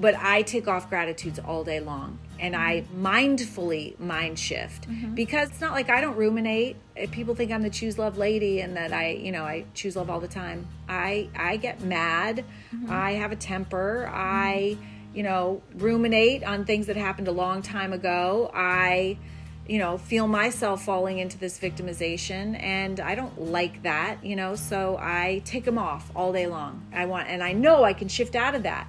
but 0.00 0.14
I 0.16 0.42
take 0.42 0.66
off 0.68 0.88
gratitudes 0.88 1.38
all 1.38 1.64
day 1.64 1.80
long, 1.80 2.18
and 2.40 2.54
I 2.56 2.82
Mm-hmm. 2.82 3.06
mindfully 3.06 3.98
mind 4.00 4.38
shift 4.38 4.86
because 5.14 5.50
it's 5.50 5.60
not 5.60 5.72
like 5.72 5.88
I 5.90 6.00
don't 6.00 6.16
ruminate. 6.16 6.76
People 7.12 7.34
think 7.34 7.52
I'm 7.52 7.62
the 7.62 7.70
choose 7.70 7.98
love 7.98 8.18
lady, 8.18 8.60
and 8.60 8.76
that 8.76 8.92
I, 8.92 9.10
you 9.10 9.32
know, 9.32 9.44
I 9.44 9.64
choose 9.74 9.96
love 9.96 10.10
all 10.10 10.20
the 10.20 10.28
time. 10.28 10.66
I 10.88 11.28
I 11.36 11.56
get 11.56 11.80
mad. 11.82 12.44
Mm-hmm. 12.74 12.90
I 12.90 13.12
have 13.12 13.32
a 13.32 13.36
temper. 13.36 14.10
I, 14.12 14.76
you 15.14 15.22
know, 15.22 15.62
ruminate 15.76 16.42
on 16.44 16.64
things 16.64 16.86
that 16.86 16.96
happened 16.96 17.28
a 17.28 17.32
long 17.32 17.62
time 17.62 17.92
ago. 17.92 18.50
I 18.52 19.18
you 19.66 19.78
know, 19.78 19.96
feel 19.96 20.28
myself 20.28 20.84
falling 20.84 21.18
into 21.18 21.38
this 21.38 21.58
victimization 21.58 22.62
and 22.62 23.00
I 23.00 23.14
don't 23.14 23.40
like 23.40 23.82
that, 23.84 24.22
you 24.22 24.36
know, 24.36 24.56
so 24.56 24.98
I 25.00 25.40
take 25.46 25.64
them 25.64 25.78
off 25.78 26.10
all 26.14 26.34
day 26.34 26.46
long. 26.46 26.86
I 26.92 27.06
want 27.06 27.28
and 27.28 27.42
I 27.42 27.52
know 27.52 27.82
I 27.82 27.94
can 27.94 28.08
shift 28.08 28.34
out 28.34 28.54
of 28.54 28.64
that. 28.64 28.86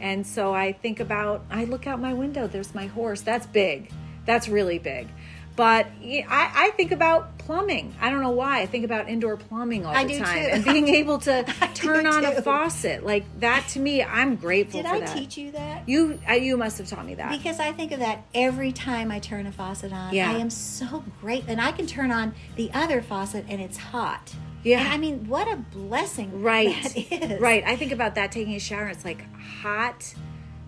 And 0.00 0.26
so 0.26 0.54
I 0.54 0.72
think 0.72 1.00
about, 1.00 1.44
I 1.50 1.64
look 1.64 1.86
out 1.86 2.00
my 2.00 2.14
window, 2.14 2.46
there's 2.46 2.74
my 2.74 2.86
horse. 2.86 3.20
That's 3.22 3.46
big. 3.46 3.90
That's 4.26 4.48
really 4.48 4.78
big. 4.78 5.08
But 5.56 5.86
I 6.02 6.72
think 6.76 6.90
about 6.90 7.38
plumbing. 7.38 7.94
I 8.00 8.10
don't 8.10 8.22
know 8.22 8.30
why. 8.30 8.60
I 8.62 8.66
think 8.66 8.84
about 8.84 9.08
indoor 9.08 9.36
plumbing 9.36 9.86
all 9.86 9.94
I 9.94 10.02
the 10.04 10.14
do 10.14 10.18
time 10.18 10.44
too. 10.44 10.50
and 10.50 10.64
being 10.64 10.88
able 10.96 11.18
to 11.18 11.44
turn 11.74 12.06
on 12.08 12.24
a 12.24 12.42
faucet. 12.42 13.04
Like 13.04 13.24
that 13.38 13.68
to 13.68 13.78
me, 13.78 14.02
I'm 14.02 14.34
grateful 14.34 14.82
Did 14.82 14.90
I 14.90 15.00
that. 15.00 15.16
teach 15.16 15.36
you 15.38 15.52
that? 15.52 15.88
You, 15.88 16.18
I, 16.26 16.36
you 16.36 16.56
must 16.56 16.78
have 16.78 16.88
taught 16.88 17.06
me 17.06 17.14
that. 17.14 17.30
Because 17.30 17.60
I 17.60 17.70
think 17.70 17.92
of 17.92 18.00
that 18.00 18.24
every 18.34 18.72
time 18.72 19.12
I 19.12 19.20
turn 19.20 19.46
a 19.46 19.52
faucet 19.52 19.92
on. 19.92 20.12
Yeah. 20.12 20.32
I 20.32 20.38
am 20.38 20.50
so 20.50 21.04
great. 21.20 21.44
And 21.46 21.60
I 21.60 21.70
can 21.70 21.86
turn 21.86 22.10
on 22.10 22.34
the 22.56 22.72
other 22.74 23.00
faucet 23.00 23.44
and 23.48 23.60
it's 23.60 23.76
hot. 23.76 24.34
Yeah. 24.64 24.80
And 24.80 24.88
I 24.88 24.96
mean, 24.96 25.28
what 25.28 25.46
a 25.46 25.56
blessing 25.56 26.42
right. 26.42 26.74
that 26.82 26.96
is. 27.30 27.40
Right. 27.40 27.62
I 27.64 27.76
think 27.76 27.92
about 27.92 28.16
that 28.16 28.32
taking 28.32 28.54
a 28.54 28.60
shower. 28.60 28.88
It's 28.88 29.04
like 29.04 29.22
hot, 29.68 30.14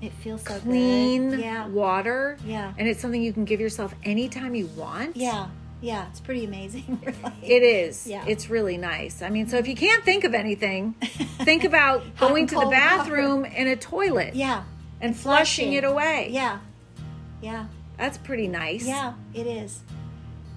It 0.01 0.13
feels 0.13 0.43
so 0.43 0.59
clean 0.61 1.31
good. 1.31 1.41
Yeah. 1.41 1.69
water. 1.69 2.39
Yeah. 2.47 2.73
And 2.79 2.89
it's 2.89 3.01
something 3.01 3.23
you 3.23 3.33
can 3.35 3.45
give 3.45 3.61
yourself 3.61 3.95
anytime 4.05 4.55
you 4.55 4.67
want. 4.69 5.17
Yeah. 5.17 5.49
Yeah. 5.83 6.07
It's 6.09 6.21
pretty 6.21 6.45
amazing, 6.47 6.99
really. 7.05 7.35
It 7.43 7.63
is. 7.63 8.07
Yeah. 8.07 8.25
It's 8.27 8.49
really 8.49 8.79
nice. 8.79 9.21
I 9.21 9.29
mean, 9.29 9.49
so 9.49 9.59
if 9.59 9.69
you 9.69 9.75
can't 9.77 10.03
think 10.03 10.25
of 10.25 10.33
anything, 10.33 10.93
think 11.45 11.65
about 11.65 12.03
going 12.17 12.47
to 12.49 12.55
the 12.55 12.67
bathroom 12.67 13.45
in 13.45 13.67
a 13.67 13.77
toilet 13.77 14.35
Yeah. 14.35 14.65
and 15.03 15.15
flushing 15.15 15.75
it 15.75 15.85
away. 15.85 16.31
Yeah. 16.33 16.59
Yeah. 17.43 17.67
That's 17.99 18.17
pretty 18.17 18.49
nice. 18.49 18.87
Yeah. 18.87 19.13
It 19.35 19.47
is. 19.47 19.81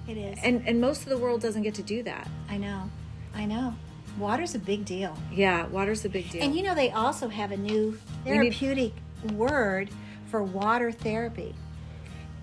It 0.08 0.16
is. 0.16 0.38
And 0.42 0.66
and 0.66 0.80
most 0.80 1.02
of 1.02 1.10
the 1.10 1.18
world 1.18 1.40
doesn't 1.42 1.62
get 1.62 1.74
to 1.74 1.82
do 1.82 2.02
that. 2.04 2.26
I 2.48 2.56
know. 2.56 2.90
I 3.34 3.44
know. 3.44 3.74
Water's 4.18 4.54
a 4.54 4.58
big 4.58 4.84
deal. 4.84 5.16
Yeah, 5.32 5.66
water's 5.66 6.04
a 6.04 6.08
big 6.08 6.30
deal. 6.30 6.42
And 6.42 6.54
you 6.54 6.62
know, 6.62 6.74
they 6.74 6.90
also 6.90 7.28
have 7.28 7.52
a 7.52 7.56
new 7.56 7.98
We 8.24 8.38
need- 8.38 8.54
therapeutic 8.54 8.92
word 9.34 9.90
for 10.30 10.42
water 10.42 10.92
therapy. 10.92 11.54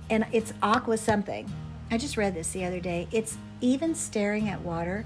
And 0.10 0.26
it's 0.32 0.54
aqua 0.64 0.98
something. 0.98 1.52
I 1.92 1.98
just 1.98 2.18
read 2.18 2.34
this 2.36 2.52
the 2.52 2.66
other 2.66 2.80
day. 2.80 3.08
It's 3.12 3.38
even 3.62 3.96
staring 3.96 4.48
at 4.50 4.62
water, 4.62 5.06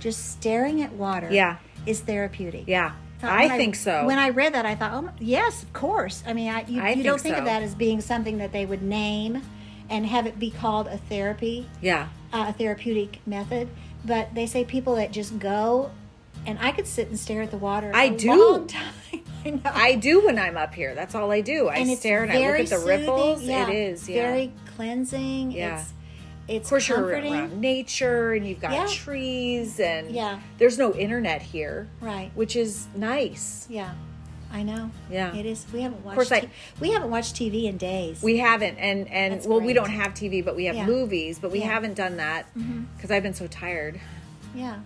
just 0.00 0.32
staring 0.32 0.82
at 0.82 0.92
water 0.92 1.28
Yeah. 1.30 1.56
is 1.86 2.00
therapeutic. 2.00 2.64
yeah. 2.66 2.92
Thought 3.20 3.30
I 3.38 3.56
think 3.56 3.76
so. 3.76 4.04
When 4.04 4.18
I 4.18 4.30
read 4.30 4.54
that, 4.54 4.66
I 4.66 4.74
thought, 4.74 4.92
oh, 5.04 5.10
yes, 5.20 5.62
of 5.62 5.72
course. 5.72 6.24
I 6.26 6.32
mean, 6.32 6.50
I, 6.52 6.64
you, 6.66 6.82
I 6.82 6.88
you 6.88 6.94
think 6.96 7.04
don't 7.06 7.20
think 7.20 7.36
so. 7.36 7.38
of 7.38 7.44
that 7.44 7.62
as 7.62 7.72
being 7.76 8.00
something 8.00 8.38
that 8.38 8.50
they 8.50 8.66
would 8.66 8.82
name 8.82 9.42
and 9.88 10.04
have 10.06 10.26
it 10.26 10.40
be 10.40 10.50
called 10.50 10.88
a 10.88 10.96
therapy 10.98 11.68
yeah. 11.80 12.08
uh, 12.32 12.46
a 12.48 12.52
therapeutic 12.52 13.20
method, 13.24 13.68
but 14.04 14.34
they 14.34 14.46
say 14.46 14.64
people 14.64 14.96
that 14.96 15.12
just 15.12 15.38
go, 15.38 15.92
and 16.46 16.58
I 16.60 16.72
could 16.72 16.86
sit 16.86 17.08
and 17.08 17.18
stare 17.18 17.42
at 17.42 17.50
the 17.50 17.56
water. 17.58 17.90
I 17.94 18.04
a 18.04 18.16
do. 18.16 18.28
long 18.52 18.66
time. 18.66 18.94
I. 19.44 19.60
I 19.64 19.94
do 19.96 20.24
when 20.24 20.38
I'm 20.38 20.56
up 20.56 20.72
here. 20.74 20.94
That's 20.94 21.14
all 21.14 21.30
I 21.30 21.40
do. 21.40 21.68
I 21.68 21.76
and 21.78 21.98
stare 21.98 22.22
and 22.22 22.32
I 22.32 22.36
look 22.36 22.60
at 22.60 22.66
the 22.68 22.76
soothing. 22.76 22.86
ripples. 23.00 23.42
Yeah, 23.42 23.68
It 23.68 23.74
is. 23.74 24.08
Yeah. 24.08 24.22
very 24.30 24.52
cleansing. 24.76 25.50
Yeah. 25.52 25.80
It's 25.80 25.92
it's 26.48 26.66
of 26.66 26.70
course, 26.70 26.88
you're 26.88 27.04
around 27.04 27.60
nature 27.60 28.32
and 28.32 28.46
you've 28.46 28.60
got 28.60 28.72
Yeah. 28.72 28.86
trees 28.88 29.78
and 29.80 30.10
Yeah. 30.10 30.38
there's 30.58 30.76
no 30.78 30.92
internet 30.94 31.40
here, 31.42 31.88
Right. 32.00 32.30
which 32.34 32.56
is 32.56 32.86
nice. 32.96 33.66
Yeah. 33.70 33.92
I 34.52 34.62
know. 34.64 34.90
Yeah. 35.10 35.34
It 35.34 35.46
is. 35.46 35.64
We 35.72 35.80
haven't 35.80 36.04
watched. 36.04 36.12
Of 36.12 36.28
course, 36.28 36.32
I- 36.32 36.40
t- 36.40 36.48
we 36.78 36.90
haven't 36.90 37.10
watched 37.10 37.36
TV 37.36 37.66
in 37.66 37.78
days. 37.78 38.22
We 38.22 38.36
haven't, 38.38 38.76
and 38.78 39.08
and 39.08 39.34
That's 39.34 39.46
well, 39.46 39.60
we 39.60 39.72
don't 39.72 39.88
have 39.90 40.12
TV, 40.14 40.44
but 40.44 40.54
we 40.56 40.66
have 40.66 40.76
Yeah. 40.76 40.84
movies, 40.86 41.38
but 41.38 41.50
we 41.52 41.60
Yeah. 41.60 41.72
haven't 41.72 41.94
done 41.94 42.18
that 42.18 42.44
mm-hmm. 42.56 42.82
because 42.96 43.10
I've 43.10 43.22
been 43.22 43.34
so 43.34 43.46
tired. 43.46 43.98
yeah. 44.54 44.76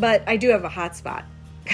But 0.00 0.24
I 0.26 0.36
do 0.36 0.48
have 0.50 0.64
a 0.64 0.68
hot 0.68 0.96
spot. 0.96 1.24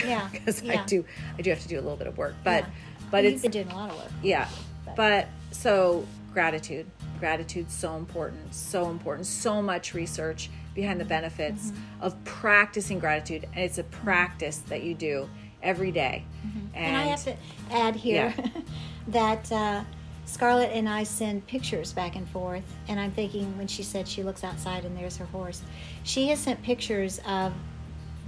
Yeah. 0.05 0.29
because 0.33 0.63
I 0.69 0.85
do, 0.85 1.05
I 1.39 1.43
do 1.43 1.51
have 1.51 1.61
to 1.63 1.69
do 1.69 1.77
a 1.77 1.81
little 1.83 1.97
bit 1.97 2.07
of 2.09 2.19
work, 2.19 2.35
but 2.45 2.65
Yeah. 2.65 2.71
but 3.11 3.25
You've 3.25 3.35
it's 3.35 3.43
been 3.43 3.51
doing 3.53 3.71
a 3.71 3.75
lot 3.75 3.91
of 3.91 3.97
work. 3.97 4.11
yeah, 4.23 4.49
But- 4.85 4.97
but 4.97 5.29
so 5.53 6.05
gratitude, 6.35 6.87
gratitude's 7.21 7.73
so 7.73 7.97
important, 7.97 8.53
so 8.55 8.91
important, 8.91 9.27
so 9.27 9.63
much 9.63 9.95
research 9.95 10.51
behind 10.75 11.01
the 11.01 11.05
benefits 11.07 11.71
Mm-hmm. 11.71 12.03
of 12.03 12.25
practicing 12.25 12.99
gratitude, 12.99 13.45
and 13.55 13.65
it's 13.65 13.79
a 13.79 13.85
practice 13.85 14.59
that 14.69 14.83
you 14.83 14.95
do 14.95 15.31
every 15.63 15.93
day. 15.93 16.25
Mm-hmm. 16.47 16.67
And, 16.77 16.97
I 16.97 17.03
have 17.05 17.25
to 17.25 17.37
add 17.71 17.97
here 17.97 18.35
that 19.09 19.51
uh, 19.51 19.83
Scarlett 20.27 20.73
and 20.73 20.87
I 20.89 21.05
send 21.05 21.47
pictures 21.47 21.93
back 21.95 22.17
and 22.17 22.29
forth. 22.29 22.65
And 22.89 23.01
I'm 23.01 23.13
thinking 23.13 23.57
when 23.57 23.67
she 23.69 23.83
said 23.83 24.07
she 24.07 24.23
looks 24.23 24.45
outside 24.45 24.85
and 24.85 24.95
there's 24.97 25.17
her 25.17 25.25
horse, 25.27 25.63
she 26.03 26.29
has 26.29 26.39
sent 26.41 26.63
pictures 26.63 27.21
of 27.27 27.53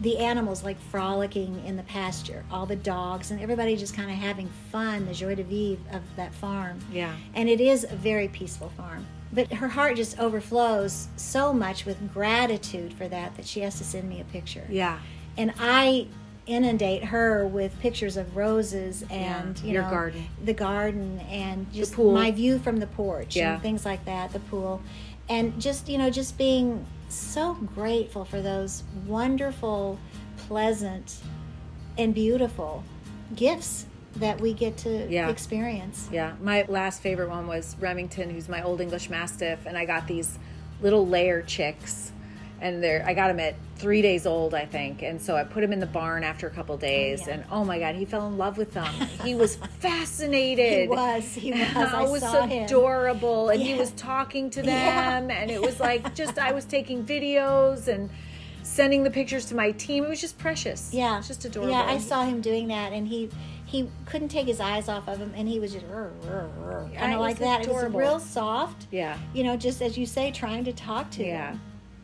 the 0.01 0.19
animals 0.19 0.63
like 0.63 0.79
frolicking 0.91 1.65
in 1.67 1.77
the 1.77 1.83
pasture, 1.85 2.45
all 2.53 2.67
the 2.67 2.77
dogs, 2.77 3.31
and 3.31 3.41
everybody 3.41 3.77
just 3.77 3.95
kind 3.95 4.11
of 4.11 4.17
having 4.17 4.49
fun, 4.71 5.07
the 5.07 5.13
joie 5.15 5.35
de 5.35 5.43
vivre 5.43 5.83
of 5.93 6.03
that 6.17 6.33
farm. 6.35 6.79
Yeah. 6.93 7.15
And 7.35 7.49
it 7.49 7.61
is 7.61 7.85
a 7.85 7.97
very 7.97 8.29
peaceful 8.29 8.69
farm. 8.77 9.07
But 9.33 9.53
her 9.53 9.69
heart 9.69 9.97
just 9.97 10.19
overflows 10.19 11.09
so 11.17 11.53
much 11.53 11.85
with 11.85 12.13
gratitude 12.15 12.95
for 12.95 13.09
that 13.09 13.37
that 13.37 13.47
she 13.47 13.61
has 13.61 13.77
to 13.79 13.85
send 13.85 14.09
me 14.09 14.21
a 14.21 14.25
picture 14.25 14.65
Yeah, 14.71 14.99
and 15.37 15.53
I 15.59 16.07
inundate 16.47 17.05
her 17.05 17.47
with 17.47 17.79
pictures 17.81 18.17
of 18.17 18.35
roses 18.35 19.05
and 19.11 19.59
Yeah, 19.59 19.67
you 19.67 19.73
your 19.75 19.83
know 19.83 19.91
garden. 19.91 20.25
the 20.43 20.55
garden 20.55 21.21
and 21.29 21.71
just 21.75 21.99
my 21.99 22.31
view 22.31 22.59
from 22.59 22.79
the 22.79 22.87
porch 22.87 23.37
Yeah. 23.37 23.55
and 23.55 23.63
things 23.63 23.85
like 23.85 24.07
that, 24.07 24.33
the 24.33 24.41
pool, 24.41 24.81
and 25.29 25.61
just 25.61 25.91
you 25.91 25.99
know 25.99 26.09
just 26.09 26.39
being 26.39 26.87
so 27.15 27.55
grateful 27.75 28.25
for 28.25 28.41
those 28.43 28.83
wonderful, 29.07 29.99
pleasant, 30.37 31.17
and 31.97 32.15
beautiful 32.15 32.85
gifts 33.35 33.87
that 34.17 34.41
we 34.41 34.53
get 34.53 34.77
to 34.79 35.07
Yeah. 35.11 35.29
experience. 35.29 36.09
yeah. 36.13 36.33
My 36.43 36.65
last 36.69 37.03
favorite 37.03 37.29
one 37.29 37.47
was 37.47 37.77
Remington, 37.79 38.31
who's 38.31 38.49
my 38.49 38.63
old 38.63 38.81
English 38.81 39.11
Mastiff, 39.11 39.67
and 39.67 39.77
I 39.77 39.85
got 39.85 40.07
these 40.07 40.39
little 40.81 41.07
layer 41.07 41.43
chicks, 41.43 42.13
and 42.61 42.83
they're 42.83 43.05
I 43.07 43.15
got 43.15 43.31
him 43.31 43.41
at 43.41 43.55
three 43.77 44.03
days 44.03 44.27
old, 44.27 44.55
I 44.55 44.65
think, 44.67 45.03
and 45.03 45.21
so 45.21 45.37
I 45.37 45.45
put 45.45 45.63
him 45.63 45.73
in 45.73 45.79
the 45.79 45.87
barn 45.87 46.25
after 46.25 46.47
a 46.47 46.51
couple 46.51 46.77
days, 46.77 47.23
oh, 47.23 47.29
yeah. 47.29 47.35
and 47.35 47.45
oh 47.51 47.65
my 47.65 47.79
god, 47.79 47.95
he 47.95 48.05
fell 48.05 48.27
in 48.27 48.37
love 48.37 48.59
with 48.59 48.73
them. 48.75 48.93
He 49.25 49.35
was 49.35 49.57
fascinated. 49.81 50.83
He 50.83 50.89
was, 50.89 51.35
he 51.35 51.53
was. 51.53 51.61
I 51.77 52.05
it 52.05 52.11
was 52.11 52.23
him. 52.23 52.65
adorable, 52.65 53.49
and 53.51 53.61
he 53.63 53.75
was 53.75 53.91
talking 53.93 54.51
to 54.51 54.63
Yeah. 54.65 55.21
them, 55.21 55.31
and 55.31 55.51
it 55.51 55.61
was 55.61 55.81
like 55.81 56.15
just 56.23 56.39
I 56.39 56.53
was 56.53 56.65
taking 56.65 57.05
videos 57.05 57.89
and 57.89 58.11
sending 58.63 59.03
the 59.03 59.11
pictures 59.11 59.47
to 59.47 59.55
my 59.55 59.71
team. 59.73 60.05
It 60.05 60.09
was 60.09 60.21
just 60.21 60.39
precious. 60.39 60.93
Yeah, 60.93 61.15
it 61.15 61.19
was 61.19 61.29
just 61.29 61.45
adorable. 61.45 61.73
Yeah, 61.73 61.83
I 61.83 61.99
saw 61.99 62.25
him 62.25 62.41
doing 62.41 62.69
that, 62.69 62.93
and 62.93 63.07
he 63.09 63.29
he 63.65 63.91
couldn't 64.07 64.29
take 64.29 64.47
his 64.47 64.61
eyes 64.61 64.89
off 64.89 65.07
of 65.09 65.19
him, 65.19 65.33
and 65.37 65.47
he 65.49 65.61
was 65.61 65.73
just 65.75 65.85
Yeah, 65.87 66.89
kind 66.99 67.13
of 67.15 67.21
like 67.21 67.39
that. 67.39 67.63
adorable. 67.63 68.01
It 68.01 68.03
was 68.05 68.11
real 68.13 68.19
soft. 68.21 68.87
Yeah. 68.91 69.19
you 69.35 69.45
know, 69.45 69.57
just 69.57 69.83
as 69.83 69.99
you 69.99 70.07
say, 70.07 70.31
trying 70.31 70.65
to 70.65 70.73
talk 70.73 71.11
to 71.13 71.25
Yeah. 71.25 71.51
them. 71.53 71.61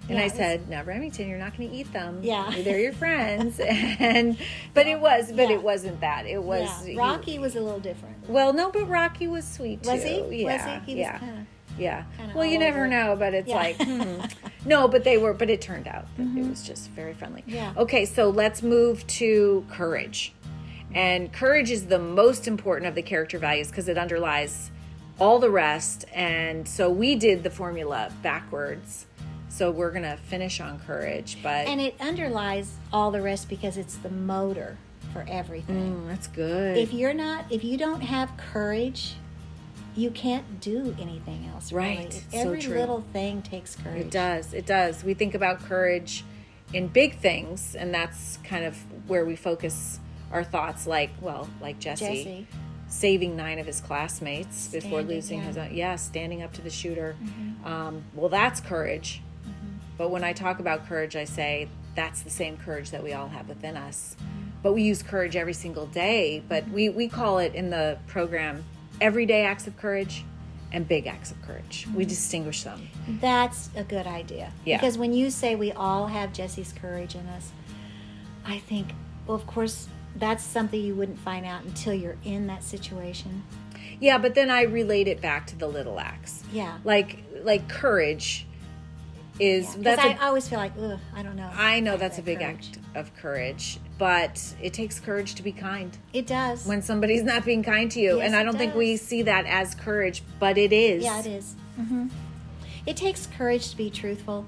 And 0.08 0.18
Yeah, 0.18 0.24
I 0.24 0.28
said, 0.28 0.68
"Now, 0.68 0.82
Remington, 0.84 1.28
you're 1.28 1.38
not 1.38 1.56
going 1.56 1.70
to 1.70 1.76
eat 1.76 1.90
them. 1.92 2.20
Yeah. 2.22 2.52
they're 2.62 2.78
your 2.80 2.92
friends." 2.92 3.58
and 3.60 4.36
but 4.74 4.86
it 4.86 5.00
was, 5.00 5.32
but 5.32 5.48
Yeah. 5.48 5.54
it 5.56 5.62
wasn't 5.62 6.00
that. 6.00 6.26
It 6.26 6.42
was 6.42 6.86
yeah. 6.86 6.98
Rocky 6.98 7.38
was 7.38 7.56
a 7.56 7.60
little 7.60 7.80
different. 7.80 8.28
well, 8.28 8.52
no, 8.52 8.70
but 8.70 8.86
Rocky 8.88 9.26
was 9.28 9.46
sweet 9.46 9.80
Was 9.86 10.02
too. 10.02 10.28
he? 10.30 10.42
Yeah, 10.44 10.52
was 10.76 10.82
he? 10.86 10.92
He 10.94 11.00
yeah, 11.00 11.18
kind 11.18 11.38
of. 11.40 11.46
yeah. 11.80 12.04
kinda 12.18 12.34
Well, 12.34 12.44
you 12.44 12.58
never 12.58 12.80
over. 12.80 12.88
know, 12.88 13.16
but 13.18 13.32
it's 13.34 13.48
like, 13.48 13.76
hmm. 13.80 14.20
no, 14.66 14.88
but 14.88 15.04
they 15.04 15.16
were, 15.16 15.32
but 15.32 15.48
it 15.48 15.60
turned 15.62 15.88
out 15.88 16.06
that 16.18 16.36
it 16.38 16.48
was 16.48 16.62
just 16.62 16.90
very 16.90 17.14
friendly. 17.14 17.40
Mm-hmm. 17.42 17.54
Yeah. 17.54 17.72
Okay, 17.78 18.04
so 18.04 18.28
let's 18.28 18.62
move 18.62 19.06
to 19.06 19.64
courage, 19.70 20.34
and 20.94 21.32
courage 21.32 21.70
is 21.70 21.86
the 21.86 21.98
most 21.98 22.46
important 22.46 22.88
of 22.88 22.94
the 22.94 23.02
character 23.02 23.38
values 23.38 23.68
because 23.68 23.88
it 23.88 23.96
underlies 23.96 24.70
all 25.18 25.38
the 25.38 25.48
rest. 25.50 26.04
And 26.12 26.68
so 26.68 26.90
we 26.90 27.14
did 27.14 27.42
the 27.42 27.50
formula 27.50 28.10
backwards. 28.22 29.06
So 29.54 29.70
we're 29.70 29.92
gonna 29.92 30.16
finish 30.16 30.60
on 30.60 30.80
courage, 30.80 31.38
but 31.40 31.68
And 31.68 31.80
it 31.80 31.94
underlies 32.00 32.72
all 32.92 33.12
the 33.12 33.22
rest 33.22 33.48
because 33.48 33.76
it's 33.76 33.94
the 33.98 34.10
motor 34.10 34.78
for 35.12 35.24
everything. 35.28 35.94
Mm, 35.94 36.08
that's 36.08 36.26
good. 36.26 36.76
If 36.76 36.92
you're 36.92 37.14
not, 37.14 37.44
if 37.50 37.62
you 37.62 37.78
don't 37.78 38.00
have 38.00 38.36
courage, 38.36 39.14
you 39.94 40.10
can't 40.10 40.60
do 40.60 40.96
anything 41.00 41.48
else. 41.54 41.70
Right. 41.70 41.98
Really. 41.98 42.10
So 42.10 42.38
Every 42.38 42.62
true. 42.62 42.80
little 42.80 43.04
thing 43.12 43.42
takes 43.42 43.76
courage. 43.76 44.06
It 44.06 44.10
does. 44.10 44.54
It 44.54 44.66
does. 44.66 45.04
We 45.04 45.14
think 45.14 45.36
about 45.36 45.60
courage 45.60 46.24
in 46.72 46.88
big 46.88 47.20
things, 47.20 47.76
and 47.76 47.94
that's 47.94 48.38
kind 48.42 48.64
of 48.64 48.76
where 49.06 49.24
we 49.24 49.36
focus 49.36 50.00
our 50.32 50.42
thoughts. 50.42 50.84
Like, 50.84 51.10
well, 51.20 51.48
like 51.60 51.78
Jesse, 51.78 52.04
Jesse. 52.04 52.46
saving 52.88 53.36
nine 53.36 53.60
of 53.60 53.66
his 53.66 53.80
classmates 53.80 54.66
before 54.66 54.98
Standing, 54.98 55.14
losing 55.14 55.38
yeah. 55.38 55.44
Mm-hmm. 55.44 55.48
his 55.60 55.70
own. 55.70 55.74
Yeah, 55.76 55.94
standing 55.94 56.42
up 56.42 56.52
to 56.54 56.60
the 56.60 56.70
shooter. 56.70 57.14
Um, 57.64 58.02
well, 58.16 58.28
that's 58.28 58.60
courage. 58.60 59.22
But 59.96 60.10
when 60.10 60.24
I 60.24 60.32
talk 60.32 60.58
about 60.58 60.86
courage, 60.86 61.16
I 61.16 61.24
say 61.24 61.68
that's 61.94 62.22
the 62.22 62.30
same 62.30 62.56
courage 62.56 62.90
that 62.90 63.02
we 63.02 63.12
all 63.12 63.28
have 63.28 63.48
within 63.48 63.76
us. 63.76 64.16
Mm-hmm. 64.18 64.48
But 64.62 64.72
we 64.72 64.82
use 64.82 65.02
courage 65.02 65.36
every 65.36 65.52
single 65.52 65.86
day. 65.86 66.42
But 66.48 66.68
we, 66.68 66.88
we 66.88 67.08
call 67.08 67.38
it 67.38 67.54
in 67.54 67.70
the 67.70 67.98
program 68.06 68.64
everyday 69.00 69.42
acts 69.42 69.66
of 69.66 69.76
courage 69.76 70.24
and 70.72 70.88
big 70.88 71.06
acts 71.06 71.30
of 71.30 71.40
courage. 71.42 71.86
We 71.94 72.04
distinguish 72.04 72.64
them. 72.64 72.88
That's 73.20 73.70
a 73.76 73.84
good 73.84 74.06
idea. 74.06 74.52
Yeah. 74.64 74.78
Because 74.78 74.98
when 74.98 75.12
you 75.12 75.30
say 75.30 75.54
we 75.54 75.70
all 75.72 76.08
have 76.08 76.32
Jesse's 76.32 76.72
courage 76.72 77.14
in 77.14 77.26
us, 77.28 77.52
I 78.44 78.58
think, 78.58 78.88
well, 79.26 79.36
of 79.36 79.46
course, 79.46 79.88
that's 80.16 80.42
something 80.42 80.80
you 80.80 80.94
wouldn't 80.94 81.18
find 81.18 81.46
out 81.46 81.64
until 81.64 81.94
you're 81.94 82.16
in 82.24 82.46
that 82.48 82.64
situation. 82.64 83.44
Yeah, 84.00 84.18
but 84.18 84.34
then 84.34 84.50
I 84.50 84.62
relate 84.62 85.08
it 85.08 85.20
back 85.20 85.46
to 85.48 85.56
the 85.56 85.66
little 85.66 86.00
acts. 86.00 86.42
Yeah. 86.52 86.78
Like 86.84 87.22
like 87.42 87.68
courage 87.68 88.46
is 89.40 89.68
Because 89.76 89.82
that's 89.96 90.02
I 90.02 90.12
a- 90.14 90.26
always 90.28 90.48
feel 90.48 90.58
like, 90.58 90.72
ugh, 90.80 90.98
I 91.14 91.22
don't 91.22 91.36
know. 91.36 91.50
I 91.54 91.80
know 91.80 91.92
Like 91.92 92.00
that's 92.00 92.18
a 92.18 92.22
big 92.22 92.38
courage. 92.38 92.68
act 92.72 92.78
of 92.94 93.14
courage, 93.16 93.78
but 93.98 94.40
it 94.62 94.72
takes 94.72 95.00
courage 95.00 95.34
to 95.34 95.42
be 95.42 95.50
kind 95.52 95.96
It 96.12 96.26
does. 96.26 96.64
when 96.66 96.82
somebody's 96.82 97.22
not 97.22 97.44
being 97.44 97.62
kind 97.62 97.90
to 97.92 98.00
you. 98.00 98.18
Yes, 98.18 98.26
and 98.26 98.36
I 98.36 98.42
don't 98.44 98.56
think 98.56 98.74
we 98.74 98.96
see 98.96 99.22
that 99.22 99.44
as 99.46 99.74
courage, 99.74 100.22
but 100.38 100.56
it 100.56 100.72
is. 100.72 101.02
Yeah, 101.04 101.18
it 101.20 101.26
is. 101.26 101.54
hmm 101.76 102.06
It 102.86 102.96
takes 102.96 103.26
courage 103.26 103.70
to 103.70 103.76
be 103.76 103.90
truthful. 103.90 104.46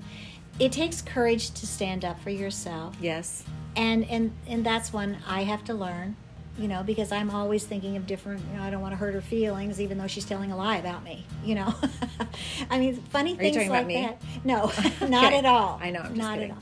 It 0.58 0.72
takes 0.72 1.02
courage 1.02 1.50
to 1.52 1.66
stand 1.66 2.04
up 2.04 2.20
for 2.20 2.30
yourself, 2.30 2.94
Yes. 3.00 3.44
and 3.74 4.04
and 4.08 4.30
and 4.46 4.64
that's 4.64 4.92
one 4.92 5.18
I 5.28 5.42
have 5.44 5.64
to 5.64 5.74
learn. 5.74 6.16
You 6.58 6.68
know, 6.68 6.82
because 6.82 7.12
I'm 7.12 7.30
always 7.30 7.64
thinking 7.66 7.96
of 7.96 8.06
different. 8.06 8.42
You 8.50 8.56
know, 8.58 8.62
I 8.64 8.70
don't 8.70 8.80
want 8.80 8.92
to 8.92 8.96
hurt 8.96 9.12
her 9.14 9.20
feelings, 9.20 9.78
even 9.80 9.98
though 9.98 10.06
she's 10.06 10.24
telling 10.24 10.50
a 10.52 10.56
lie 10.56 10.78
about 10.78 11.04
me. 11.04 11.26
You 11.44 11.56
know, 11.56 11.74
I 12.70 12.78
mean, 12.78 12.96
funny 13.10 13.32
you 13.32 13.36
things 13.36 13.68
like 13.68 13.86
that. 13.88 14.22
No, 14.44 14.72
not 15.08 15.24
Okay. 15.26 15.38
at 15.38 15.44
all. 15.44 15.78
I 15.82 15.90
know, 15.90 16.00
I'm 16.00 16.14
just 16.14 16.16
not 16.18 16.38
kidding. 16.38 16.52
at 16.52 16.56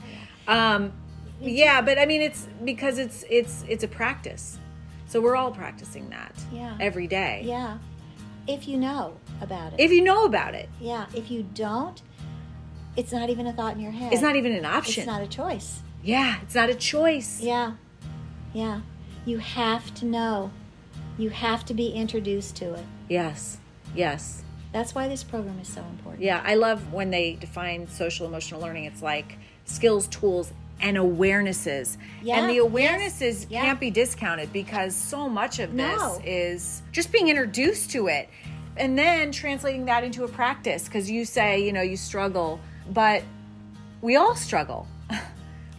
all. 0.47 0.75
Um 0.75 0.93
yeah, 1.41 1.81
but 1.81 1.97
I 1.97 2.05
mean 2.05 2.21
it's 2.21 2.47
because 2.63 2.97
it's 2.97 3.23
it's 3.29 3.63
it's 3.69 3.83
a 3.83 3.87
practice. 3.87 4.57
So 5.07 5.21
we're 5.21 5.35
all 5.35 5.51
practicing 5.51 6.09
that 6.09 6.33
Yeah. 6.51 6.75
every 6.79 7.07
day. 7.07 7.43
Yeah, 7.45 7.77
if 8.47 8.67
you 8.67 8.77
know 8.77 9.17
about 9.41 9.73
it. 9.73 9.79
If 9.79 9.91
you 9.91 10.01
know 10.03 10.25
about 10.25 10.55
it. 10.55 10.67
yeah, 10.81 11.05
if 11.13 11.29
you 11.31 11.43
don't, 11.53 12.01
it's 12.97 13.11
not 13.13 13.29
even 13.29 13.47
a 13.47 13.53
thought 13.53 13.75
in 13.75 13.79
your 13.81 13.91
head. 13.91 14.11
It's 14.13 14.21
not 14.21 14.35
even 14.35 14.51
an 14.53 14.65
option. 14.65 15.01
It's 15.03 15.07
not 15.07 15.21
a 15.21 15.27
choice. 15.27 15.81
yeah, 16.03 16.41
it's 16.41 16.55
not 16.55 16.69
a 16.69 16.75
choice. 16.75 17.39
Yeah. 17.41 17.73
Yeah. 18.53 18.81
You 19.25 19.39
have 19.39 19.93
to 19.95 20.05
know. 20.05 20.51
You 21.17 21.29
have 21.29 21.65
to 21.65 21.73
be 21.73 21.89
introduced 21.89 22.55
to 22.57 22.73
it. 22.75 22.83
Yes. 23.09 23.57
Yes. 23.95 24.43
That's 24.71 24.93
why 24.93 25.07
this 25.07 25.23
program 25.23 25.57
is 25.59 25.69
so 25.69 25.81
important. 25.81 26.23
Yeah, 26.23 26.41
I 26.43 26.55
love 26.55 26.91
when 26.91 27.09
they 27.09 27.33
define 27.35 27.87
social 27.87 28.27
emotional 28.27 28.59
learning. 28.59 28.83
It's 28.85 29.01
like 29.01 29.37
skills, 29.63 30.07
tools, 30.07 30.51
and 30.81 30.97
awarenesses. 30.97 31.97
Yeah, 32.21 32.39
and 32.39 32.49
the 32.49 32.55
yes, 32.55 32.65
awarenesses 32.65 33.47
yeah. 33.49 33.61
can't 33.61 33.79
be 33.79 33.89
discounted 33.89 34.51
because 34.51 34.93
so 34.93 35.29
much 35.29 35.59
of 35.59 35.71
this 35.75 35.97
No. 35.97 36.21
is 36.25 36.81
just 36.91 37.11
being 37.13 37.29
introduced 37.29 37.91
to 37.91 38.07
it 38.07 38.29
and 38.75 38.97
then 38.97 39.31
translating 39.31 39.85
that 39.85 40.03
into 40.03 40.25
a 40.25 40.27
practice 40.27 40.85
because 40.85 41.09
you 41.09 41.23
say, 41.23 41.63
you 41.65 41.71
know, 41.71 41.81
you 41.81 41.95
struggle, 41.95 42.59
but 42.91 43.23
we 44.01 44.17
all 44.17 44.35
struggle. 44.35 44.87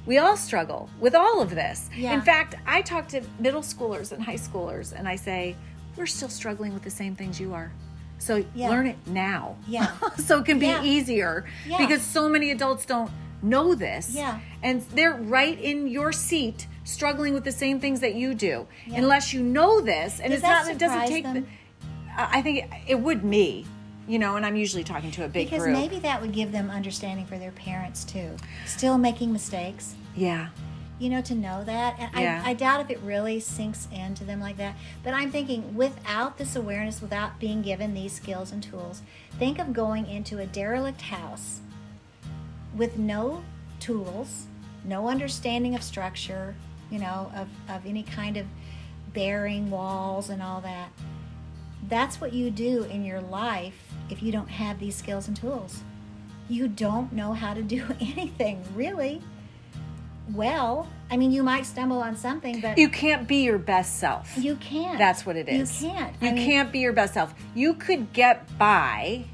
We 0.07 0.19
all 0.19 0.37
struggle 0.37 0.89
with 1.01 1.15
all 1.15 1.41
of 1.43 1.51
this. 1.51 1.91
Yeah. 1.97 2.15
In 2.15 2.21
fact, 2.23 2.55
I 2.67 2.81
talk 2.83 3.09
to 3.09 3.23
middle 3.39 3.63
schoolers 3.63 4.13
and 4.13 4.23
high 4.23 4.35
schoolers 4.37 4.93
and 4.97 5.09
I 5.09 5.17
say, 5.17 5.57
we're 5.97 6.07
still 6.07 6.29
struggling 6.29 6.73
with 6.75 6.83
the 6.83 6.91
same 6.91 7.15
things 7.17 7.41
you 7.41 7.53
are. 7.55 7.73
So 8.19 8.45
Yeah. 8.55 8.71
learn 8.71 8.87
it 8.87 8.97
now. 9.07 9.57
Yeah. 9.67 9.91
so 10.17 10.39
it 10.39 10.45
can 10.47 10.59
be 10.59 10.67
Yeah. 10.67 10.83
easier 10.85 11.45
Yeah. 11.67 11.79
because 11.79 12.03
so 12.03 12.29
many 12.29 12.51
adults 12.53 12.87
don't 12.87 13.11
know 13.43 13.75
this. 13.75 14.11
Yeah. 14.15 14.39
And 14.63 14.83
they're 14.95 15.13
right 15.15 15.59
in 15.61 15.89
your 15.89 16.13
seat 16.13 16.67
struggling 16.85 17.35
with 17.35 17.45
the 17.45 17.53
same 17.53 17.81
things 17.81 18.01
that 18.01 18.15
you 18.15 18.33
do. 18.35 18.67
Unless 18.95 19.33
you 19.35 19.43
know 19.43 19.81
this 19.81 20.21
and 20.21 20.31
Does 20.31 20.39
it's 20.41 20.49
not 20.49 20.69
it 20.71 20.79
doesn't 20.79 21.07
take 21.09 21.25
them? 21.25 21.35
the, 21.35 22.21
I 22.21 22.39
I 22.39 22.43
think 22.43 22.59
it, 22.65 22.71
it 22.89 23.01
would 23.01 23.25
me, 23.25 23.67
you 24.09 24.19
know, 24.19 24.37
and 24.37 24.47
I'm 24.47 24.57
usually 24.57 24.85
talking 24.85 25.11
to 25.13 25.25
a 25.25 25.29
big 25.29 25.47
Because 25.49 25.65
group. 25.65 25.77
maybe 25.77 25.99
that 26.01 26.21
would 26.21 26.33
give 26.33 26.53
them 26.53 26.71
understanding 26.71 27.27
for 27.27 27.39
their 27.39 27.51
parents 27.53 28.05
too. 28.05 28.37
Still 28.67 28.99
making 28.99 29.33
mistakes. 29.33 29.95
yeah. 30.15 30.49
You 30.99 31.11
know, 31.11 31.21
to 31.21 31.35
know 31.35 31.63
that. 31.65 31.97
And 31.99 32.11
Yeah. 32.17 32.43
I, 32.43 32.51
I 32.53 32.55
doubt 32.55 32.81
if 32.81 32.89
it 32.89 32.99
really 33.05 33.39
sinks 33.39 33.87
into 33.93 34.25
them 34.25 34.41
like 34.41 34.57
that. 34.57 34.77
But 35.03 35.13
I'm 35.13 35.31
thinking 35.31 35.75
without 35.75 36.39
this 36.39 36.57
awareness, 36.57 37.03
without 37.03 37.39
being 37.39 37.61
given 37.61 37.93
these 37.93 38.15
skills 38.15 38.51
and 38.51 38.63
tools, 38.63 39.03
think 39.39 39.59
of 39.59 39.75
going 39.75 40.07
into 40.09 40.39
a 40.39 40.47
derelict 40.47 41.03
house 41.03 41.61
with 42.75 42.97
no 42.97 43.43
tools, 43.79 44.47
no 44.85 45.09
understanding 45.09 45.75
of 45.75 45.83
structure, 45.83 46.55
you 46.91 46.99
know, 46.99 47.31
of, 47.37 47.49
of 47.69 47.85
any 47.85 48.03
kind 48.03 48.39
of 48.39 48.47
bearing 49.13 49.69
walls 49.71 50.31
and 50.31 50.43
all 50.43 50.63
that. 50.63 50.89
That's 51.89 52.23
what 52.23 52.33
you 52.33 52.51
do 52.51 52.85
in 52.85 53.05
your 53.05 53.21
life 53.21 53.86
if 54.11 54.23
you 54.23 54.33
don't 54.33 54.49
have 54.49 54.79
these 54.79 54.95
skills 54.97 55.29
and 55.29 55.37
tools. 55.37 55.83
You 56.49 56.69
don't 56.69 57.13
know 57.13 57.33
how 57.33 57.55
to 57.55 57.63
do 57.63 57.85
anything, 58.01 58.63
really. 58.75 59.21
Well, 60.35 60.89
I 61.11 61.17
mean, 61.17 61.31
you 61.31 61.43
might 61.43 61.67
stumble 61.67 61.99
on 62.01 62.17
something, 62.17 62.61
but 62.61 62.79
You 62.79 62.89
can't 62.89 63.29
be 63.29 63.45
your 63.45 63.59
best 63.59 63.99
self. 64.01 64.37
you 64.37 64.57
can't. 64.57 64.99
That's 64.99 65.25
what 65.25 65.37
it 65.37 65.49
is. 65.49 65.83
You 65.83 65.91
can't. 65.91 66.15
You 66.21 66.29
I 66.29 66.33
mean, 66.33 66.45
can't 66.45 66.73
be 66.73 66.81
your 66.81 66.93
best 66.93 67.15
self. 67.15 67.33
You 67.55 67.75
could 67.75 68.13
get 68.13 68.59
by, 68.59 69.25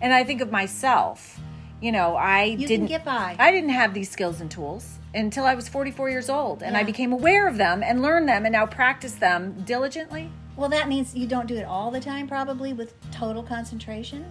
and 0.00 0.12
I 0.14 0.22
think 0.24 0.40
of 0.40 0.50
myself. 0.52 1.40
You 1.80 1.90
know, 1.90 2.14
I 2.14 2.44
You 2.44 2.68
didn't 2.68 2.86
get 2.86 3.04
by. 3.04 3.34
I 3.40 3.50
didn't 3.50 3.70
have 3.70 3.92
these 3.94 4.08
skills 4.08 4.40
and 4.40 4.48
tools 4.48 4.98
until 5.14 5.44
I 5.44 5.54
was 5.56 5.68
44 5.68 6.08
years 6.10 6.30
old, 6.30 6.62
and 6.62 6.76
I 6.76 6.84
became 6.84 7.12
aware 7.12 7.48
of 7.48 7.56
them 7.56 7.82
and 7.82 8.00
learned 8.00 8.28
them, 8.28 8.44
and 8.46 8.52
now 8.52 8.66
practice 8.66 9.14
them 9.14 9.60
diligently. 9.64 10.30
Well, 10.56 10.68
that 10.68 10.88
means 10.88 11.14
you 11.14 11.26
don't 11.26 11.46
do 11.46 11.56
it 11.56 11.64
all 11.64 11.90
the 11.90 12.00
time, 12.00 12.28
probably 12.28 12.72
with 12.72 12.94
total 13.10 13.42
concentration. 13.42 14.24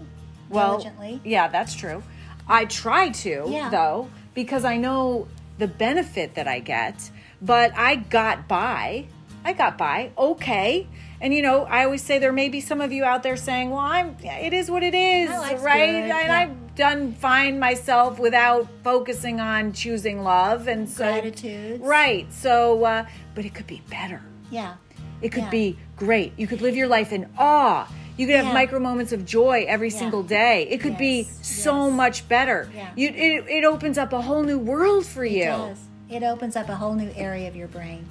Well, 0.50 0.86
yeah, 1.24 1.48
that's 1.48 1.74
true. 1.74 2.04
I 2.48 2.66
try 2.66 3.10
to 3.10 3.46
Yeah. 3.48 3.70
though 3.70 4.10
because 4.34 4.66
I 4.66 4.78
know 4.78 5.28
the 5.58 5.68
benefit 5.68 6.36
that 6.36 6.48
I 6.48 6.60
get, 6.60 7.10
but 7.42 7.72
I 7.78 7.96
got 7.96 8.48
by. 8.48 9.06
I 9.44 9.54
got 9.54 9.78
by 9.78 10.12
okay. 10.18 10.88
And 11.20 11.34
you 11.34 11.42
know, 11.42 11.64
I 11.66 11.86
always 11.86 12.02
say 12.04 12.20
there 12.20 12.34
may 12.34 12.50
be 12.50 12.62
some 12.62 12.82
of 12.82 12.92
you 12.92 13.04
out 13.04 13.24
there 13.24 13.36
saying, 13.38 13.70
"Well, 13.70 13.80
I'm 13.80 14.18
it 14.24 14.54
is 14.54 14.70
what 14.70 14.84
it 14.84 14.96
is, 14.96 15.30
right?" 15.30 15.86
good, 15.86 15.96
And 15.96 16.08
yeah. 16.08 16.40
I've 16.40 16.76
done 16.76 17.14
fine 17.14 17.60
myself 17.60 18.20
without 18.20 18.68
focusing 18.84 19.40
on 19.40 19.72
choosing 19.72 20.24
love 20.24 20.68
and 20.68 20.90
so 20.90 21.04
Gratitudes. 21.06 21.82
Right. 21.84 22.32
So, 22.34 22.84
uh, 22.84 23.06
but 23.36 23.46
it 23.46 23.54
could 23.54 23.68
be 23.68 23.82
better. 23.90 24.22
Yeah. 24.50 24.74
It 25.22 25.30
could 25.32 25.44
Yeah. 25.44 25.50
be 25.50 25.78
great. 25.96 26.34
You 26.38 26.48
could 26.48 26.62
live 26.62 26.76
your 26.76 26.88
life 26.88 27.12
in 27.12 27.28
awe. 27.38 27.88
You 28.18 28.28
could 28.28 28.36
have 28.36 28.48
Yeah. 28.48 28.54
micro 28.54 28.80
moments 28.80 29.12
of 29.14 29.26
joy 29.26 29.66
every 29.68 29.90
Yeah. 29.90 29.98
single 30.00 30.24
day. 30.24 30.68
It 30.70 30.80
could 30.82 30.98
be 30.98 31.28
so 31.42 31.88
yes. 31.88 31.96
much 31.96 32.28
better. 32.28 32.70
Yeah. 32.76 32.90
You, 32.96 33.10
it, 33.10 33.50
it 33.50 33.64
opens 33.64 33.98
up 33.98 34.14
a 34.14 34.22
whole 34.22 34.44
new 34.44 34.60
world 34.60 35.06
for 35.06 35.26
you. 35.26 35.44
It 35.44 35.48
does. 35.48 35.78
It 36.10 36.24
opens 36.24 36.56
up 36.56 36.70
a 36.70 36.76
whole 36.76 36.94
new 36.94 37.10
area 37.16 37.48
of 37.48 37.56
your 37.56 37.68
brain. 37.68 38.06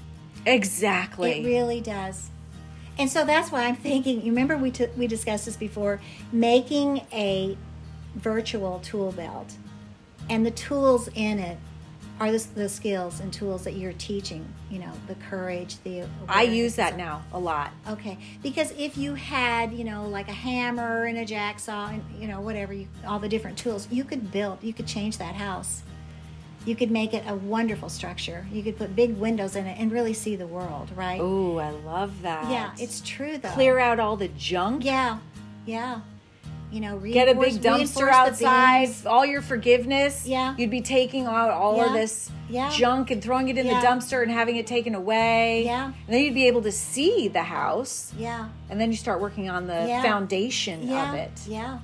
Exactly. 0.47 1.41
It 1.41 1.47
really 1.47 1.81
does. 1.81 2.31
And 2.99 3.11
so 3.11 3.25
that's 3.25 3.53
why 3.53 3.65
I'm 3.65 3.77
thinking. 3.77 4.21
You 4.23 4.33
remember 4.33 4.57
we 4.57 4.73
we 4.97 5.07
discussed 5.07 5.47
this 5.47 5.57
before, 5.57 6.01
making 6.33 7.03
a 7.13 7.57
virtual 8.15 8.81
tool 8.81 9.13
belt, 9.13 9.55
and 10.29 10.45
the 10.45 10.51
tools 10.51 11.09
in 11.15 11.39
it 11.39 11.59
are 12.21 12.31
the, 12.31 12.47
the 12.55 12.69
skills 12.69 13.21
and 13.21 13.33
tools 13.33 13.65
that 13.65 13.75
you're 13.75 13.95
teaching. 13.95 14.47
You 14.71 14.81
know, 14.81 14.93
the 15.09 15.15
courage, 15.17 15.83
the. 15.83 16.05
I 16.29 16.43
use 16.43 16.77
that 16.77 16.97
now 16.97 17.23
a 17.33 17.39
lot. 17.39 17.73
Okay, 17.89 18.19
because 18.43 18.73
if 18.79 18.97
you 18.97 19.15
had, 19.15 19.73
you 19.73 19.85
know, 19.85 20.07
like 20.07 20.29
a 20.29 20.33
hammer 20.33 21.07
and 21.07 21.19
a 21.19 21.25
jacksaw 21.25 21.89
and 21.89 22.05
you 22.19 22.29
know 22.29 22.41
whatever, 22.41 22.73
you, 22.73 22.87
all 23.07 23.19
the 23.19 23.29
different 23.29 23.59
tools, 23.59 23.89
you 23.91 24.05
could 24.05 24.31
build, 24.31 24.63
you 24.63 24.73
could 24.73 24.87
change 24.87 25.19
that 25.19 25.35
house. 25.35 25.83
You 26.67 26.77
could 26.77 26.91
make 26.91 27.15
it 27.15 27.25
a 27.27 27.35
wonderful 27.35 27.89
structure. 27.89 28.47
You 28.53 28.63
could 28.63 28.77
put 28.77 28.95
big 28.95 29.17
windows 29.17 29.57
in 29.57 29.67
it 29.67 29.81
and 29.81 29.91
really 29.91 30.13
see 30.13 30.37
the 30.37 30.47
world, 30.47 30.91
right? 30.95 31.19
Oh, 31.19 31.57
I 31.57 31.71
love 31.71 32.21
that. 32.21 32.51
yeah, 32.51 32.73
it's 32.79 33.01
true 33.01 33.39
though. 33.39 33.49
clear 33.49 33.79
out 33.79 33.99
all 33.99 34.17
the 34.17 34.29
junk. 34.29 34.85
Yeah, 34.85 35.19
yeah. 35.65 36.03
You 36.71 36.81
know, 36.81 36.99
Get 36.99 37.29
a 37.29 37.35
big 37.35 37.55
dumpster 37.55 38.09
outside, 38.09 38.91
all 39.05 39.27
your 39.27 39.43
forgiveness. 39.43 40.25
Yeah. 40.27 40.55
You'd 40.57 40.71
be 40.71 40.81
taking 40.83 41.27
out 41.27 41.51
all 41.51 41.81
of 41.81 41.93
this 41.93 42.31
Yeah. 42.49 42.71
junk 42.71 43.11
and 43.11 43.21
throwing 43.23 43.49
it 43.49 43.59
in 43.59 43.67
Yeah. 43.67 43.81
the 43.81 43.87
dumpster 43.87 44.23
and 44.23 44.31
having 44.31 44.57
it 44.57 44.67
taken 44.69 44.95
away. 44.95 45.65
Yeah. 45.65 45.87
And 45.87 45.95
then 46.09 46.23
you'd 46.23 46.35
be 46.35 46.47
able 46.47 46.63
to 46.63 46.73
see 46.73 47.27
the 47.29 47.43
house. 47.43 48.13
Yeah, 48.17 48.49
And 48.69 48.81
then 48.81 48.91
you 48.93 48.97
start 48.97 49.21
working 49.21 49.51
on 49.51 49.67
the 49.67 49.85
Yeah. 49.89 50.03
foundation 50.03 50.87
yeah, 50.87 51.09
of 51.09 51.15
it. 51.17 51.33
yeah, 51.49 51.79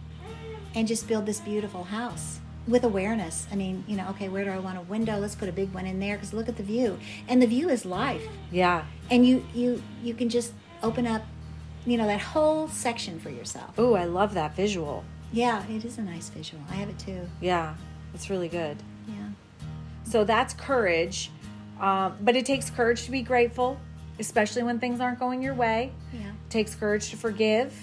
and 0.74 0.86
just 0.86 1.08
build 1.08 1.26
this 1.26 1.40
beautiful 1.40 1.84
house 1.84 2.38
with 2.68 2.84
awareness. 2.84 3.46
I 3.52 3.56
mean, 3.56 3.84
you 3.88 3.96
know, 3.96 4.06
okay, 4.10 4.28
where 4.28 4.44
do 4.44 4.50
I 4.50 4.58
want 4.58 4.78
a 4.78 4.82
window? 4.82 5.18
Let's 5.18 5.34
put 5.34 5.48
a 5.48 5.52
big 5.52 5.72
one 5.72 5.86
in 5.86 5.98
there 6.00 6.16
because 6.16 6.32
look 6.32 6.48
at 6.48 6.56
the 6.56 6.62
view, 6.64 6.98
and 7.28 7.40
the 7.42 7.46
view 7.46 7.68
is 7.68 7.84
life. 7.84 8.22
Yeah. 8.52 8.82
and 9.10 9.24
you 9.26 9.44
you 9.54 9.80
you 10.02 10.14
can 10.14 10.28
just 10.28 10.52
open 10.82 11.06
up 11.06 11.22
you 11.86 11.96
know 11.96 12.06
that 12.06 12.20
whole 12.20 12.68
section 12.68 13.18
for 13.20 13.30
yourself 13.30 13.72
Oh, 13.78 13.94
I 13.94 14.04
love 14.04 14.34
that 14.34 14.54
visual. 14.56 15.04
yeah 15.32 15.64
it 15.68 15.84
is 15.84 15.98
a 15.98 16.02
nice 16.02 16.28
visual 16.28 16.62
i 16.70 16.74
have 16.74 16.88
it 16.88 16.98
too 16.98 17.22
Yeah, 17.40 17.74
it's 18.14 18.28
really 18.30 18.48
good. 18.48 18.76
yeah 19.08 19.28
So 20.04 20.24
that's 20.24 20.54
courage. 20.54 21.30
Um, 21.80 22.16
but 22.22 22.36
it 22.36 22.46
takes 22.46 22.70
courage 22.70 23.04
to 23.04 23.10
be 23.10 23.20
grateful, 23.22 23.78
especially 24.18 24.62
when 24.62 24.78
things 24.78 24.98
aren't 25.00 25.18
going 25.18 25.42
your 25.42 25.52
way. 25.54 25.92
yeah 26.12 26.28
It 26.30 26.50
takes 26.50 26.74
courage 26.74 27.10
to 27.10 27.16
forgive, 27.16 27.74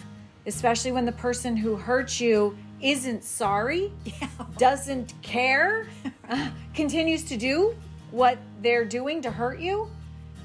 especially 0.47 0.91
when 0.91 1.05
the 1.05 1.11
person 1.11 1.55
who 1.55 1.75
hurt 1.75 2.19
you 2.19 2.57
isn't 2.81 3.23
sorry, 3.23 3.91
yeah 4.05 4.27
doesn't 4.57 5.13
care, 5.21 5.87
uh, 6.29 6.49
continues 6.73 7.23
to 7.25 7.37
do 7.37 7.75
what 8.11 8.37
they're 8.61 8.85
doing 8.85 9.21
to 9.21 9.29
hurt 9.31 9.59
you. 9.59 9.87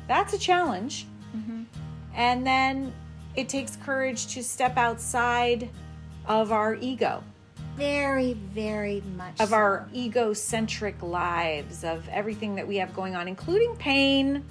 That's 0.08 0.32
a 0.34 0.38
challenge. 0.38 1.06
Mm-hmm. 1.36 1.62
And 2.14 2.46
then 2.46 2.92
it 3.38 3.48
takes 3.48 3.76
courage 3.76 4.26
to 4.34 4.42
step 4.42 4.76
outside 4.76 5.68
of 6.26 6.50
our 6.50 6.74
ego, 6.74 7.22
Very, 7.76 8.32
very 8.32 9.00
much. 9.16 9.38
of 9.38 9.50
so. 9.50 9.54
our 9.54 9.88
egocentric 9.94 11.00
lives, 11.02 11.84
of 11.84 12.08
everything 12.08 12.56
that 12.56 12.66
we 12.66 12.78
have 12.78 12.92
going 12.96 13.14
on, 13.14 13.28
including 13.28 13.76
pain 13.76 14.44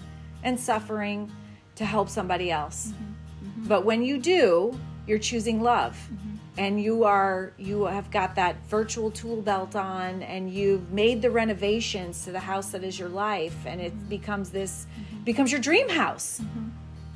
and 0.43 0.57
suffering 0.57 1.29
to 1.75 1.83
help 1.83 2.07
somebody 2.07 2.49
else. 2.49 2.93
Mm-hmm. 2.93 3.49
Mm-hmm. 3.49 3.67
But 3.67 3.83
when 3.83 4.03
you 4.03 4.19
do, 4.19 4.79
you're 5.05 5.19
choosing 5.19 5.61
love. 5.61 5.95
Mm-hmm. 5.95 6.35
And 6.59 6.81
you 6.81 7.03
are 7.03 7.53
you 7.57 7.83
have 7.83 8.09
got 8.09 8.33
that 8.35 8.55
virtual 8.67 9.11
tool 9.11 9.43
belt 9.43 9.75
on 9.75 10.23
and 10.23 10.49
you've 10.49 10.91
made 10.91 11.21
the 11.21 11.29
renovations 11.29 12.23
to 12.23 12.31
the 12.31 12.39
house 12.39 12.71
that 12.71 12.83
is 12.83 12.97
your 12.97 13.09
life 13.09 13.55
and 13.67 13.79
it 13.79 14.09
becomes 14.09 14.49
this 14.49 14.87
becomes 15.23 15.51
your 15.51 15.61
dream 15.61 15.87
house. 15.87 16.41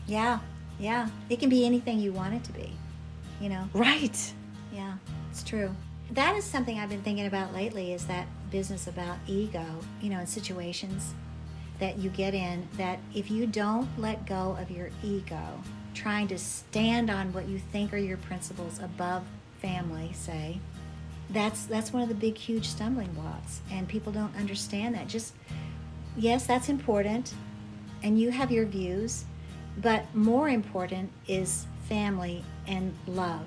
Yeah, 0.05 0.38
yeah. 0.82 1.07
It 1.29 1.39
can 1.39 1.49
be 1.49 1.65
anything 1.65 1.99
you 1.99 2.11
want 2.11 2.34
it 2.34 2.43
to 2.45 2.51
be. 2.51 2.73
You 3.39 3.49
know. 3.49 3.69
Right. 3.73 4.34
Yeah, 4.73 4.95
it's 5.29 5.43
true. 5.43 5.73
That 6.11 6.36
is 6.36 6.43
something 6.43 6.79
I've 6.79 6.89
been 6.89 7.03
thinking 7.03 7.27
about 7.27 7.53
lately 7.53 7.93
is 7.93 8.05
that 8.07 8.27
business 8.51 8.88
about 8.88 9.17
ego, 9.27 9.65
you 10.01 10.09
know, 10.09 10.19
in 10.19 10.27
situations 10.27 11.13
that 11.79 11.97
you 11.97 12.09
get 12.09 12.34
in 12.34 12.67
that 12.77 12.99
if 13.15 13.32
you 13.32 13.47
don't 13.47 13.88
let 13.97 14.25
go 14.25 14.57
of 14.59 14.69
your 14.69 14.89
ego, 15.03 15.41
trying 15.93 16.27
to 16.27 16.38
stand 16.38 17.09
on 17.09 17.34
what 17.34 17.47
you 17.47 17.59
think 17.59 17.93
are 17.93 17.97
your 17.97 18.17
principles 18.17 18.79
above 18.79 19.23
family, 19.61 20.11
say, 20.13 20.59
that's 21.29 21.65
that's 21.65 21.93
one 21.93 22.03
of 22.03 22.09
the 22.09 22.15
big 22.15 22.38
huge 22.38 22.67
stumbling 22.67 23.11
blocks 23.13 23.61
and 23.71 23.88
people 23.88 24.11
don't 24.11 24.36
understand 24.36 24.95
that. 24.95 25.07
Just 25.07 25.34
yes, 26.17 26.45
that's 26.45 26.69
important 26.69 27.34
and 28.03 28.19
you 28.19 28.32
have 28.32 28.51
your 28.51 28.65
views, 28.65 29.25
but 29.78 30.13
more 30.15 30.49
important 30.49 31.11
is 31.28 31.65
family 31.88 32.43
and 32.67 32.93
love. 33.07 33.41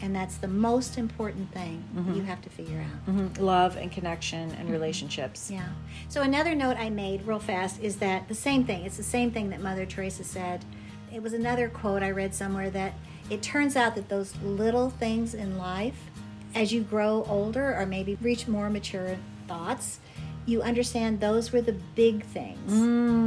And 0.00 0.14
that's 0.16 0.36
the 0.38 0.48
most 0.48 0.98
important 0.98 1.52
thing 1.52 1.84
you 2.12 2.22
have 2.22 2.42
to 2.42 2.50
figure 2.50 2.80
out. 2.80 3.14
Mhm. 3.14 3.38
Love 3.38 3.76
and 3.76 3.90
connection 3.90 4.50
and 4.58 4.68
relationships. 4.68 5.48
Yeah. 5.48 5.68
So 6.08 6.22
another 6.22 6.56
note 6.56 6.76
I 6.76 6.90
made 6.90 7.24
real 7.24 7.38
fast 7.38 7.80
is 7.80 7.96
that 7.96 8.26
the 8.26 8.34
same 8.34 8.64
thing. 8.64 8.84
It's 8.84 8.96
the 8.96 9.04
same 9.04 9.30
thing 9.30 9.50
that 9.50 9.60
Mother 9.62 9.86
Teresa 9.86 10.24
said. 10.24 10.64
It 11.12 11.22
was 11.22 11.32
another 11.32 11.68
quote 11.68 12.02
I 12.02 12.10
read 12.10 12.34
somewhere 12.34 12.68
that 12.70 12.94
it 13.30 13.42
turns 13.42 13.76
out 13.76 13.94
that 13.94 14.08
those 14.08 14.34
little 14.42 14.90
things 14.90 15.34
in 15.34 15.56
life, 15.56 16.10
as 16.52 16.72
you 16.72 16.82
grow 16.82 17.24
older 17.28 17.78
or 17.78 17.86
maybe 17.86 18.16
reach 18.20 18.48
more 18.48 18.68
mature 18.70 19.16
thoughts, 19.46 20.00
you 20.46 20.62
understand 20.62 21.20
those 21.20 21.52
were 21.52 21.60
the 21.62 21.72
big 21.94 22.24
things. 22.24 22.70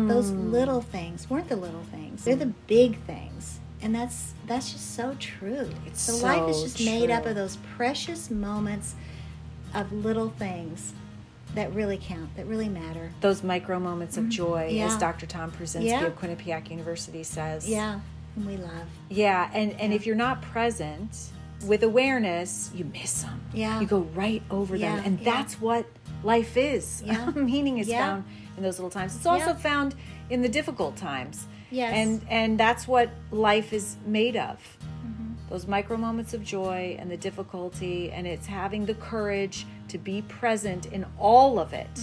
Those 0.10 0.32
little 0.32 0.82
things 0.82 1.30
weren't 1.30 1.50
the 1.50 1.56
little 1.56 1.84
things. 1.92 2.24
They're 2.26 2.36
the 2.36 2.54
big 2.68 3.00
things. 3.04 3.60
And 3.82 3.94
that's 3.94 4.34
that's 4.48 4.72
just 4.72 4.96
so 4.96 5.16
true. 5.20 5.70
It's 5.86 6.02
so 6.02 6.16
life 6.26 6.50
is 6.50 6.58
so 6.58 6.64
just 6.68 6.80
made 6.86 7.12
up 7.12 7.26
of 7.26 7.36
those 7.36 7.58
precious 7.76 8.30
moments 8.32 8.96
of 9.74 9.92
little 9.92 10.30
things 10.30 10.94
that 11.54 11.74
really 11.74 11.98
count, 12.02 12.36
that 12.36 12.46
really 12.48 12.68
matter. 12.70 13.12
Those 13.22 13.44
micro 13.44 13.80
moments 13.80 14.18
of 14.18 14.28
joy, 14.30 14.78
as 14.82 14.92
Mm-hmm. 14.92 15.00
Dr. 15.00 15.26
Tom 15.26 15.52
Brzezinski 15.52 15.86
Yeah. 15.86 16.06
of 16.06 16.20
Quinnipiac 16.20 16.70
University 16.70 17.24
says. 17.24 17.70
Yeah, 17.70 18.00
and 18.36 18.46
we 18.46 18.58
love. 18.58 18.88
Yeah, 19.10 19.50
and 19.54 19.72
and 19.80 19.94
if 19.94 20.06
you're 20.06 20.16
not 20.16 20.42
present 20.42 21.30
with 21.66 21.84
awareness, 21.84 22.72
you 22.76 22.86
miss 22.86 23.22
them. 23.24 23.42
Yeah. 23.54 23.80
you 23.80 23.88
go 23.88 24.00
right 24.16 24.42
over 24.52 24.78
them, 24.78 25.02
and 25.06 25.20
yeah. 25.20 25.26
that's 25.32 25.62
what 25.62 25.86
life 26.26 26.58
is. 26.58 27.02
Yeah. 27.06 27.30
meaning 27.36 27.78
is 27.78 27.88
Yeah. 27.88 28.06
found 28.06 28.24
in 28.58 28.64
those 28.64 28.78
little 28.80 28.90
times. 28.90 29.16
It's 29.16 29.26
also 29.26 29.48
Yeah. 29.48 29.54
found 29.70 29.96
in 30.30 30.42
the 30.42 30.50
difficult 30.50 30.96
times. 30.98 31.48
Yes. 31.72 31.94
and 31.96 32.22
and 32.30 32.60
that's 32.60 32.88
what 32.88 33.10
life 33.32 33.74
is 33.74 33.98
made 34.06 34.38
of. 34.38 34.58
Mm-hmm. 35.06 35.34
Those 35.50 35.68
micro 35.68 35.98
moments 35.98 36.34
of 36.34 36.44
joy 36.44 36.96
and 37.00 37.10
the 37.12 37.18
difficulty, 37.18 38.12
and 38.12 38.26
it's 38.28 38.46
having 38.48 38.86
the 38.86 38.94
courage 38.94 39.66
to 39.90 39.98
be 39.98 40.22
present 40.22 40.86
in 40.86 41.06
all 41.20 41.60
of 41.60 41.74
it, 41.74 42.00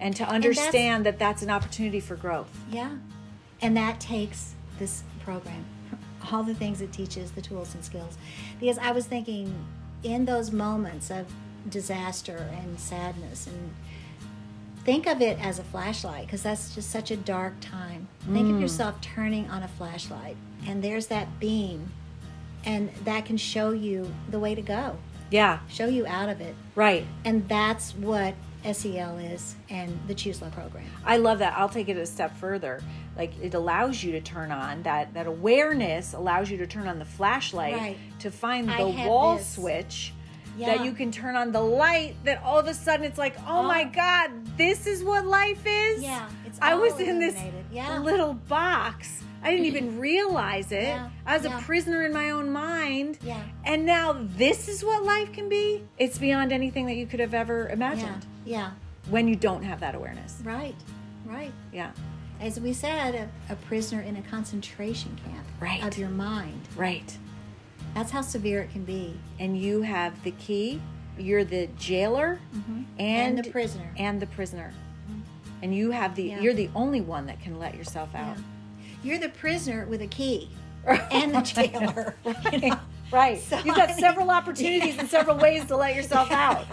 and 0.00 0.16
to 0.16 0.24
understand 0.28 1.06
that 1.06 1.18
that's 1.18 1.42
an 1.42 1.50
opportunity 1.50 2.00
for 2.00 2.16
growth. 2.16 2.50
Yeah, 2.72 2.90
and 3.62 3.76
that 3.76 4.00
takes 4.00 4.54
this 4.78 5.04
program, 5.24 5.64
all 6.32 6.42
the 6.42 6.54
things 6.54 6.80
it 6.80 6.92
teaches, 6.92 7.30
the 7.32 7.42
tools 7.42 7.74
and 7.74 7.84
skills. 7.84 8.16
Because 8.58 8.78
I 8.78 8.90
was 8.92 9.06
thinking, 9.06 9.54
in 10.02 10.24
those 10.24 10.50
moments 10.52 11.10
of 11.10 11.26
disaster 11.68 12.48
and 12.62 12.78
sadness, 12.78 13.46
and 13.46 13.74
think 14.84 15.06
of 15.06 15.20
it 15.20 15.38
as 15.44 15.58
a 15.58 15.64
flashlight, 15.64 16.26
because 16.26 16.42
that's 16.42 16.74
just 16.74 16.90
such 16.90 17.10
a 17.10 17.16
dark 17.16 17.54
time. 17.60 18.08
Think 18.32 18.48
of 18.50 18.56
mm. 18.56 18.60
yourself 18.60 19.00
turning 19.00 19.48
on 19.50 19.62
a 19.62 19.68
flashlight, 19.68 20.36
and 20.66 20.82
there's 20.82 21.06
that 21.08 21.38
beam, 21.40 21.92
and 22.64 22.90
that 23.04 23.24
can 23.24 23.36
show 23.36 23.70
you 23.72 24.12
the 24.30 24.38
way 24.38 24.54
to 24.54 24.62
go, 24.62 24.96
Yeah, 25.30 25.60
show 25.68 25.86
you 25.86 26.06
out 26.06 26.28
of 26.28 26.40
it. 26.40 26.54
right. 26.74 27.06
And 27.24 27.48
that's 27.48 27.94
what 27.94 28.34
SEL 28.62 29.16
is 29.18 29.56
and 29.70 29.98
the 30.06 30.14
Choose 30.14 30.42
Love 30.42 30.52
program. 30.52 30.84
I 31.04 31.16
love 31.16 31.38
that. 31.38 31.54
I'll 31.56 31.68
take 31.70 31.88
it 31.88 31.96
a 31.96 32.04
step 32.04 32.36
further. 32.36 32.82
Like 33.16 33.32
it 33.42 33.54
allows 33.54 34.02
you 34.02 34.12
to 34.12 34.20
turn 34.20 34.50
on 34.52 34.82
that 34.82 35.14
that 35.14 35.26
awareness 35.26 36.12
allows 36.12 36.50
you 36.50 36.58
to 36.58 36.66
turn 36.66 36.86
on 36.86 36.98
the 36.98 37.04
flashlight 37.06 37.74
Right. 37.74 37.96
to 38.20 38.30
find 38.30 38.68
the 38.68 38.86
wall 39.06 39.38
this. 39.38 39.48
switch 39.54 40.12
Yeah. 40.60 40.76
that 40.76 40.84
you 40.84 40.92
can 40.92 41.10
turn 41.10 41.36
on 41.36 41.52
the 41.52 41.60
light 41.60 42.14
that 42.24 42.42
all 42.42 42.58
of 42.58 42.66
a 42.66 42.74
sudden 42.74 43.04
it's 43.06 43.18
like, 43.18 43.34
"Oh, 43.46 43.62
my 43.62 43.84
Oh. 43.84 43.90
god, 43.94 44.56
this 44.56 44.86
is 44.86 45.02
what 45.02 45.24
life 45.26 45.62
is?" 45.66 46.02
Yeah, 46.02 46.28
it's 46.46 46.58
I 46.60 46.74
was 46.74 47.00
in 47.00 47.18
this. 47.18 47.36
Yeah. 47.72 47.98
little 47.98 48.34
box. 48.34 49.22
I 49.42 49.50
didn't 49.50 49.66
even 49.66 49.98
realize 50.10 50.70
it. 50.70 50.82
Yeah, 50.82 51.08
I 51.24 51.36
was 51.36 51.46
a 51.46 51.50
prisoner 51.62 52.02
in 52.04 52.12
my 52.12 52.30
own 52.30 52.50
mind. 52.52 53.18
Yeah. 53.22 53.40
And 53.64 53.86
now 53.86 54.14
this 54.36 54.68
is 54.68 54.84
what 54.84 55.02
life 55.02 55.32
can 55.32 55.48
be. 55.48 55.82
It's 55.98 56.18
beyond 56.18 56.52
anything 56.52 56.84
that 56.86 56.96
you 56.96 57.06
could 57.06 57.20
have 57.20 57.32
ever 57.32 57.68
imagined 57.70 58.26
yeah, 58.44 58.72
when 59.08 59.26
you 59.28 59.36
don't 59.36 59.62
have 59.62 59.80
that 59.80 59.94
awareness. 59.94 60.40
right, 60.44 60.74
right. 61.24 61.52
Yeah. 61.72 61.92
As 62.40 62.58
we 62.58 62.72
said, 62.72 63.14
a, 63.14 63.52
a 63.52 63.56
prisoner 63.56 64.00
in 64.02 64.16
a 64.16 64.22
concentration 64.22 65.18
camp 65.26 65.46
Right. 65.60 65.82
of 65.84 65.96
your 65.98 66.08
mind. 66.10 66.60
Right. 66.76 67.16
That's 67.94 68.10
how 68.10 68.22
severe 68.22 68.60
it 68.62 68.70
can 68.72 68.84
be. 68.84 69.18
and 69.38 69.58
you 69.58 69.82
have 69.82 70.22
the 70.24 70.30
key. 70.32 70.80
You're 71.18 71.44
the 71.44 71.66
jailer 71.78 72.38
and, 72.52 72.62
Mm-hmm. 72.62 72.82
And 73.00 73.38
the 73.44 73.50
prisoner. 73.50 73.84
Mm-hmm. 73.84 74.02
And 74.02 74.20
the 74.20 74.26
prisoner. 74.26 74.72
And 75.62 75.74
you 75.74 75.90
have 75.90 76.14
the 76.14 76.22
Yeah. 76.24 76.40
you're 76.40 76.54
the 76.54 76.70
only 76.74 77.00
one 77.02 77.26
that 77.26 77.40
can 77.42 77.58
let 77.58 77.74
yourself 77.76 78.14
out. 78.14 78.36
Yeah. 78.36 78.42
You're 79.02 79.18
the 79.18 79.28
prisoner 79.28 79.84
with 79.86 80.00
a 80.02 80.06
key 80.06 80.48
and 80.86 81.34
the 81.34 81.40
jailer. 81.42 82.14
you 82.52 82.58
know? 82.70 82.78
Right. 83.12 83.40
So, 83.40 83.56
You've 83.56 83.74
got 83.74 83.88
I 83.90 83.92
mean, 83.94 83.98
several 83.98 84.30
opportunities 84.38 84.96
and 84.96 85.08
several 85.10 85.36
ways 85.36 85.64
to 85.66 85.76
let 85.76 85.96
yourself 85.96 86.30
out. 86.30 86.64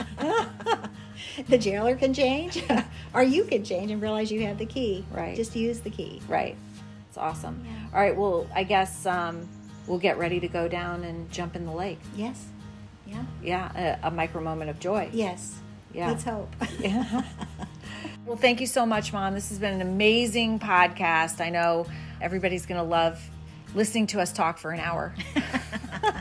The 1.47 1.57
jailer 1.57 1.95
can 1.95 2.13
change, 2.13 2.63
or 3.15 3.23
you 3.23 3.43
can 3.45 3.63
change 3.63 3.89
and 3.89 3.99
realize 3.99 4.31
you 4.31 4.45
have 4.45 4.59
the 4.59 4.65
key. 4.67 5.03
Right. 5.11 5.35
Just 5.35 5.55
use 5.55 5.79
the 5.79 5.89
key. 5.89 6.21
Right. 6.27 6.55
It's 7.09 7.17
awesome. 7.17 7.63
Yeah. 7.65 7.71
All 7.91 7.99
right, 8.01 8.15
well, 8.15 8.47
I 8.53 8.63
guess 8.63 9.05
um, 9.07 9.47
we'll 9.87 9.99
get 9.99 10.17
ready 10.17 10.39
to 10.39 10.47
go 10.47 10.67
down 10.67 11.03
and 11.03 11.31
jump 11.31 11.55
in 11.55 11.65
the 11.65 11.71
lake. 11.71 11.99
Yes. 12.15 12.45
Yeah. 13.05 13.23
Yeah, 13.41 13.97
a, 14.03 14.07
a 14.07 14.11
micro 14.11 14.41
moment 14.41 14.69
of 14.69 14.79
joy. 14.79 15.09
Yes. 15.13 15.59
Yeah. 15.93 16.09
Let's 16.09 16.23
hope. 16.23 16.53
Yeah. 16.79 17.23
well, 18.25 18.37
thank 18.37 18.59
you 18.59 18.67
so 18.67 18.85
much, 18.85 19.13
Mom. 19.13 19.33
This 19.33 19.49
has 19.49 19.59
been 19.59 19.73
an 19.73 19.81
amazing 19.81 20.59
podcast. 20.59 21.41
I 21.41 21.49
know 21.49 21.87
everybody's 22.21 22.65
going 22.65 22.79
to 22.79 22.87
love 22.87 23.19
listening 23.73 24.07
to 24.07 24.21
us 24.21 24.31
talk 24.33 24.57
for 24.57 24.71
an 24.71 24.79
hour. 24.79 25.13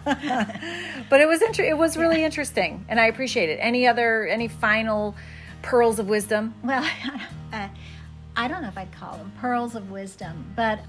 but 0.05 1.21
it 1.21 1.27
was 1.27 1.43
inter- 1.43 1.65
it 1.65 1.77
was 1.77 1.97
really 1.97 2.25
interesting, 2.25 2.85
and 2.89 3.01
I 3.01 3.07
appreciate 3.07 3.51
it. 3.51 3.59
Any 3.61 3.87
other 3.87 4.27
any 4.27 4.49
final 4.49 5.17
pearls 5.63 5.99
of 5.99 6.09
wisdom? 6.09 6.55
Well, 6.63 6.89
uh, 7.53 7.69
I 8.37 8.49
don't 8.49 8.63
know 8.63 8.69
if 8.69 8.79
I'd 8.79 8.93
call 8.93 9.17
them 9.17 9.33
pearls 9.41 9.75
of 9.75 9.91
wisdom, 9.91 10.53
but 10.55 10.81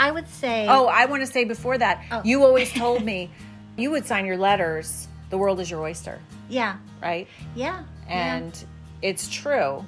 I 0.00 0.10
would 0.10 0.28
say. 0.28 0.66
Oh, 0.68 0.86
I 0.86 1.04
want 1.06 1.22
to 1.22 1.26
say 1.26 1.44
before 1.44 1.76
that, 1.78 2.02
Oh. 2.10 2.22
you 2.24 2.42
always 2.44 2.72
told 2.72 3.04
me 3.04 3.30
you 3.76 3.90
would 3.90 4.06
sign 4.06 4.24
your 4.26 4.38
letters. 4.38 5.06
The 5.28 5.38
world 5.38 5.60
is 5.60 5.70
your 5.70 5.80
oyster, 5.82 6.18
yeah, 6.48 6.76
right? 7.00 7.28
yeah, 7.54 7.84
And 8.08 8.52
it's 9.00 9.28
true 9.28 9.84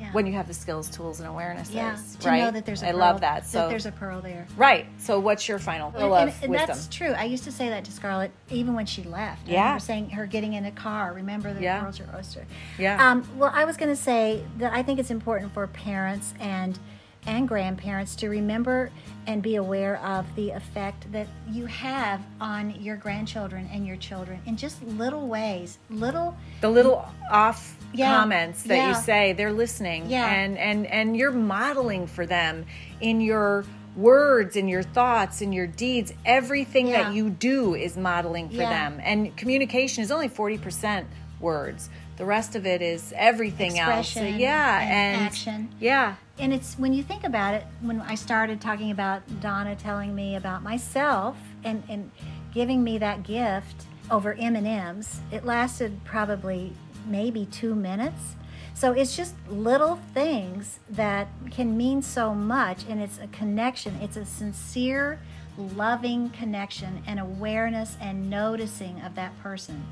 yeah, 0.00 0.10
when 0.10 0.26
you 0.26 0.32
have 0.32 0.48
the 0.48 0.54
skills, 0.54 0.90
tools, 0.90 1.20
and 1.20 1.28
awarenesses. 1.28 1.72
yeah, 1.74 1.96
to 2.20 2.28
right? 2.28 2.40
know 2.40 2.50
that 2.50 2.66
there's 2.66 2.82
a 2.82 2.88
I 2.88 2.90
pearl, 2.90 2.98
love 3.00 3.20
that. 3.20 3.46
So 3.46 3.68
there's 3.68 3.86
a 3.86 3.92
pearl 3.92 4.20
there. 4.20 4.48
Right. 4.56 4.86
So, 4.98 5.20
what's 5.20 5.46
your 5.48 5.60
final 5.60 5.88
And, 5.90 5.96
pearl 5.96 6.14
and- 6.16 6.32
and 6.42 6.52
that's 6.54 6.88
true. 6.88 7.12
I 7.12 7.24
used 7.24 7.44
to 7.44 7.52
say 7.52 7.68
that 7.68 7.84
to 7.84 7.92
Scarlett 7.92 8.32
even 8.50 8.74
when 8.74 8.86
she 8.86 9.04
left. 9.04 9.48
I 9.48 9.52
Yeah. 9.52 9.60
remember 9.62 9.80
saying 9.80 10.10
her 10.10 10.26
getting 10.26 10.54
in 10.54 10.64
a 10.64 10.72
car. 10.72 11.12
Remember 11.12 11.54
the 11.54 11.62
Yeah. 11.62 11.80
world's 11.82 12.00
your 12.00 12.08
oyster. 12.16 12.44
Yeah. 12.78 12.96
Um, 13.10 13.28
well, 13.38 13.52
I 13.54 13.64
was 13.64 13.76
going 13.76 13.90
to 13.94 14.00
say 14.02 14.42
that 14.58 14.72
I 14.72 14.82
think 14.82 14.98
it's 14.98 15.12
important 15.12 15.52
for 15.54 15.64
parents 15.68 16.34
and 16.40 16.76
and 17.26 17.48
grandparents 17.48 18.14
to 18.16 18.28
remember 18.28 18.90
and 19.26 19.42
be 19.42 19.56
aware 19.56 19.96
of 20.04 20.26
the 20.36 20.50
effect 20.50 21.10
that 21.12 21.26
you 21.50 21.66
have 21.66 22.20
on 22.40 22.70
your 22.80 22.96
grandchildren 22.96 23.68
and 23.72 23.86
your 23.86 23.96
children 23.96 24.40
in 24.46 24.56
just 24.56 24.82
little 24.82 25.26
ways. 25.28 25.78
Little 25.90 26.36
the 26.60 26.68
little 26.68 27.06
off 27.30 27.76
Yeah, 27.92 28.14
comments 28.14 28.62
that 28.64 28.88
you 28.88 28.94
say 28.94 29.32
they're 29.32 29.52
listening 29.52 30.10
Yeah. 30.10 30.26
and 30.26 30.58
and 30.58 30.86
and 30.86 31.16
you're 31.16 31.30
modeling 31.32 32.06
for 32.06 32.26
them 32.26 32.66
in 33.00 33.20
your 33.20 33.64
words 33.96 34.56
in 34.56 34.66
your 34.66 34.82
thoughts 34.82 35.40
in 35.40 35.52
your 35.52 35.68
deeds 35.68 36.12
everything 36.26 36.88
Yeah. 36.88 37.04
that 37.04 37.14
you 37.14 37.30
do 37.30 37.76
is 37.76 37.96
modeling 37.96 38.48
for 38.48 38.56
Yeah. 38.56 38.70
them 38.70 39.00
and 39.04 39.36
communication 39.36 40.02
is 40.02 40.10
only 40.10 40.28
40% 40.28 41.06
words 41.38 41.88
the 42.16 42.24
rest 42.24 42.54
of 42.54 42.66
it 42.66 42.82
is 42.82 43.12
everything 43.16 43.78
else. 43.78 44.10
So, 44.10 44.22
yeah 44.22 44.80
and 44.80 45.16
and 45.16 45.26
action. 45.26 45.74
yeah. 45.80 46.16
And 46.38 46.52
it's 46.52 46.74
when 46.78 46.92
you 46.92 47.02
think 47.02 47.22
about 47.24 47.54
it 47.54 47.64
when 47.80 48.00
i 48.00 48.16
started 48.16 48.60
talking 48.60 48.90
about 48.90 49.22
donna 49.40 49.76
telling 49.76 50.14
me 50.14 50.34
about 50.34 50.62
myself 50.64 51.36
and, 51.62 51.82
and 51.88 52.10
giving 52.52 52.82
me 52.82 52.98
that 52.98 53.22
gift 53.22 53.86
over 54.10 54.34
m&ms 54.34 55.20
it 55.30 55.44
lasted 55.44 56.00
probably 56.04 56.72
maybe 57.06 57.46
two 57.46 57.74
minutes. 57.74 58.36
So 58.74 58.92
it's 58.92 59.16
just 59.16 59.34
little 59.48 60.00
things 60.14 60.80
that 60.90 61.28
can 61.50 61.76
mean 61.76 62.02
so 62.02 62.34
much 62.34 62.84
and 62.88 63.00
it's 63.00 63.18
a 63.18 63.28
connection. 63.28 63.94
It's 64.00 64.16
a 64.16 64.24
sincere 64.24 65.20
loving 65.76 66.30
connection 66.30 67.02
and 67.06 67.20
awareness 67.20 67.96
and 68.00 68.28
noticing 68.28 69.00
of 69.02 69.14
that 69.14 69.40
person. 69.42 69.86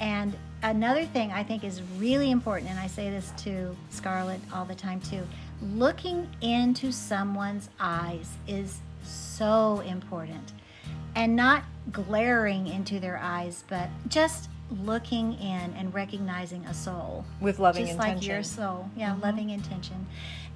And 0.00 0.36
another 0.64 1.04
thing 1.04 1.30
I 1.30 1.44
think 1.44 1.62
is 1.62 1.80
really 1.98 2.32
important, 2.32 2.70
and 2.70 2.80
I 2.80 2.88
say 2.88 3.10
this 3.10 3.32
to 3.44 3.76
Scarlett 3.90 4.40
all 4.52 4.64
the 4.64 4.74
time 4.74 5.00
too 5.00 5.22
looking 5.72 6.28
into 6.40 6.92
someone's 6.92 7.68
eyes 7.80 8.28
is 8.46 8.80
so 9.02 9.80
important. 9.80 10.52
And 11.16 11.36
not 11.36 11.64
glaring 11.92 12.66
into 12.66 12.98
their 12.98 13.18
eyes, 13.18 13.62
but 13.68 13.88
just 14.08 14.48
looking 14.82 15.34
in 15.34 15.72
and 15.74 15.94
recognizing 15.94 16.64
a 16.66 16.74
soul. 16.74 17.24
With 17.40 17.60
loving 17.60 17.86
just 17.86 17.98
like 17.98 18.26
your 18.26 18.42
soul. 18.42 18.90
Yeah, 18.96 19.10
mm-hmm. 19.10 19.22
loving 19.22 19.50
intention. 19.50 20.06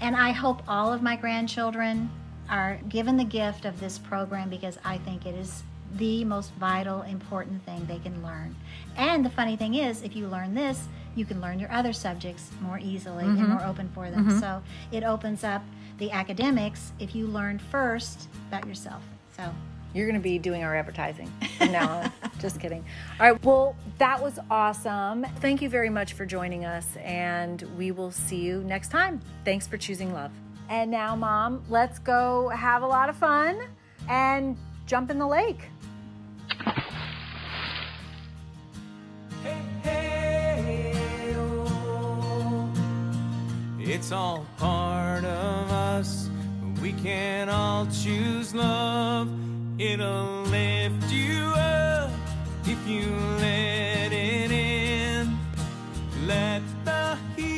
And 0.00 0.16
I 0.16 0.32
hope 0.32 0.62
all 0.66 0.92
of 0.92 1.00
my 1.00 1.16
grandchildren 1.16 2.10
are 2.50 2.80
given 2.88 3.16
the 3.16 3.24
gift 3.24 3.64
of 3.64 3.78
this 3.78 3.98
program 3.98 4.50
because 4.50 4.78
I 4.84 4.98
think 4.98 5.26
it 5.26 5.34
is 5.34 5.62
the 5.96 6.24
most 6.24 6.52
vital, 6.54 7.02
important 7.02 7.64
thing 7.64 7.84
they 7.86 7.98
can 7.98 8.22
learn. 8.22 8.54
And 8.96 9.24
the 9.24 9.30
funny 9.30 9.56
thing 9.56 9.74
is, 9.74 10.02
if 10.02 10.14
you 10.14 10.28
learn 10.28 10.54
this, 10.54 10.86
you 11.14 11.24
can 11.24 11.40
learn 11.40 11.58
your 11.58 11.72
other 11.72 11.92
subjects 11.92 12.50
more 12.60 12.78
easily 12.78 13.24
and 13.24 13.38
mm-hmm. 13.38 13.52
more 13.52 13.64
open 13.64 13.90
for 13.94 14.10
them. 14.10 14.26
Mm-hmm. 14.26 14.38
So 14.38 14.62
it 14.92 15.02
opens 15.02 15.44
up 15.44 15.62
the 15.98 16.10
academics 16.10 16.92
if 16.98 17.14
you 17.14 17.26
learn 17.26 17.58
first 17.58 18.28
about 18.48 18.66
yourself. 18.66 19.02
So 19.36 19.52
You're 19.94 20.06
going 20.06 20.20
to 20.20 20.22
be 20.22 20.38
doing 20.38 20.62
our 20.62 20.76
advertising 20.76 21.32
now. 21.60 22.12
Just 22.38 22.60
kidding. 22.60 22.84
All 23.18 23.32
right. 23.32 23.44
Well, 23.44 23.74
that 23.98 24.22
was 24.22 24.38
awesome. 24.50 25.24
Thank 25.40 25.62
you 25.62 25.68
very 25.68 25.90
much 25.90 26.12
for 26.12 26.24
joining 26.26 26.64
us, 26.64 26.86
and 26.98 27.62
we 27.76 27.90
will 27.90 28.10
see 28.10 28.40
you 28.40 28.62
next 28.64 28.90
time. 28.90 29.20
Thanks 29.44 29.66
for 29.66 29.76
choosing 29.76 30.12
love. 30.12 30.30
And 30.68 30.90
now, 30.90 31.16
Mom, 31.16 31.64
let's 31.68 31.98
go 31.98 32.48
have 32.50 32.82
a 32.82 32.86
lot 32.86 33.08
of 33.08 33.16
fun 33.16 33.62
and 34.08 34.56
jump 34.86 35.10
in 35.10 35.18
the 35.18 35.26
lake. 35.26 35.70
Hey, 39.42 39.62
hey, 39.82 41.34
oh. 41.36 42.70
It's 43.78 44.12
all 44.12 44.46
part 44.56 45.24
of 45.24 45.70
us. 45.70 46.28
We 46.82 46.92
can 46.92 47.48
all 47.48 47.86
choose 47.86 48.54
love. 48.54 49.28
It'll 49.78 50.42
lift 50.42 51.10
you 51.12 51.52
up 51.56 52.10
if 52.64 52.86
you 52.86 53.06
let 53.40 54.12
it 54.12 54.50
in. 54.50 55.38
Let 56.26 56.62
the 56.84 57.18
heat. 57.36 57.57